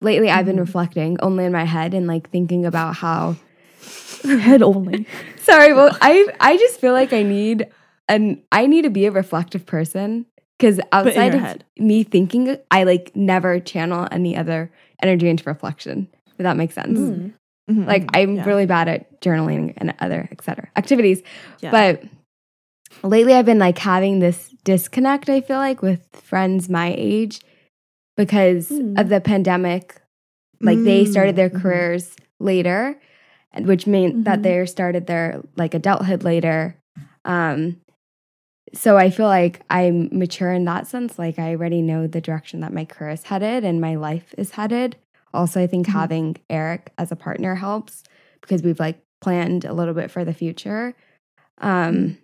lately 0.00 0.30
I've 0.30 0.46
been 0.46 0.56
Mhm. 0.56 0.60
reflecting 0.60 1.16
only 1.20 1.44
in 1.44 1.52
my 1.52 1.64
head 1.64 1.94
and 1.94 2.06
like 2.06 2.30
thinking 2.30 2.64
about 2.66 2.94
how 2.96 3.36
Head 4.24 4.62
only. 4.62 5.06
Sorry, 5.38 5.72
well 5.72 5.96
I 6.00 6.26
I 6.40 6.56
just 6.56 6.80
feel 6.80 6.92
like 6.92 7.12
I 7.12 7.22
need 7.22 7.66
and 8.08 8.40
I 8.52 8.66
need 8.66 8.82
to 8.82 8.90
be 8.90 9.06
a 9.06 9.10
reflective 9.10 9.66
person 9.66 10.26
because 10.58 10.78
outside 10.92 11.34
of 11.34 11.40
head. 11.40 11.64
me 11.78 12.04
thinking 12.04 12.56
I 12.70 12.84
like 12.84 13.10
never 13.16 13.58
channel 13.58 14.06
any 14.12 14.36
other 14.36 14.70
energy 15.02 15.28
into 15.28 15.44
reflection. 15.44 16.08
If 16.38 16.44
that 16.44 16.56
makes 16.56 16.74
sense. 16.74 16.98
Mm. 16.98 17.32
Mhm, 17.70 17.86
Like 17.86 18.04
mhm. 18.06 18.10
I'm 18.16 18.36
Yeah. 18.36 18.44
really 18.44 18.66
bad 18.66 18.88
at 18.88 19.20
journaling 19.20 19.74
and 19.76 19.92
other 20.00 20.28
etc. 20.30 20.68
activities. 20.76 21.22
Yeah. 21.60 21.70
But 21.72 22.02
lately 23.02 23.34
I've 23.34 23.46
been 23.46 23.58
like 23.58 23.78
having 23.78 24.18
this 24.20 24.50
disconnect, 24.64 25.28
I 25.28 25.40
feel 25.40 25.58
like, 25.58 25.82
with 25.82 26.06
friends 26.22 26.68
my 26.68 26.94
age 26.96 27.40
because 28.16 28.68
Hmm. 28.68 28.96
of 28.98 29.08
the 29.08 29.20
pandemic. 29.20 30.00
Like 30.60 30.84
they 30.84 31.04
started 31.04 31.34
their 31.34 31.50
Mm, 31.50 31.56
mhm. 31.56 31.62
careers 31.62 32.16
later, 32.38 32.96
which 33.58 33.86
meant 33.88 34.24
that 34.24 34.40
Mhm. 34.40 34.42
they 34.42 34.66
started 34.66 35.06
their 35.08 35.42
like 35.56 35.74
adulthood 35.74 36.22
later. 36.22 36.76
Um 37.24 37.78
so 38.74 38.96
I 38.96 39.10
feel 39.10 39.26
like 39.26 39.60
I'm 39.68 40.08
mature 40.12 40.52
in 40.52 40.64
that 40.66 40.86
sense. 40.86 41.18
Like 41.18 41.38
I 41.38 41.50
already 41.50 41.82
know 41.82 42.06
the 42.06 42.20
direction 42.20 42.60
that 42.60 42.72
my 42.72 42.84
career 42.84 43.10
is 43.10 43.24
headed 43.24 43.64
and 43.64 43.80
my 43.80 43.96
life 43.96 44.34
is 44.38 44.52
headed. 44.52 44.96
Also, 45.34 45.60
I 45.62 45.66
think 45.66 45.86
Mhm. 45.88 45.92
having 45.92 46.36
Eric 46.48 46.92
as 46.96 47.10
a 47.12 47.16
partner 47.16 47.56
helps 47.56 48.02
because 48.40 48.62
we've 48.62 48.80
like 48.80 48.98
planned 49.20 49.64
a 49.64 49.72
little 49.74 49.94
bit 49.94 50.10
for 50.10 50.24
the 50.24 50.32
future. 50.32 50.94
Um, 51.58 52.18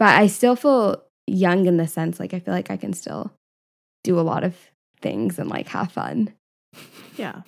but 0.00 0.08
I 0.18 0.26
still 0.26 0.56
feel 0.56 1.04
young 1.28 1.66
in 1.66 1.76
the 1.76 1.86
sense 1.86 2.18
like 2.18 2.34
I 2.34 2.40
feel 2.40 2.54
like 2.54 2.70
I 2.72 2.76
can 2.76 2.92
still 2.92 3.32
do 4.02 4.18
a 4.18 4.22
lot 4.22 4.42
of 4.42 4.56
things 5.00 5.38
and 5.38 5.48
like 5.48 5.68
have 5.68 5.92
fun. 5.92 6.32
Yeah. 7.16 7.42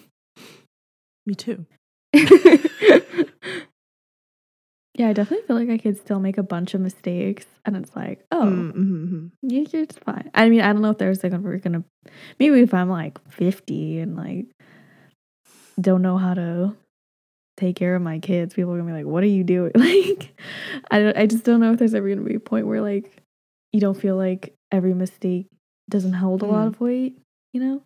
Me 1.27 1.35
too. 1.35 1.67
Yeah, 4.95 5.09
I 5.09 5.15
definitely 5.15 5.47
feel 5.47 5.57
like 5.57 5.71
I 5.71 5.79
could 5.79 5.97
still 5.97 6.21
make 6.21 6.37
a 6.37 6.43
bunch 6.43 6.75
of 6.75 6.83
mistakes, 6.83 7.47
and 7.65 7.79
it's 7.79 7.97
like, 7.97 8.27
oh, 8.31 8.43
Mm, 8.45 8.73
mhm, 8.75 9.09
mhm. 9.09 9.31
you- 9.41 9.67
you're 9.73 9.87
just 9.87 10.01
fine. 10.01 10.31
I 10.35 10.51
mean, 10.51 10.61
I 10.61 10.71
don't 10.71 10.83
know 10.83 10.91
if 10.91 10.99
there's 10.99 11.23
like 11.25 11.33
we're 11.33 11.57
gonna 11.57 11.83
maybe 12.39 12.61
if 12.61 12.75
I'm 12.75 12.91
like 12.91 13.19
50 13.31 14.01
and 14.01 14.17
like 14.17 14.47
don't 15.81 16.03
know 16.03 16.19
how 16.19 16.35
to 16.35 16.77
take 17.57 17.77
care 17.77 17.95
of 17.95 18.03
my 18.03 18.19
kids, 18.19 18.55
people 18.55 18.73
are 18.73 18.79
gonna 18.79 18.91
be 18.91 18.97
like, 18.97 19.07
"What 19.07 19.23
are 19.23 19.27
you 19.27 19.45
doing?" 19.45 19.73
Like, 19.77 20.35
I 20.91 20.99
don't, 21.01 21.17
I 21.17 21.27
just 21.27 21.45
don't 21.45 21.61
know 21.61 21.73
if 21.73 21.79
there's 21.79 21.95
ever 21.95 22.09
gonna 22.09 22.23
be 22.27 22.35
a 22.35 22.41
point 22.41 22.67
where 22.67 22.81
like 22.81 23.11
you 23.73 23.81
don't 23.81 23.99
feel 24.01 24.17
like 24.17 24.55
every 24.71 24.95
mistake 24.95 25.47
doesn't 25.91 26.15
hold 26.15 26.43
a 26.43 26.47
lot 26.47 26.65
Mm. 26.65 26.69
of 26.69 26.81
weight. 26.81 27.19
You 27.53 27.61
know? 27.61 27.83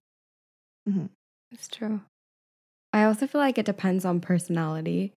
It's 1.52 1.68
true. 1.68 2.00
I 2.92 3.05
also 3.05 3.26
feel 3.26 3.40
like 3.40 3.59
it 3.59 3.66
depends 3.66 4.05
on 4.05 4.20
personality. 4.20 5.12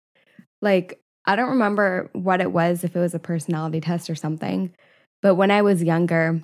Like, 0.61 0.99
I 1.25 1.35
don't 1.35 1.49
remember 1.49 2.09
what 2.13 2.41
it 2.41 2.51
was, 2.51 2.83
if 2.83 2.95
it 2.95 2.99
was 2.99 3.13
a 3.13 3.19
personality 3.19 3.79
test 3.81 4.09
or 4.09 4.15
something, 4.15 4.73
but 5.21 5.35
when 5.35 5.51
I 5.51 5.61
was 5.61 5.83
younger, 5.83 6.41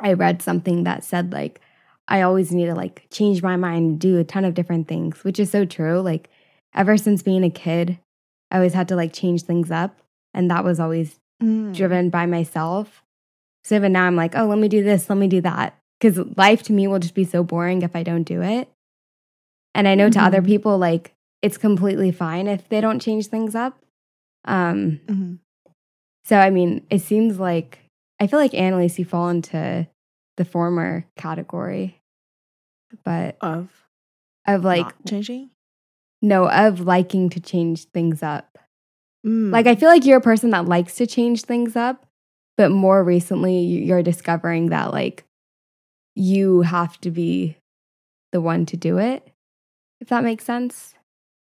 I 0.00 0.12
read 0.12 0.42
something 0.42 0.84
that 0.84 1.04
said, 1.04 1.32
like, 1.32 1.60
I 2.06 2.22
always 2.22 2.52
need 2.52 2.66
to 2.66 2.74
like 2.74 3.06
change 3.10 3.42
my 3.42 3.56
mind, 3.56 3.98
do 4.00 4.18
a 4.18 4.24
ton 4.24 4.44
of 4.44 4.54
different 4.54 4.88
things, 4.88 5.24
which 5.24 5.40
is 5.40 5.50
so 5.50 5.64
true. 5.64 6.00
Like, 6.00 6.28
ever 6.74 6.96
since 6.96 7.22
being 7.22 7.44
a 7.44 7.50
kid, 7.50 7.98
I 8.50 8.56
always 8.56 8.74
had 8.74 8.88
to 8.88 8.96
like 8.96 9.12
change 9.12 9.42
things 9.42 9.70
up. 9.70 9.98
And 10.32 10.50
that 10.50 10.64
was 10.64 10.80
always 10.80 11.18
Mm. 11.42 11.74
driven 11.74 12.10
by 12.10 12.26
myself. 12.26 13.02
So 13.64 13.74
even 13.74 13.92
now 13.92 14.04
I'm 14.06 14.14
like, 14.16 14.36
oh, 14.36 14.46
let 14.46 14.58
me 14.58 14.68
do 14.68 14.82
this, 14.84 15.08
let 15.10 15.18
me 15.18 15.26
do 15.26 15.40
that. 15.40 15.76
Because 16.00 16.18
life 16.36 16.62
to 16.64 16.72
me 16.72 16.86
will 16.86 16.98
just 17.00 17.14
be 17.14 17.24
so 17.24 17.42
boring 17.42 17.82
if 17.82 17.96
I 17.96 18.02
don't 18.04 18.22
do 18.22 18.40
it. 18.42 18.68
And 19.74 19.88
I 19.88 19.94
know 19.96 20.08
to 20.10 20.22
other 20.22 20.40
Mhm. 20.40 20.46
people, 20.46 20.78
like, 20.78 21.12
it's 21.42 21.56
completely 21.58 22.12
fine 22.12 22.46
if 22.46 22.68
they 22.68 22.80
don't 22.80 23.00
change 23.02 23.26
things 23.26 23.54
up. 23.56 23.78
Um, 24.44 25.00
Mhm. 25.06 25.38
so 26.24 26.36
I 26.38 26.50
mean, 26.50 26.86
it 26.90 27.00
seems 27.00 27.40
like 27.40 27.80
I 28.20 28.26
feel 28.28 28.38
like 28.38 28.54
Annalise, 28.54 28.98
you 28.98 29.04
fall 29.04 29.28
into 29.28 29.88
the 30.36 30.44
former 30.44 31.06
category, 31.16 32.00
but 33.04 33.36
Of 33.40 33.70
of 34.46 34.62
like 34.64 34.86
not 34.86 35.06
changing. 35.06 35.50
No, 36.24 36.48
of 36.48 36.80
liking 36.80 37.28
to 37.30 37.40
change 37.40 37.84
things 37.92 38.22
up. 38.22 38.58
Mm. 39.26 39.52
Like 39.52 39.66
I 39.66 39.74
feel 39.74 39.88
like 39.90 40.04
you're 40.06 40.18
a 40.18 40.22
person 40.22 40.50
that 40.50 40.64
likes 40.66 40.94
to 40.96 41.06
change 41.06 41.42
things 41.42 41.76
up, 41.76 42.06
but 42.56 42.70
more 42.70 43.04
recently 43.04 43.58
you- 43.60 43.82
you're 43.82 44.02
discovering 44.02 44.70
that 44.70 44.90
like 44.92 45.24
you 46.14 46.62
have 46.62 46.98
to 47.02 47.10
be 47.10 47.56
the 48.32 48.40
one 48.40 48.64
to 48.66 48.76
do 48.76 48.98
it. 48.98 49.26
If 50.00 50.08
that 50.08 50.24
makes 50.24 50.44
sense. 50.44 50.94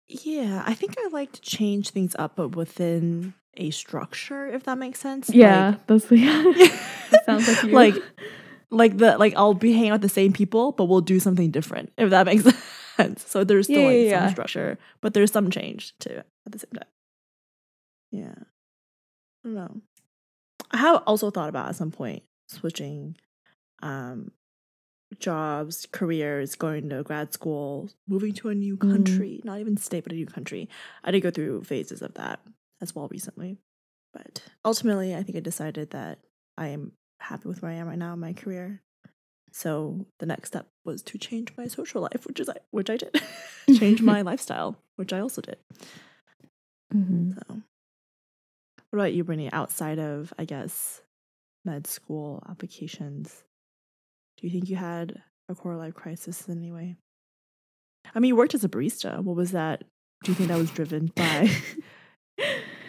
Yeah, 0.08 0.64
I 0.66 0.74
think 0.74 0.96
I 0.98 1.08
like 1.10 1.32
to 1.34 1.42
change 1.42 1.90
things 1.90 2.16
up, 2.18 2.36
but 2.36 2.56
within 2.56 3.34
a 3.58 3.72
structure, 3.72 4.48
if 4.48 4.64
that 4.64 4.78
makes 4.78 5.00
sense. 5.00 5.30
Yeah, 5.30 5.76
that's 5.88 6.10
yeah. 6.12 6.44
Like, 6.44 6.72
sounds 7.26 7.48
like 7.48 7.64
you. 7.64 7.72
like, 7.72 7.96
like 8.72 8.98
the 8.98 9.18
like 9.18 9.34
I'll 9.36 9.54
be 9.54 9.74
hanging 9.74 9.90
out 9.90 9.96
with 9.96 10.02
the 10.04 10.10
same 10.10 10.32
people, 10.34 10.72
but 10.72 10.86
we'll 10.86 11.02
do 11.02 11.20
something 11.20 11.52
different, 11.52 11.92
if 11.98 12.10
that 12.12 12.26
makes 12.26 12.44
sense. 12.50 12.58
So 13.18 13.44
there's 13.44 13.68
still 13.68 13.82
Yeah, 13.84 13.88
like 13.88 13.96
yeah, 13.98 14.20
some 14.20 14.28
yeah. 14.28 14.30
structure, 14.30 14.78
but 15.02 15.14
there's 15.14 15.32
some 15.32 15.50
change 15.52 15.94
too 16.00 16.22
at 16.46 16.52
the 16.52 16.60
same 16.60 16.72
time. 16.74 16.90
Yeah, 18.12 18.34
I 18.40 19.48
don't 19.48 19.54
know. 19.56 19.82
I 20.72 20.78
have 20.78 21.04
also 21.06 21.30
thought 21.32 21.50
about 21.50 21.70
at 21.70 21.76
some 21.76 21.92
point 21.92 22.24
switching 22.50 23.16
um 23.82 24.32
jobs, 25.20 25.88
careers, 25.92 26.56
going 26.56 26.90
to 26.90 27.04
grad 27.04 27.34
school, 27.34 27.90
moving 28.08 28.34
to 28.34 28.50
a 28.50 28.56
new 28.56 28.76
Mm. 28.78 28.92
country, 28.92 29.42
not 29.44 29.60
even 29.60 29.78
state, 29.78 30.04
but 30.04 30.12
a 30.12 30.16
new 30.16 30.26
country. 30.26 30.70
I 31.04 31.12
did 31.12 31.22
go 31.22 31.32
through 31.32 31.64
phases 31.64 32.02
of 32.02 32.14
that 32.16 32.40
as 32.82 32.94
well 32.96 33.08
recently. 33.10 33.58
But 34.14 34.42
ultimately, 34.66 35.16
I 35.16 35.24
think 35.24 35.38
I 35.38 35.42
decided 35.42 35.92
that 35.92 36.20
I 36.58 36.68
am 36.70 36.94
happy 37.20 37.48
with 37.48 37.62
where 37.62 37.72
I 37.72 37.76
am 37.76 37.88
right 37.88 37.98
now 37.98 38.14
in 38.14 38.20
my 38.20 38.34
career. 38.34 38.82
So 39.52 40.06
the 40.20 40.26
next 40.26 40.50
step 40.50 40.68
was 40.86 41.02
to 41.04 41.18
change 41.18 41.52
my 41.58 41.68
social 41.68 42.02
life, 42.02 42.26
which 42.26 42.40
is 42.40 42.50
I, 42.50 42.58
which 42.72 42.90
I 42.90 42.98
did. 42.98 43.20
change 43.78 44.02
my 44.02 44.22
lifestyle, 44.22 44.78
which 44.98 45.14
I 45.14 45.20
also 45.20 45.42
did. 45.42 45.58
Mhm. 46.94 47.36
So, 47.36 47.62
what 48.92 49.00
about 49.00 49.14
you, 49.14 49.24
Brittany? 49.24 49.52
Outside 49.52 50.00
of, 50.00 50.34
I 50.38 50.46
guess, 50.46 51.02
med 51.66 51.88
school 51.88 52.44
applications, 52.50 53.44
do 54.38 54.48
you 54.48 54.52
think 54.54 54.70
you 54.70 54.76
had 54.78 55.22
a 55.50 55.56
quarter 55.56 55.78
life 55.78 55.94
crisis 55.96 56.48
in 56.48 56.58
any 56.58 56.72
way? 56.72 56.96
I 58.16 58.20
mean, 58.20 58.30
you 58.30 58.36
worked 58.36 58.56
as 58.56 58.64
a 58.64 58.70
barista. 58.70 59.22
What 59.22 59.36
was 59.36 59.52
that? 59.52 59.84
Do 60.24 60.32
you 60.32 60.36
think 60.36 60.50
that 60.50 60.58
was 60.58 60.72
driven 60.72 61.08
by, 61.16 61.50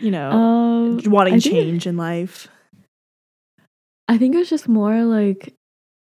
you 0.01 0.11
know, 0.11 0.31
Um, 0.31 1.01
wanting 1.07 1.41
change 1.41 1.87
in 1.87 1.97
life? 1.97 2.49
I 4.07 4.17
think 4.17 4.35
it 4.35 4.39
was 4.39 4.49
just 4.49 4.69
more 4.69 5.03
like 5.05 5.55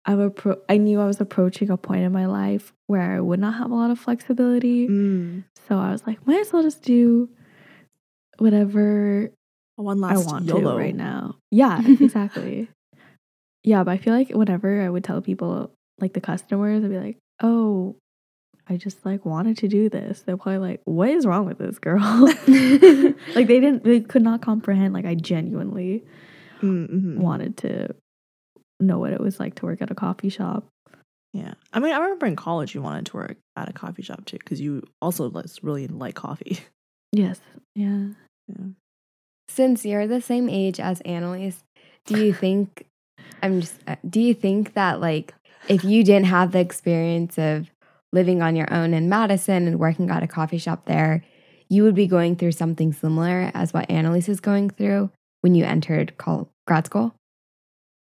I'm 0.08 0.30
appro- 0.30 0.60
I 0.68 0.76
knew 0.76 1.00
I 1.00 1.06
was 1.06 1.20
approaching 1.20 1.68
a 1.70 1.76
point 1.76 2.02
in 2.04 2.12
my 2.12 2.26
life 2.26 2.72
where 2.86 3.00
I 3.16 3.20
would 3.20 3.40
not 3.40 3.54
have 3.54 3.70
a 3.70 3.74
lot 3.74 3.90
of 3.90 3.98
flexibility. 3.98 4.86
Mm. 4.88 5.44
So 5.68 5.76
I 5.78 5.90
was 5.90 6.07
like, 6.07 6.24
might 6.26 6.40
as 6.40 6.52
well 6.52 6.62
just 6.62 6.82
do 6.82 7.28
whatever 8.38 9.30
One 9.76 10.00
last 10.00 10.14
I 10.14 10.30
want 10.30 10.46
YOLO 10.46 10.72
to 10.72 10.78
right 10.78 10.94
now. 10.94 11.36
Yeah, 11.50 11.80
exactly. 12.00 12.68
yeah, 13.64 13.84
but 13.84 13.90
I 13.92 13.96
feel 13.98 14.14
like 14.14 14.30
whenever 14.30 14.82
I 14.82 14.88
would 14.88 15.04
tell 15.04 15.20
people, 15.20 15.72
like 16.00 16.12
the 16.12 16.20
customers, 16.20 16.84
I'd 16.84 16.90
be 16.90 16.98
like, 16.98 17.18
oh, 17.42 17.96
I 18.68 18.76
just 18.76 19.04
like 19.04 19.24
wanted 19.24 19.59
to 19.59 19.68
do 19.68 19.88
this. 19.88 20.22
They're 20.22 20.36
probably 20.36 20.59
like, 20.59 20.80
what 20.84 21.09
is 21.11 21.26
wrong 21.26 21.46
with 21.46 21.59
this 21.59 21.78
girl? 21.78 22.00
like 22.46 23.46
they 23.46 23.61
didn't, 23.61 23.84
they 23.84 24.00
could 24.00 24.22
not 24.22 24.40
comprehend. 24.42 24.94
Like 24.94 25.04
I 25.07 25.14
genuinely 25.14 26.04
Mm, 26.62 26.88
mhm. 26.90 27.16
wanted 27.18 27.59
to 27.59 27.94
know 28.81 28.99
what 28.99 29.12
it 29.12 29.20
was 29.20 29.41
like 29.41 29.55
to 29.57 29.66
work 29.66 29.83
at 29.83 29.91
a 29.91 29.95
coffee 29.95 30.29
shop. 30.29 30.64
Yeah, 31.33 31.55
I 31.72 31.81
mean, 31.81 31.93
I 31.93 31.99
remember 31.99 32.27
in 32.27 32.37
college 32.37 32.74
you 32.74 32.81
wanted 32.81 33.07
to 33.07 33.16
work 33.16 33.37
at 33.57 33.68
a 33.68 33.72
coffee 33.72 34.03
shop 34.03 34.24
too, 34.24 34.39
because 34.39 34.61
you 34.61 34.83
also 35.03 35.29
like, 35.29 35.47
really 35.62 35.87
like 35.87 36.14
coffee. 36.14 36.61
Yes. 37.12 37.41
Yeah. 37.74 38.09
Yeah. 38.49 38.66
Since 39.49 39.87
you're 39.87 40.07
the 40.07 40.20
same 40.20 40.51
age 40.51 40.79
as 40.81 41.01
Annalise, 41.03 41.62
do 42.05 42.22
you 42.22 42.35
think 42.45 42.87
I'm 43.43 43.61
just 43.61 43.77
uh, 43.87 43.97
do 44.09 44.20
you 44.20 44.35
think 44.35 44.74
that 44.74 45.01
like 45.01 45.33
if 45.68 45.85
you 45.85 46.05
didn't 46.05 46.27
have 46.27 46.53
the 46.53 46.59
experience 46.59 47.39
of 47.39 47.70
living 48.12 48.43
on 48.43 48.57
your 48.57 48.72
own 48.72 48.93
in 48.93 49.09
Madison 49.09 49.66
and 49.66 49.79
working 49.79 50.11
at 50.11 50.22
a 50.22 50.27
coffee 50.27 50.59
shop 50.59 50.85
there, 50.85 51.24
you 51.68 51.83
would 51.85 51.95
be 51.95 52.07
going 52.07 52.37
through 52.37 52.53
something 52.53 52.93
similar 52.93 53.51
as 53.55 53.72
what 53.72 53.91
Annalise 53.91 54.29
is 54.29 54.41
going 54.41 54.70
through 54.70 55.11
when 55.41 55.55
you 55.55 55.64
entered 55.64 56.16
col- 56.18 56.49
grad 56.66 56.87
school? 56.87 57.14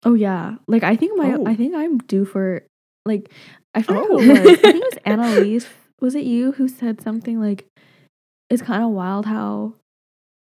Oh 0.03 0.13
yeah. 0.13 0.55
Like 0.67 0.83
I 0.83 0.95
think 0.95 1.17
my 1.17 1.33
Oh. 1.35 1.45
I 1.45 1.55
think 1.55 1.75
I'm 1.75 1.97
due 1.99 2.25
for 2.25 2.63
like 3.05 3.31
I 3.75 3.81
forgot 3.81 4.07
who 4.07 4.17
Oh. 4.17 4.19
it 4.21 4.27
was. 4.29 4.39
I 4.39 4.55
think 4.55 4.75
it 4.75 4.83
was 4.93 4.97
Annalise. 5.05 5.67
Was 6.01 6.15
it 6.15 6.23
you 6.23 6.53
who 6.53 6.67
said 6.67 7.01
something 7.01 7.39
like 7.39 7.65
it's 8.49 8.61
kind 8.61 8.83
of 8.83 8.89
wild 8.91 9.25
how 9.25 9.73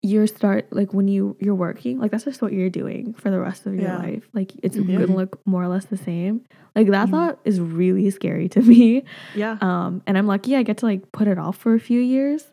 you 0.03 0.27
start 0.27 0.67
like 0.73 0.93
when 0.93 1.09
you 1.09 1.37
you're 1.41 1.55
working 1.55 1.99
like 1.99 2.11
that's 2.13 2.25
just 2.25 2.41
what 2.43 2.53
you're 2.53 2.71
doing 2.71 3.13
for 3.15 3.31
the 3.31 3.41
rest 3.41 3.67
of 3.67 3.75
your 3.75 3.85
Yeah. 3.85 3.97
life 3.99 4.29
like 4.35 4.53
it's 4.63 4.77
Mhm. 4.77 4.93
gonna 5.01 5.17
look 5.17 5.41
more 5.47 5.63
or 5.65 5.69
less 5.69 5.87
the 5.87 5.97
same 5.97 6.43
like 6.77 6.89
that 6.89 7.09
Mhm. 7.09 7.11
thought 7.11 7.41
is 7.45 7.59
really 7.61 8.09
scary 8.11 8.49
to 8.51 8.61
me 8.73 9.03
Yeah. 9.35 9.57
um 9.61 10.03
and 10.07 10.17
i'm 10.17 10.27
lucky 10.29 10.55
i 10.55 10.63
get 10.63 10.77
to 10.79 10.87
like 10.87 11.11
put 11.11 11.27
it 11.27 11.39
off 11.39 11.57
for 11.57 11.75
a 11.75 11.81
few 11.81 11.99
years 12.01 12.53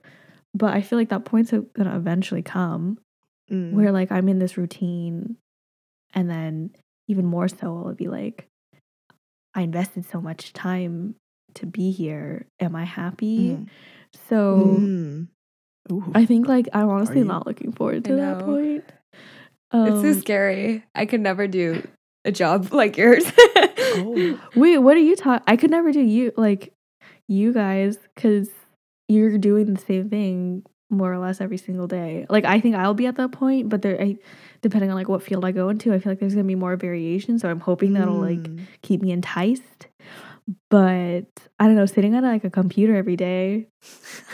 but 0.56 0.74
i 0.74 0.82
feel 0.82 0.98
like 0.98 1.10
that 1.10 1.26
point's 1.26 1.52
gonna 1.52 1.96
eventually 1.96 2.42
come 2.42 2.98
Mm. 3.52 3.74
where 3.74 3.92
like 3.92 4.10
I'm 4.12 4.30
in 4.30 4.40
this 4.40 4.58
routine 4.58 5.36
and 6.16 6.30
then 6.30 6.72
even 7.08 7.26
more 7.26 7.48
so 7.48 7.80
it'll 7.80 7.94
be 7.96 8.08
like 8.08 8.48
I 9.56 9.62
invested 9.62 10.06
so 10.10 10.20
much 10.20 10.52
time 10.54 11.16
to 11.56 11.66
be 11.68 11.92
here. 11.92 12.48
Am 12.60 12.76
I 12.76 12.86
happy? 12.86 13.50
Mm. 13.50 13.68
So 14.30 14.46
Mm. 14.82 15.28
I 16.16 16.26
think 16.26 16.48
like 16.48 16.70
I'm 16.74 16.90
honestly 16.90 17.20
you? 17.20 17.26
not 17.26 17.46
looking 17.46 17.72
forward 17.74 18.06
to 18.06 18.16
that 18.16 18.40
point. 18.40 18.84
it's 19.74 20.02
so 20.02 20.10
Um, 20.10 20.14
scary. 20.22 20.84
I 20.96 21.06
could 21.06 21.22
never 21.22 21.46
do 21.48 21.86
a 22.26 22.32
job 22.32 22.70
like 22.74 22.98
yours. 22.98 23.26
oh. 23.80 24.40
Wait, 24.56 24.78
what 24.80 24.96
are 24.96 25.02
you 25.02 25.16
talking? 25.16 25.44
I 25.46 25.56
could 25.58 25.72
never 25.72 25.92
do 25.92 26.00
you 26.02 26.32
like 26.38 26.74
you 27.28 27.54
guys 27.54 27.98
because 28.16 28.50
you're 29.10 29.38
doing 29.38 29.74
the 29.74 29.80
same 29.80 30.10
thing 30.10 30.64
more 30.94 31.12
or 31.14 31.18
less 31.18 31.42
every 31.42 31.58
single 31.58 31.88
day. 31.88 32.26
Like 32.30 32.46
I 32.46 32.60
think 32.60 32.76
I'll 32.76 32.94
be 32.94 33.08
at 33.08 33.18
that 33.18 33.32
point, 33.32 33.70
but 33.70 33.82
there, 33.82 34.00
I, 34.02 34.18
depending 34.62 34.90
on 34.90 34.96
like 34.96 35.10
what 35.10 35.24
field 35.24 35.44
I 35.46 35.52
go 35.52 35.70
into, 35.70 35.94
I 35.94 36.00
feel 36.00 36.12
like 36.12 36.20
there's 36.20 36.34
gonna 36.36 36.48
be 36.48 36.56
more 36.56 36.76
variation. 36.76 37.40
So 37.40 37.50
I'm 37.50 37.60
hoping 37.60 37.94
that'll 37.94 38.20
like 38.20 38.40
Mm. 38.40 38.66
keep 38.82 39.02
me 39.02 39.12
enticed. 39.12 39.88
But 40.70 41.26
I 41.60 41.66
don't 41.68 41.76
know, 41.76 41.86
sitting 41.86 42.16
at 42.16 42.24
like 42.24 42.44
a 42.44 42.50
computer 42.50 42.96
every 42.96 43.16
day, 43.16 43.68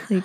like 0.10 0.24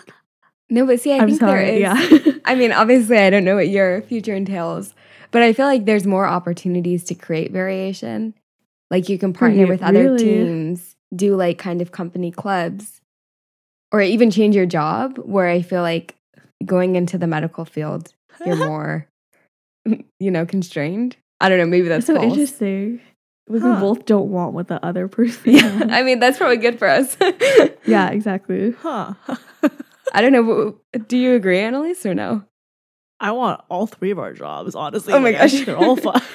no, 0.70 0.86
but 0.86 0.98
see, 1.00 1.12
I 1.12 1.18
I'm 1.18 1.28
think 1.28 1.40
sorry, 1.40 1.82
there 1.82 1.96
is. 1.96 2.24
yeah. 2.26 2.32
I 2.46 2.54
mean, 2.54 2.72
obviously, 2.72 3.18
I 3.18 3.28
don't 3.30 3.44
know 3.44 3.56
what 3.56 3.68
your 3.68 4.00
future 4.02 4.34
entails, 4.34 4.94
but 5.30 5.42
I 5.42 5.52
feel 5.52 5.66
like 5.66 5.84
there's 5.84 6.06
more 6.06 6.26
opportunities 6.26 7.04
to 7.04 7.14
create 7.14 7.52
variation. 7.52 8.32
Like 8.90 9.08
you 9.10 9.18
can 9.18 9.32
partner 9.34 9.64
Re- 9.64 9.70
with 9.70 9.82
other 9.82 10.04
really? 10.04 10.18
teams, 10.24 10.96
do 11.14 11.36
like 11.36 11.58
kind 11.58 11.82
of 11.82 11.92
company 11.92 12.30
clubs, 12.30 13.02
or 13.92 14.00
even 14.00 14.30
change 14.30 14.56
your 14.56 14.66
job. 14.66 15.18
Where 15.18 15.48
I 15.48 15.60
feel 15.60 15.82
like 15.82 16.14
going 16.64 16.96
into 16.96 17.18
the 17.18 17.26
medical 17.26 17.64
field, 17.64 18.12
you're 18.44 18.56
more, 18.68 19.06
you 20.20 20.30
know, 20.30 20.46
constrained. 20.46 21.16
I 21.40 21.48
don't 21.48 21.58
know. 21.58 21.66
Maybe 21.66 21.88
that's 21.88 22.06
so 22.06 22.14
false. 22.14 22.26
interesting. 22.32 23.00
Like 23.48 23.60
Huh. 23.62 23.74
we 23.74 23.80
both 23.80 24.06
don't 24.06 24.30
want 24.30 24.54
what 24.54 24.68
the 24.68 24.82
other 24.84 25.06
person. 25.08 25.52
Yeah. 25.52 25.86
I 25.90 26.02
mean 26.02 26.18
that's 26.18 26.38
probably 26.38 26.56
good 26.56 26.78
for 26.78 26.88
us. 26.88 27.16
yeah, 27.86 28.08
exactly. 28.10 28.72
Huh. 28.80 29.12
I 30.14 30.22
don't 30.22 30.32
know. 30.32 30.78
Do 31.08 31.18
you 31.18 31.34
agree, 31.34 31.58
Annalise, 31.58 32.06
or 32.06 32.14
no? 32.14 32.44
I 33.20 33.32
want 33.32 33.60
all 33.68 33.86
three 33.86 34.10
of 34.10 34.18
our 34.18 34.32
jobs, 34.32 34.74
honestly. 34.74 35.12
Oh 35.12 35.18
my 35.20 35.30
Like, 35.30 35.38
gosh. 35.52 35.64
they're 35.66 35.76
all 35.76 35.96
fun. 35.96 36.20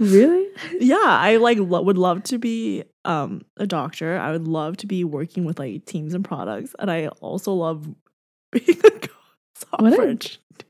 Really? 0.00 0.48
yeah, 0.80 0.96
I 1.00 1.36
like 1.36 1.58
lo- 1.60 1.82
would 1.82 1.98
love 1.98 2.24
to 2.24 2.38
be 2.38 2.82
um 3.04 3.42
a 3.56 3.66
doctor. 3.66 4.18
I 4.18 4.32
would 4.32 4.48
love 4.48 4.76
to 4.78 4.86
be 4.88 5.04
working 5.04 5.44
with 5.44 5.58
like 5.60 5.84
teams 5.86 6.14
and 6.14 6.24
products, 6.24 6.74
and 6.80 6.90
I 6.90 7.06
also 7.20 7.52
love 7.52 7.86
being 8.54 8.78
a 8.84 9.08
What 9.82 9.92
a- 9.92 9.96
software. 9.96 10.16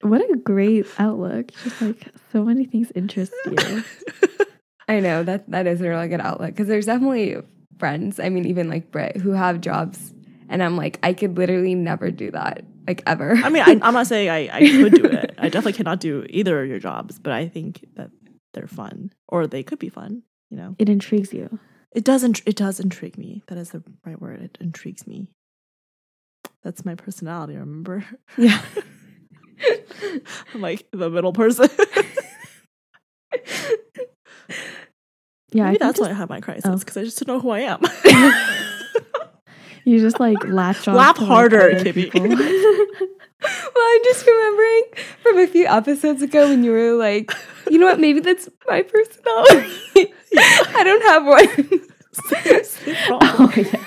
What 0.02 0.20
a 0.30 0.36
great 0.36 0.86
outlook. 0.98 1.50
Just 1.62 1.80
like 1.82 2.08
so 2.32 2.44
many 2.44 2.64
things 2.64 2.90
interest 2.94 3.32
you. 3.46 3.84
I 4.88 5.00
know 5.00 5.22
that 5.22 5.50
that 5.50 5.66
is 5.66 5.80
a 5.80 5.88
really 5.88 6.08
good 6.08 6.20
outlook 6.20 6.48
because 6.50 6.68
there's 6.68 6.86
definitely 6.86 7.36
friends. 7.78 8.20
I 8.20 8.28
mean, 8.28 8.44
even 8.46 8.68
like 8.68 8.90
Britt 8.90 9.16
who 9.16 9.30
have 9.32 9.60
jobs, 9.60 10.12
and 10.48 10.62
I'm 10.62 10.76
like, 10.76 10.98
I 11.02 11.12
could 11.14 11.36
literally 11.38 11.74
never 11.74 12.10
do 12.10 12.30
that, 12.32 12.64
like 12.86 13.02
ever. 13.06 13.32
I 13.36 13.48
mean, 13.48 13.62
I, 13.62 13.78
I'm 13.82 13.94
not 13.94 14.06
saying 14.06 14.28
I, 14.28 14.54
I 14.54 14.60
could 14.60 14.94
do 14.94 15.04
it. 15.06 15.34
I 15.38 15.48
definitely 15.48 15.72
cannot 15.74 16.00
do 16.00 16.26
either 16.28 16.62
of 16.62 16.68
your 16.68 16.78
jobs, 16.78 17.18
but 17.18 17.32
I 17.32 17.48
think 17.48 17.84
that 17.96 18.10
they're 18.52 18.66
fun, 18.68 19.10
or 19.28 19.46
they 19.46 19.62
could 19.62 19.78
be 19.78 19.88
fun. 19.88 20.22
You 20.50 20.58
know, 20.58 20.76
It 20.78 20.88
intrigues 20.90 21.32
you. 21.32 21.58
it 21.92 22.04
does. 22.04 22.22
int- 22.22 22.42
It 22.46 22.56
does 22.56 22.78
intrigue 22.78 23.16
me. 23.18 23.42
That 23.48 23.56
is 23.58 23.70
the 23.70 23.82
right 24.04 24.20
word. 24.20 24.42
It 24.42 24.58
intrigues 24.60 25.06
me. 25.06 25.28
That's 26.64 26.84
my 26.84 26.94
personality. 26.94 27.54
Remember? 27.54 28.04
yeah. 28.36 28.60
I'm 30.54 30.60
like 30.60 30.86
the 30.90 31.10
middle 31.10 31.32
person. 31.32 31.68
Yeah, 35.54 35.66
Maybe 35.66 35.78
that's 35.78 36.00
why 36.00 36.06
I 36.06 36.08
just- 36.10 36.18
have 36.18 36.28
my 36.28 36.40
crisis 36.40 36.64
oh. 36.66 36.76
because 36.76 36.96
I 36.96 37.04
just 37.04 37.24
don't 37.24 37.36
know 37.36 37.40
who 37.40 37.50
I 37.50 37.60
am. 37.60 37.80
you 39.84 40.00
just 40.00 40.18
like 40.18 40.36
latch 40.44 40.88
on. 40.88 40.96
Laugh 40.96 41.14
to, 41.14 41.20
like, 41.20 41.28
harder, 41.28 41.70
Kimmy. 41.74 41.94
people. 41.94 42.26
Well, 43.46 43.84
I'm 43.86 44.04
just 44.04 44.26
remembering 44.26 44.82
from 45.22 45.38
a 45.38 45.46
few 45.46 45.66
episodes 45.66 46.22
ago 46.22 46.48
when 46.48 46.64
you 46.64 46.70
were 46.70 46.94
like, 46.94 47.30
you 47.70 47.78
know 47.78 47.84
what? 47.84 48.00
Maybe 48.00 48.20
that's 48.20 48.48
my 48.66 48.80
personality. 48.80 50.14
I 50.38 50.82
don't 50.82 51.02
have 51.02 51.26
one. 51.26 51.80
oh 53.10 53.52
yeah. 53.54 53.84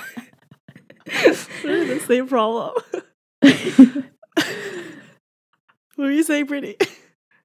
The 1.62 2.02
same 2.06 2.28
problem. 2.28 2.74
what 3.40 4.04
were 5.96 6.10
you 6.10 6.22
saying, 6.22 6.46
Brittany? 6.46 6.76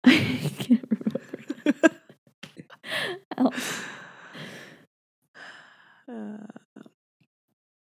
I 0.04 0.52
can't 0.60 0.84
remember. 0.90 1.20
Uh, 6.06 6.36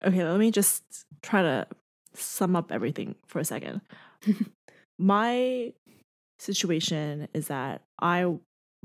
okay, 0.06 0.24
let 0.24 0.38
me 0.38 0.50
just 0.50 0.84
try 1.20 1.42
to 1.42 1.66
sum 2.14 2.54
up 2.54 2.70
everything 2.70 3.16
for 3.26 3.40
a 3.40 3.44
second. 3.44 3.80
My 4.98 5.72
situation 6.38 7.28
is 7.34 7.48
that 7.48 7.82
I 8.00 8.36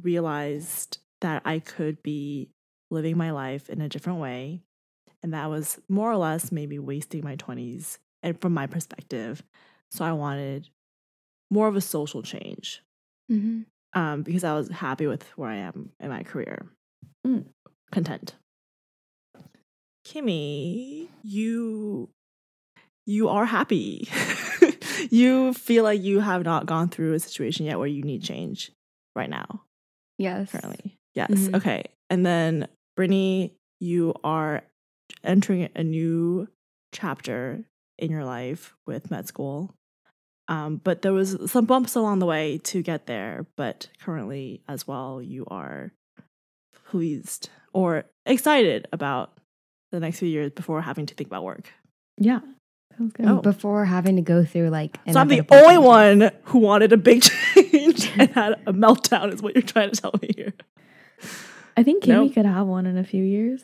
realized 0.01 0.97
that 1.21 1.41
I 1.45 1.59
could 1.59 2.01
be 2.01 2.49
living 2.89 3.17
my 3.17 3.31
life 3.31 3.69
in 3.69 3.81
a 3.81 3.89
different 3.89 4.19
way. 4.19 4.63
And 5.23 5.33
that 5.33 5.49
was 5.49 5.79
more 5.89 6.11
or 6.11 6.17
less 6.17 6.51
maybe 6.51 6.79
wasting 6.79 7.23
my 7.23 7.35
20s, 7.35 7.99
and 8.23 8.39
from 8.39 8.53
my 8.53 8.67
perspective. 8.67 9.43
So 9.91 10.05
I 10.05 10.11
wanted 10.13 10.69
more 11.51 11.67
of 11.67 11.75
a 11.75 11.81
social 11.81 12.21
change 12.21 12.81
Mhm. 13.31 13.65
um, 13.93 14.23
because 14.23 14.43
I 14.43 14.53
was 14.53 14.69
happy 14.69 15.07
with 15.07 15.23
where 15.37 15.49
I 15.49 15.57
am 15.57 15.91
in 15.99 16.09
my 16.09 16.23
career. 16.23 16.67
Mm. 17.25 17.45
Content. 17.91 18.35
Kimmy, 20.05 21.07
you 21.23 22.09
you 23.05 23.27
are 23.27 23.45
happy. 23.45 24.07
you 25.09 25.53
feel 25.53 25.83
like 25.83 26.01
you 26.01 26.19
have 26.19 26.43
not 26.43 26.65
gone 26.67 26.89
through 26.89 27.13
a 27.13 27.19
situation 27.19 27.65
yet 27.65 27.79
where 27.79 27.87
you 27.87 28.03
need 28.03 28.23
change 28.23 28.71
right 29.15 29.29
now, 29.29 29.63
Yes. 30.19 30.51
currently. 30.51 30.97
Yes. 31.15 31.31
Mhm. 31.31 31.55
Okay. 31.55 31.85
And 32.11 32.23
then 32.25 32.67
Brittany, 32.95 33.55
you 33.79 34.13
are 34.23 34.61
entering 35.23 35.69
a 35.75 35.83
new 35.83 36.47
chapter 36.93 37.63
in 37.97 38.11
your 38.11 38.23
life 38.25 38.75
with 38.87 39.11
med 39.11 39.27
school. 39.27 39.73
Um, 40.47 40.77
but 40.83 41.03
there 41.03 41.13
was 41.13 41.37
some 41.51 41.65
bumps 41.65 41.93
along 41.95 42.19
the 42.19 42.25
way 42.25 42.57
to 42.65 42.81
get 42.81 43.05
there. 43.05 43.45
But 43.55 43.87
currently, 44.01 44.61
as 44.67 44.87
well, 44.87 45.21
you 45.21 45.45
are 45.51 45.91
pleased 46.89 47.49
or 47.73 48.05
excited 48.25 48.87
about 48.91 49.33
the 49.91 49.99
next 49.99 50.19
few 50.19 50.27
years 50.27 50.51
before 50.51 50.81
having 50.81 51.05
to 51.05 51.13
think 51.13 51.27
about 51.27 51.43
work. 51.43 51.71
yeah. 52.17 52.39
Sounds 52.97 53.13
good. 53.13 53.27
Oh. 53.27 53.41
Before 53.41 53.85
having 53.85 54.17
to 54.17 54.21
go 54.21 54.43
through 54.43 54.69
like. 54.71 54.97
So 55.09 55.19
I'm 55.19 55.29
the 55.29 55.43
only 55.51 55.77
one 55.77 56.31
who 56.43 56.57
wanted 56.59 56.91
a 56.91 56.97
big 56.97 57.21
change 57.55 58.11
and 58.17 58.29
had 58.31 58.53
a 58.65 58.73
meltdown, 58.73 59.31
is 59.33 59.41
what 59.41 59.55
you're 59.55 59.61
trying 59.61 59.91
to 59.91 60.01
tell 60.01 60.13
me 60.21 60.31
here. 60.35 60.53
I 61.77 61.83
think 61.83 62.03
Kimmy 62.03 62.07
Nope. 62.25 62.33
could 62.33 62.45
have 62.45 62.67
one 62.67 62.85
in 62.85 62.97
a 62.97 63.05
few 63.05 63.23
years. 63.23 63.63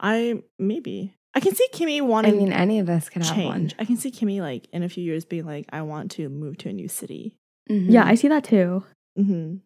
I 0.00 0.42
maybe 0.58 1.14
I 1.34 1.40
can 1.40 1.54
see 1.54 1.66
Kimmy 1.72 2.00
wanting. 2.02 2.34
I 2.34 2.36
mean, 2.36 2.52
any 2.52 2.78
of 2.78 2.88
us 2.88 3.08
could 3.08 3.22
have 3.24 3.34
change. 3.34 3.74
I 3.78 3.84
can 3.84 3.96
see 3.96 4.10
Kimmy 4.10 4.40
like 4.40 4.66
in 4.72 4.82
a 4.82 4.88
few 4.88 5.04
years 5.04 5.24
being 5.24 5.44
like, 5.46 5.66
I 5.72 5.82
want 5.82 6.10
to 6.12 6.28
move 6.28 6.56
to 6.58 6.68
a 6.68 6.72
new 6.72 6.88
city. 6.88 7.36
one. 7.68 7.80
Mhm. 7.80 7.86
Yeah, 7.90 8.04
I 8.06 8.14
see 8.14 8.28
that 8.28 8.44
too. 8.44 8.84
Mm-hmm. 9.18 9.56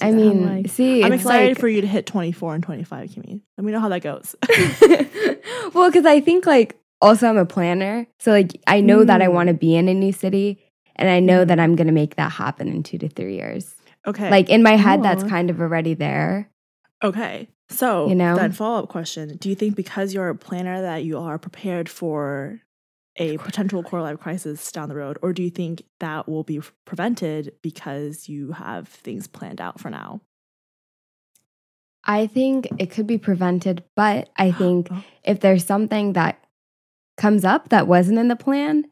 I 0.00 0.10
mean, 0.12 0.46
like- 0.46 0.68
see, 0.70 1.02
I'm 1.02 1.12
excited 1.12 1.48
like, 1.50 1.58
for 1.58 1.66
you 1.68 1.80
to 1.80 1.86
hit 1.86 2.06
24 2.06 2.54
and 2.54 2.62
25, 2.62 3.10
Kimmy. 3.10 3.40
Let 3.58 3.64
me 3.64 3.72
know 3.72 3.80
how 3.80 3.88
that 3.88 4.02
goes. 4.02 4.36
well, 5.74 5.90
because 5.90 6.06
I 6.06 6.20
think 6.20 6.46
like 6.46 6.78
also 7.00 7.28
I'm 7.28 7.36
a 7.38 7.46
planner, 7.46 8.06
so 8.18 8.30
like 8.30 8.60
I 8.66 8.80
know 8.80 9.04
that 9.04 9.20
I 9.22 9.26
Mm. 9.26 9.32
want 9.34 9.46
to 9.48 9.54
be 9.54 9.74
in 9.74 9.88
a 9.88 9.94
new 9.94 10.12
city, 10.12 10.62
and 10.96 11.08
I 11.08 11.18
know 11.20 11.44
Mm. 11.44 11.48
that 11.48 11.60
I'm 11.60 11.74
gonna 11.76 11.92
make 11.92 12.16
that 12.16 12.30
happen 12.32 12.68
in 12.68 12.82
two 12.82 12.98
to 12.98 13.08
three 13.08 13.34
years. 13.36 13.74
okay. 14.06 14.30
Like 14.30 14.48
in 14.48 14.62
my 14.62 14.76
head, 14.76 15.02
that's 15.02 15.24
kind 15.24 15.50
of 15.50 15.60
already 15.60 15.94
there. 15.94 16.48
okay. 17.02 17.48
So, 17.70 18.08
You 18.08 18.14
know? 18.16 18.36
then 18.36 18.52
follow 18.52 18.82
up 18.82 18.88
question 18.88 19.36
Do 19.36 19.48
you 19.48 19.54
think 19.54 19.76
because 19.76 20.12
you're 20.12 20.28
a 20.28 20.34
planner 20.34 20.82
that 20.82 21.04
you 21.04 21.18
are 21.18 21.38
prepared 21.38 21.88
for 21.88 22.60
a 23.16 23.38
potential 23.38 23.82
quarter 23.82 24.02
life 24.02 24.18
crisis 24.18 24.70
down 24.72 24.88
the 24.88 24.94
road? 24.96 25.18
Or 25.22 25.32
do 25.32 25.42
you 25.42 25.50
think 25.50 25.82
that 26.00 26.28
will 26.28 26.42
be 26.44 26.60
prevented 26.84 27.52
because 27.62 28.28
you 28.28 28.52
have 28.52 28.88
things 28.88 29.26
planned 29.26 29.60
out 29.60 29.80
for 29.80 29.90
now? 29.90 30.20
I 32.04 32.26
think 32.26 32.66
it 32.78 32.90
could 32.90 33.06
be 33.06 33.18
prevented, 33.18 33.84
but 33.94 34.30
I 34.36 34.50
think 34.60 34.88
Oh. 34.90 35.02
if 35.24 35.40
there's 35.40 35.64
something 35.64 36.14
that 36.14 36.42
comes 37.16 37.44
up 37.44 37.68
that 37.68 37.86
wasn't 37.86 38.18
in 38.18 38.28
the 38.28 38.36
plan, 38.36 38.86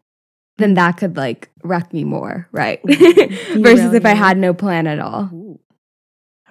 then 0.58 0.72
mm. 0.72 0.76
that 0.76 0.98
could 0.98 1.16
like 1.16 1.50
wreck 1.64 1.92
me 1.92 2.04
more, 2.04 2.48
right? 2.52 2.80
Ooh. 2.88 3.62
Versus 3.62 3.94
if 3.94 4.04
I 4.04 4.14
had 4.14 4.36
no 4.36 4.52
plan 4.52 4.86
at 4.86 4.98
all. 4.98 5.30
Ooh. 5.32 5.47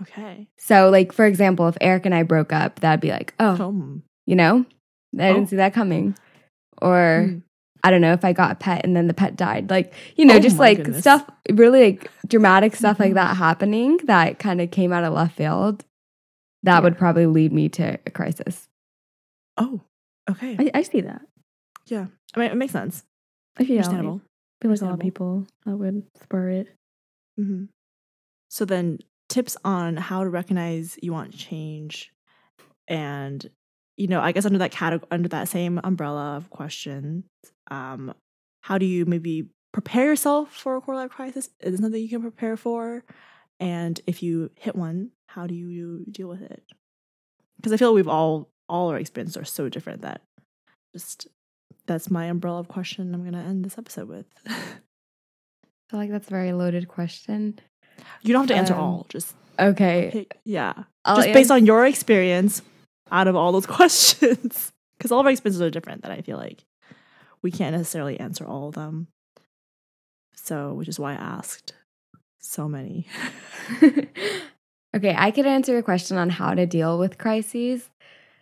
Okay. 0.02 0.48
So, 0.58 0.90
like, 0.90 1.12
for 1.12 1.26
example, 1.26 1.68
if 1.68 1.78
Eric 1.82 2.06
and 2.06 2.14
I 2.16 2.24
broke 2.24 2.54
up, 2.54 2.80
that'd 2.82 3.02
be 3.02 3.10
like, 3.12 3.34
oh, 3.40 3.56
Um, 3.62 4.04
you 4.26 4.36
know, 4.36 4.66
I 5.20 5.30
Oh. 5.30 5.34
didn't 5.34 5.50
see 5.50 5.56
that 5.58 5.74
coming. 5.74 6.16
Or 6.82 7.26
mm. 7.30 7.42
I 7.84 7.90
don't 7.92 8.02
know 8.02 8.14
if 8.14 8.24
I 8.26 8.34
got 8.34 8.52
a 8.52 8.56
pet 8.56 8.84
and 8.86 8.96
then 8.96 9.08
the 9.08 9.14
pet 9.14 9.36
died. 9.36 9.70
Like, 9.70 9.94
you 10.16 10.26
know, 10.26 10.36
Oh 10.36 10.40
just 10.40 10.60
like 10.60 10.78
goodness. 10.78 11.00
stuff, 11.00 11.28
really 11.52 11.84
like 11.92 12.12
dramatic 12.28 12.76
stuff 12.76 13.00
like 13.00 13.12
Mhm. 13.12 13.16
that 13.16 13.38
happening 13.38 13.98
that 14.04 14.40
kind 14.40 14.62
of 14.62 14.70
came 14.72 14.92
out 14.94 15.04
of 15.04 15.14
left 15.14 15.36
field. 15.38 15.84
That 16.64 16.78
Yeah. 16.78 16.80
would 16.82 16.98
probably 16.98 17.26
lead 17.26 17.52
me 17.54 17.70
to 17.70 17.98
a 18.06 18.12
crisis. 18.12 18.68
Oh, 19.58 19.82
okay. 20.30 20.56
I, 20.60 20.80
I 20.80 20.82
see 20.84 21.02
that. 21.02 21.22
yeah. 21.88 22.08
I 22.36 22.40
mean, 22.40 22.52
it 22.52 22.56
makes 22.56 22.74
sense. 22.74 23.06
I 23.58 23.64
feel, 23.66 23.78
Understandable. 23.78 24.22
I 24.24 24.64
feel 24.64 24.72
like 24.72 24.82
a 24.82 24.86
lot 24.86 24.94
of 24.96 25.00
people 25.00 25.48
that 25.66 25.78
would 25.78 26.04
spur 26.22 26.50
it. 26.50 26.68
hmm 27.38 27.66
So 28.50 28.66
then, 28.66 29.00
tips 29.30 29.58
on 29.64 29.98
how 29.98 30.24
to 30.24 30.30
recognize 30.30 30.98
you 31.02 31.14
want 31.14 31.36
change, 31.36 32.12
and 32.88 33.50
you 33.98 34.08
know, 34.08 34.22
I 34.22 34.32
guess 34.32 34.46
under 34.46 34.60
that 34.60 34.72
category, 34.72 35.08
under 35.12 35.30
that 35.30 35.48
same 35.48 35.80
umbrella 35.84 36.38
of 36.38 36.50
questions, 36.50 37.26
um, 37.72 38.14
how 38.62 38.78
do 38.78 38.86
you 38.86 39.06
maybe 39.06 39.50
prepare 39.74 40.06
yourself 40.06 40.56
for 40.56 40.76
a 40.76 40.82
quarter 40.82 41.02
life 41.02 41.12
crisis? 41.12 41.50
Is 41.60 41.76
it 41.76 41.82
something 41.82 42.02
you 42.02 42.10
can 42.10 42.22
prepare 42.22 42.58
for? 42.58 43.04
And 43.60 44.00
if 44.06 44.22
you 44.22 44.52
hit 44.56 44.76
one, 44.76 45.12
how 45.28 45.48
do 45.48 45.56
you 45.56 46.06
deal 46.10 46.28
with 46.28 46.42
it? 46.42 46.64
Because 47.58 47.74
I 47.74 47.78
feel 47.78 47.92
like 47.92 47.96
we've 47.96 48.08
all 48.08 48.50
all 48.70 48.90
our 48.90 48.98
experiences 48.98 49.38
are 49.38 49.46
so 49.46 49.70
different 49.70 50.02
that 50.02 50.22
just 50.94 51.28
that's 51.86 52.12
my 52.12 52.26
umbrella 52.26 52.60
of 52.60 52.68
question. 52.68 53.14
I'm 53.14 53.24
gonna 53.24 53.44
end 53.44 53.66
this 53.66 53.78
episode 53.78 54.08
with. 54.08 54.26
I 54.48 54.54
feel 55.90 56.00
like 56.00 56.12
that's 56.12 56.28
a 56.28 56.32
very 56.32 56.52
loaded 56.52 56.88
question. 56.88 57.60
You 58.24 58.34
don't 58.34 58.42
have 58.44 58.50
to 58.50 58.56
answer 58.56 58.74
Um, 58.74 58.80
all. 58.80 59.06
Just 59.10 59.34
Okay. 59.60 60.28
yeah. 60.46 60.74
I'll 61.06 61.16
just 61.18 61.34
based 61.34 61.52
on 61.52 61.66
your 61.66 61.86
experience 61.86 62.62
out 63.12 63.28
of 63.28 63.36
all 63.36 63.52
those 63.52 63.66
questions 63.80 64.72
because 64.98 65.12
all 65.12 65.20
of 65.20 65.26
our 65.26 65.32
experiences 65.32 65.62
are 65.62 65.70
different 65.70 66.02
that 66.02 66.12
i 66.12 66.20
feel 66.22 66.36
like 66.36 66.66
we 67.42 67.52
can't 67.52 67.74
necessarily 67.74 68.20
answer 68.20 68.46
all 68.46 68.68
of 68.68 68.76
them 68.76 69.08
so 70.36 70.74
which 70.74 70.90
is 70.90 71.00
why 71.00 71.14
i 71.14 71.16
asked 71.16 71.74
so 72.40 72.68
many 72.68 73.08
okay, 74.96 75.16
I 75.18 75.32
could 75.32 75.46
answer 75.46 75.78
a 75.78 75.84
question 75.84 76.18
on 76.18 76.30
how 76.30 76.54
to 76.54 76.66
deal 76.66 76.98
with 76.98 77.18
crises. 77.18 77.90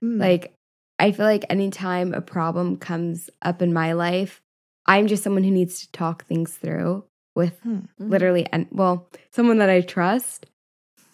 Mm, 0.04 0.20
Like, 0.20 0.54
I 1.00 1.12
feel 1.12 1.26
like 1.26 1.44
anytime 1.50 2.14
a 2.14 2.22
problem 2.22 2.78
comes 2.78 3.30
up 3.42 3.62
in 3.62 3.74
my 3.74 3.94
life, 3.94 4.42
I'm 4.86 5.08
just 5.08 5.24
someone 5.24 5.44
who 5.44 5.52
needs 5.52 5.80
to 5.82 5.92
talk 5.92 6.26
things 6.26 6.54
through 6.56 7.04
with 7.36 7.60
Hmm. 7.62 7.80
literally, 8.00 8.48
and 8.52 8.68
well, 8.72 9.08
someone 9.32 9.58
that 9.60 9.70
I 9.70 9.82
trust. 9.82 10.46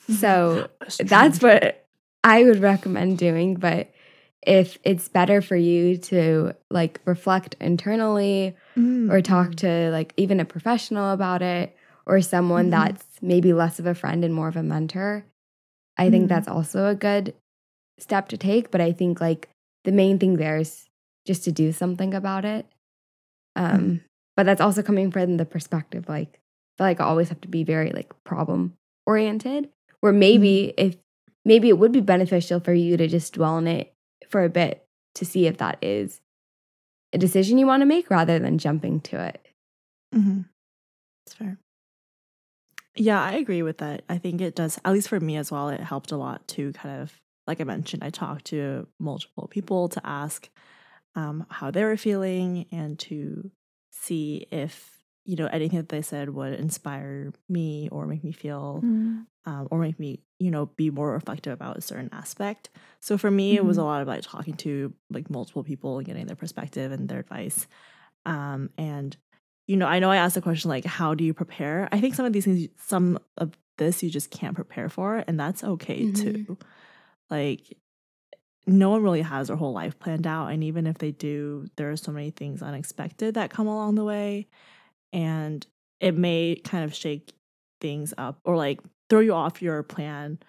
So 0.10 0.70
a 1.00 1.04
that's 1.04 1.42
what 1.42 1.86
I 2.24 2.44
would 2.44 2.60
recommend 2.62 3.18
doing. 3.18 3.56
But 3.56 3.92
if 4.46 4.78
it's 4.84 5.08
better 5.08 5.42
for 5.42 5.56
you 5.56 5.98
to 5.98 6.54
like 6.70 7.00
reflect 7.06 7.56
internally 7.60 8.56
Mm, 8.78 9.12
or 9.12 9.22
talk 9.22 9.50
mm, 9.50 9.56
to 9.58 9.90
like 9.92 10.14
even 10.18 10.40
a 10.40 10.46
professional 10.46 11.12
about 11.12 11.42
it 11.42 11.76
or 12.06 12.22
someone 12.22 12.68
Mhm. 12.68 12.72
that's 12.72 13.06
maybe 13.22 13.52
less 13.54 13.80
of 13.80 13.86
a 13.86 13.94
friend 13.94 14.24
and 14.24 14.34
more 14.34 14.48
of 14.48 14.56
a 14.56 14.64
mentor, 14.64 15.26
I 15.98 16.10
think 16.10 16.26
Mhm. 16.26 16.30
that's 16.30 16.48
also 16.48 16.88
a 16.88 16.96
good 16.96 17.34
step 18.00 18.30
to 18.30 18.38
take. 18.38 18.72
But 18.72 18.82
I 18.82 18.92
think 18.94 19.20
like 19.22 19.50
the 19.84 19.92
main 19.92 20.20
thing 20.20 20.38
there 20.38 20.58
is 20.58 20.88
just 21.26 21.44
to 21.46 21.52
do 21.52 21.72
something 21.72 22.14
about 22.14 22.46
it. 22.46 22.66
Um. 23.56 24.02
But 24.36 24.46
that's 24.46 24.62
also 24.62 24.82
coming 24.82 25.12
from 25.12 25.38
the 25.38 25.46
perspective 25.46 26.08
like 26.08 26.40
I 26.78 26.78
feel 26.78 26.88
like 26.88 27.02
I 27.02 27.06
always 27.06 27.30
have 27.30 27.42
to 27.42 27.48
be 27.48 27.64
very 27.64 27.92
like 27.92 28.12
problem 28.24 28.78
oriented. 29.06 29.70
Where 30.00 30.14
maybe 30.14 30.74
if 30.78 30.96
maybe 31.46 31.70
it 31.70 31.78
would 31.78 31.92
be 31.92 32.02
beneficial 32.02 32.60
for 32.60 32.74
you 32.74 32.98
to 32.98 33.08
just 33.08 33.34
dwell 33.34 33.54
on 33.56 33.68
it 33.68 33.94
for 34.30 34.44
a 34.44 34.50
bit 34.50 34.86
to 35.16 35.26
see 35.26 35.46
if 35.48 35.58
that 35.58 35.78
is 35.82 36.22
a 37.14 37.18
decision 37.18 37.58
you 37.58 37.68
want 37.68 37.82
to 37.82 37.86
make 37.86 38.10
rather 38.10 38.40
than 38.40 38.58
jumping 38.58 39.02
to 39.02 39.20
it. 39.22 39.46
mhm. 40.16 40.46
That's 41.26 41.36
fair 41.36 41.58
yeah 42.96 43.22
i 43.22 43.34
agree 43.34 43.62
with 43.62 43.78
that 43.78 44.04
i 44.10 44.18
think 44.18 44.42
it 44.42 44.56
does 44.56 44.80
at 44.84 44.92
least 44.92 45.08
for 45.08 45.20
me 45.20 45.38
as 45.38 45.52
well 45.52 45.70
it 45.70 45.80
helped 45.80 46.12
a 46.12 46.18
lot 46.18 46.46
to 46.48 46.74
kind 46.74 47.02
of 47.02 47.22
like 47.48 47.62
i 47.62 47.64
mentioned 47.64 48.04
i 48.04 48.10
talked 48.10 48.46
to 48.46 48.86
multiple 49.00 49.48
people 49.48 49.88
to 49.90 50.02
ask 50.06 50.50
um, 51.16 51.46
how 51.50 51.72
they 51.72 51.84
were 51.84 51.98
feeling 51.98 52.66
and 52.72 52.98
to 53.00 53.52
see 54.02 54.48
if 54.52 55.04
you 55.26 55.36
know 55.36 55.48
anything 55.48 55.78
that 55.78 55.90
they 55.90 56.02
said 56.02 56.30
would 56.32 56.54
inspire 56.60 57.32
me 57.50 57.90
or 57.92 58.08
make 58.08 58.24
me 58.24 58.32
feel 58.32 58.82
Mm. 58.84 59.28
um, 59.46 59.68
or 59.72 59.80
make 59.80 60.00
me 60.00 60.20
you 60.40 60.52
know 60.52 60.66
be 60.68 60.90
more 60.90 61.12
reflective 61.14 61.54
about 61.54 61.78
a 61.78 61.82
certain 61.82 62.10
aspect 62.12 62.70
so 63.00 63.18
for 63.18 63.30
me 63.32 63.56
it 63.56 63.66
was 63.66 63.78
a 63.78 63.82
Mhm. 63.82 63.86
lot 63.86 64.02
of 64.02 64.08
like 64.08 64.22
talking 64.24 64.56
to 64.56 64.94
like 65.10 65.30
multiple 65.30 65.64
people 65.64 65.98
and 65.98 66.08
getting 66.08 66.26
their 66.28 66.36
perspective 66.36 66.92
and 66.92 67.10
their 67.10 67.20
advice 67.20 67.68
um, 68.26 68.70
and 68.78 69.18
you 69.68 69.78
know 69.78 69.88
i 69.88 70.00
know 70.00 70.12
i 70.12 70.18
asked 70.18 70.36
the 70.36 70.42
question 70.42 70.70
like 70.70 70.86
how 70.86 71.14
do 71.16 71.24
you 71.24 71.34
prepare 71.34 71.88
i 71.92 72.00
think 72.02 72.16
some 72.16 72.26
of 72.26 72.34
these 72.34 72.46
things 72.46 72.68
some 72.78 73.20
of 73.38 73.54
this 73.78 74.04
you 74.04 74.10
just 74.10 74.32
can't 74.32 74.56
prepare 74.56 74.90
for 74.90 75.24
and 75.28 75.40
that's 75.40 75.64
okay 75.64 76.06
Mhm. 76.06 76.14
too 76.46 76.58
like 77.30 77.78
no 78.72 78.90
one 78.90 79.04
really 79.04 79.22
has 79.22 79.48
their 79.48 79.58
whole 79.58 79.74
life 79.74 79.98
planned 80.00 80.28
out 80.28 80.48
and 80.48 80.64
even 80.64 80.88
if 80.88 80.98
they 80.98 81.12
do 81.12 81.66
there 81.78 81.92
are 81.92 81.98
so 81.98 82.12
many 82.12 82.32
things 82.32 82.62
unexpected 82.62 83.34
that 83.36 83.50
come 83.50 83.68
along 83.68 83.96
the 83.96 84.04
way 84.04 84.48
and 85.14 85.68
it 86.00 86.16
may 86.16 86.56
kind 86.64 86.84
of 86.84 86.94
shake 86.96 87.34
things 87.82 88.14
up 88.18 88.40
or 88.46 88.56
like 88.58 88.82
throw 89.10 89.20
you 89.20 89.34
off 89.34 89.62
your 89.62 89.84
plan. 89.84 90.40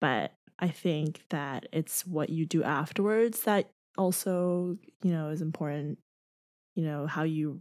But 0.00 0.32
i 0.58 0.68
think 0.68 1.22
that 1.30 1.66
it's 1.72 2.06
what 2.06 2.28
you 2.30 2.44
do 2.44 2.62
afterwards 2.62 3.44
that 3.44 3.70
also 3.96 4.76
you 5.02 5.10
know 5.10 5.30
is 5.30 5.40
important 5.40 5.98
you 6.76 6.84
know 6.84 7.06
how 7.06 7.22
you 7.22 7.60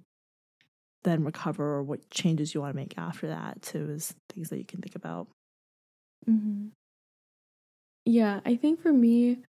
then 1.03 1.23
recover 1.23 1.63
or 1.75 1.83
what 1.83 2.09
changes 2.09 2.53
you 2.53 2.61
want 2.61 2.73
to 2.73 2.75
make 2.75 2.97
after 2.97 3.27
that 3.27 3.61
too 3.61 3.89
is 3.89 4.13
things 4.29 4.49
that 4.49 4.57
you 4.57 4.65
can 4.65 4.81
think 4.81 4.95
about. 4.95 5.27
Hmm 6.25 6.69
Yeah, 8.05 8.39
I 8.45 8.55
think 8.55 8.81
for 8.81 8.91
me, 8.91 9.43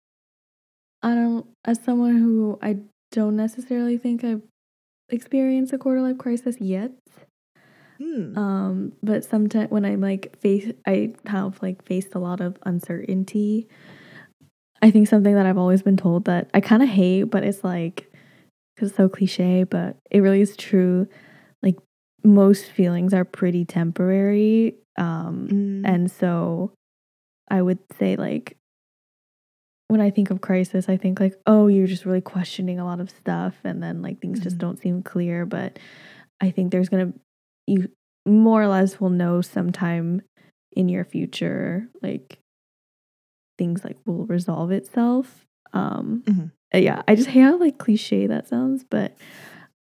I 1.03 1.15
don't, 1.15 1.47
as 1.65 1.83
someone 1.83 2.19
who 2.19 2.59
I 2.63 2.79
don't 3.13 3.37
necessarily 3.37 3.97
think 3.99 4.23
I've 4.25 4.43
experienced 5.09 5.73
a 5.73 5.79
quarter 5.79 6.01
life 6.01 6.19
crisis 6.19 6.57
yet. 6.61 6.93
Hmm. 7.99 8.37
Um, 8.37 8.93
but 9.03 9.25
sometimes 9.25 9.71
when 9.71 9.85
I'm 9.85 10.01
like 10.01 10.39
face, 10.41 10.73
I 10.87 11.15
have 11.27 11.61
like 11.63 11.85
faced 11.85 12.15
a 12.15 12.19
lot 12.19 12.41
of 12.41 12.57
uncertainty. 12.65 13.69
I 14.83 14.91
think 14.91 15.09
something 15.09 15.35
that 15.35 15.47
I've 15.47 15.59
always 15.59 15.83
been 15.83 15.97
told 15.97 16.25
that 16.25 16.49
I 16.55 16.61
kind 16.61 16.83
of 16.83 16.89
hate, 16.89 17.25
but 17.25 17.45
it's 17.45 17.63
like, 17.63 18.11
because 18.75 18.89
it's 18.91 18.97
so 18.97 19.09
cliche, 19.09 19.65
but 19.65 19.97
it 20.11 20.21
really 20.21 20.41
is 20.41 20.57
true. 20.57 21.07
Like 21.63 21.77
most 22.25 22.65
feelings 22.67 23.13
are 23.13 23.25
pretty 23.25 23.65
temporary. 23.65 24.77
Um, 24.97 25.49
Mm. 25.51 25.83
and 25.89 26.11
so 26.11 26.73
I 27.51 27.61
would 27.63 27.79
say, 27.99 28.17
like, 28.17 28.57
when 29.91 30.01
I 30.01 30.11
think 30.11 30.31
of 30.31 30.41
crisis, 30.41 30.89
I 30.89 30.97
think, 30.97 31.21
like, 31.21 31.35
oh, 31.47 31.67
you're 31.67 31.87
just 31.89 32.07
really 32.07 32.21
questioning 32.21 32.79
a 32.79 32.85
lot 32.85 33.01
of 33.01 33.11
stuff. 33.11 33.57
And 33.65 33.83
then, 33.83 34.03
like, 34.03 34.21
things 34.21 34.41
just 34.41 34.57
Mhm. 34.57 34.61
don't 34.61 34.79
seem 34.79 35.03
clear. 35.03 35.45
But 35.45 35.79
I 36.41 36.51
think 36.51 36.71
there's 36.71 36.89
going 36.89 37.13
to, 37.13 37.19
you 37.67 37.91
more 38.27 38.63
or 38.63 38.69
less 38.69 39.01
will 39.01 39.11
know 39.11 39.41
sometime 39.41 40.23
in 40.73 40.89
your 40.89 41.05
future, 41.05 41.89
like, 42.03 42.39
things 43.59 43.85
like 43.85 43.97
will 44.07 44.27
resolve 44.27 44.71
itself. 44.71 45.47
Um, 45.73 46.23
Mhm. 46.27 46.51
uh, 46.75 46.79
yeah, 46.79 47.03
I 47.09 47.15
just 47.15 47.29
hate 47.29 47.43
how 47.43 47.59
like 47.59 47.79
cliche 47.79 48.27
that 48.27 48.47
sounds, 48.49 48.85
but 48.85 49.17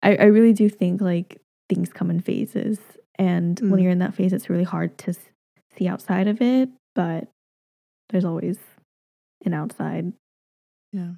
I, 0.03 0.17
I 0.17 0.25
really 0.25 0.53
do 0.53 0.69
think 0.69 1.01
like 1.01 1.41
things 1.69 1.93
come 1.93 2.11
in 2.11 2.21
phases. 2.21 2.79
And 3.19 3.59
when 3.61 3.81
Mm. 3.81 3.83
you're 3.83 3.93
in 3.93 3.99
that 4.01 4.15
phase, 4.15 4.33
it's 4.33 4.51
really 4.51 4.65
hard 4.65 4.97
to 4.99 5.15
see 5.77 5.89
outside 5.89 6.29
of 6.29 6.41
it, 6.41 6.69
but 6.95 7.29
there's 8.11 8.25
always 8.25 8.59
an 9.47 9.55
outside. 9.55 10.13
Yeah. 10.93 11.13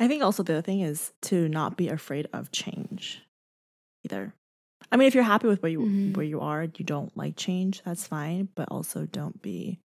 I 0.00 0.08
think 0.08 0.22
also 0.22 0.42
the 0.42 0.54
other 0.54 0.62
thing 0.62 0.80
is 0.80 1.12
to 1.22 1.48
not 1.48 1.76
be 1.76 1.88
afraid 1.88 2.28
of 2.32 2.50
change 2.50 3.22
either. 4.04 4.34
I 4.90 4.96
mean, 4.96 5.06
if 5.06 5.14
you're 5.14 5.22
happy 5.24 5.46
with 5.46 5.62
where 5.62 5.70
you 5.70 5.80
Mhm. 5.80 6.16
where 6.16 6.26
you 6.26 6.40
are, 6.40 6.64
you 6.64 6.84
don't 6.84 7.16
like 7.16 7.36
change, 7.36 7.82
that's 7.84 8.06
fine, 8.06 8.48
but 8.54 8.68
also 8.68 9.06
don't 9.06 9.40
be 9.42 9.78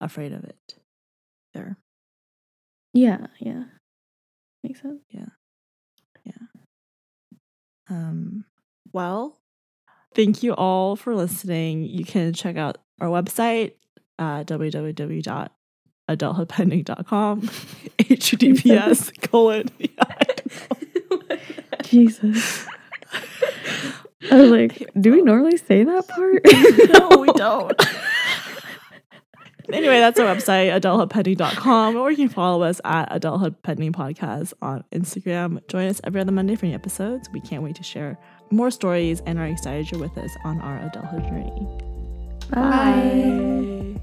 afraid 0.00 0.32
of 0.32 0.44
it. 0.44 0.78
There. 1.54 1.78
Yeah, 2.92 3.28
yeah. 3.38 3.64
Makes 4.62 4.82
sense. 4.82 5.02
Yeah. 5.10 5.28
Yeah. 6.24 6.46
Um, 7.88 8.44
well, 8.92 9.40
thank 10.14 10.42
you 10.42 10.54
all 10.54 10.96
for 10.96 11.14
listening. 11.14 11.84
You 11.84 12.04
can 12.04 12.32
check 12.32 12.56
out 12.56 12.78
our 13.00 13.08
website 13.08 13.74
at 14.18 14.46
www.adulthoodpending.com. 16.08 17.42
HTTPS 17.98 19.20
colon. 19.30 19.70
Yeah. 19.78 21.36
Jesus. 21.82 22.66
I 24.30 24.40
was 24.40 24.50
like, 24.50 24.90
do 25.00 25.12
we 25.12 25.22
normally 25.22 25.56
say 25.56 25.84
that 25.84 26.08
part? 26.08 26.42
no, 27.12 27.18
we 27.18 27.28
don't. 27.34 27.80
anyway, 29.72 30.00
that's 30.00 30.18
our 30.18 30.34
website, 30.34 30.70
adulthoodpending.com, 30.80 31.96
or 31.96 32.10
you 32.10 32.16
can 32.16 32.28
follow 32.28 32.62
us 32.64 32.80
at 32.84 33.08
Adulthood 33.14 33.62
Pending 33.62 33.92
Podcast 33.92 34.52
on 34.62 34.82
Instagram. 34.90 35.66
Join 35.68 35.86
us 35.88 36.00
every 36.02 36.20
other 36.20 36.32
Monday 36.32 36.56
for 36.56 36.66
new 36.66 36.74
episodes. 36.74 37.28
We 37.32 37.40
can't 37.40 37.62
wait 37.62 37.76
to 37.76 37.84
share 37.84 38.18
more 38.50 38.70
stories 38.72 39.20
and 39.26 39.38
are 39.38 39.46
excited 39.46 39.90
you're 39.92 40.00
with 40.00 40.16
us 40.18 40.30
on 40.44 40.60
our 40.60 40.78
adulthood 40.86 41.22
journey. 41.24 41.68
Bye. 42.50 43.94
Bye. 43.94 44.00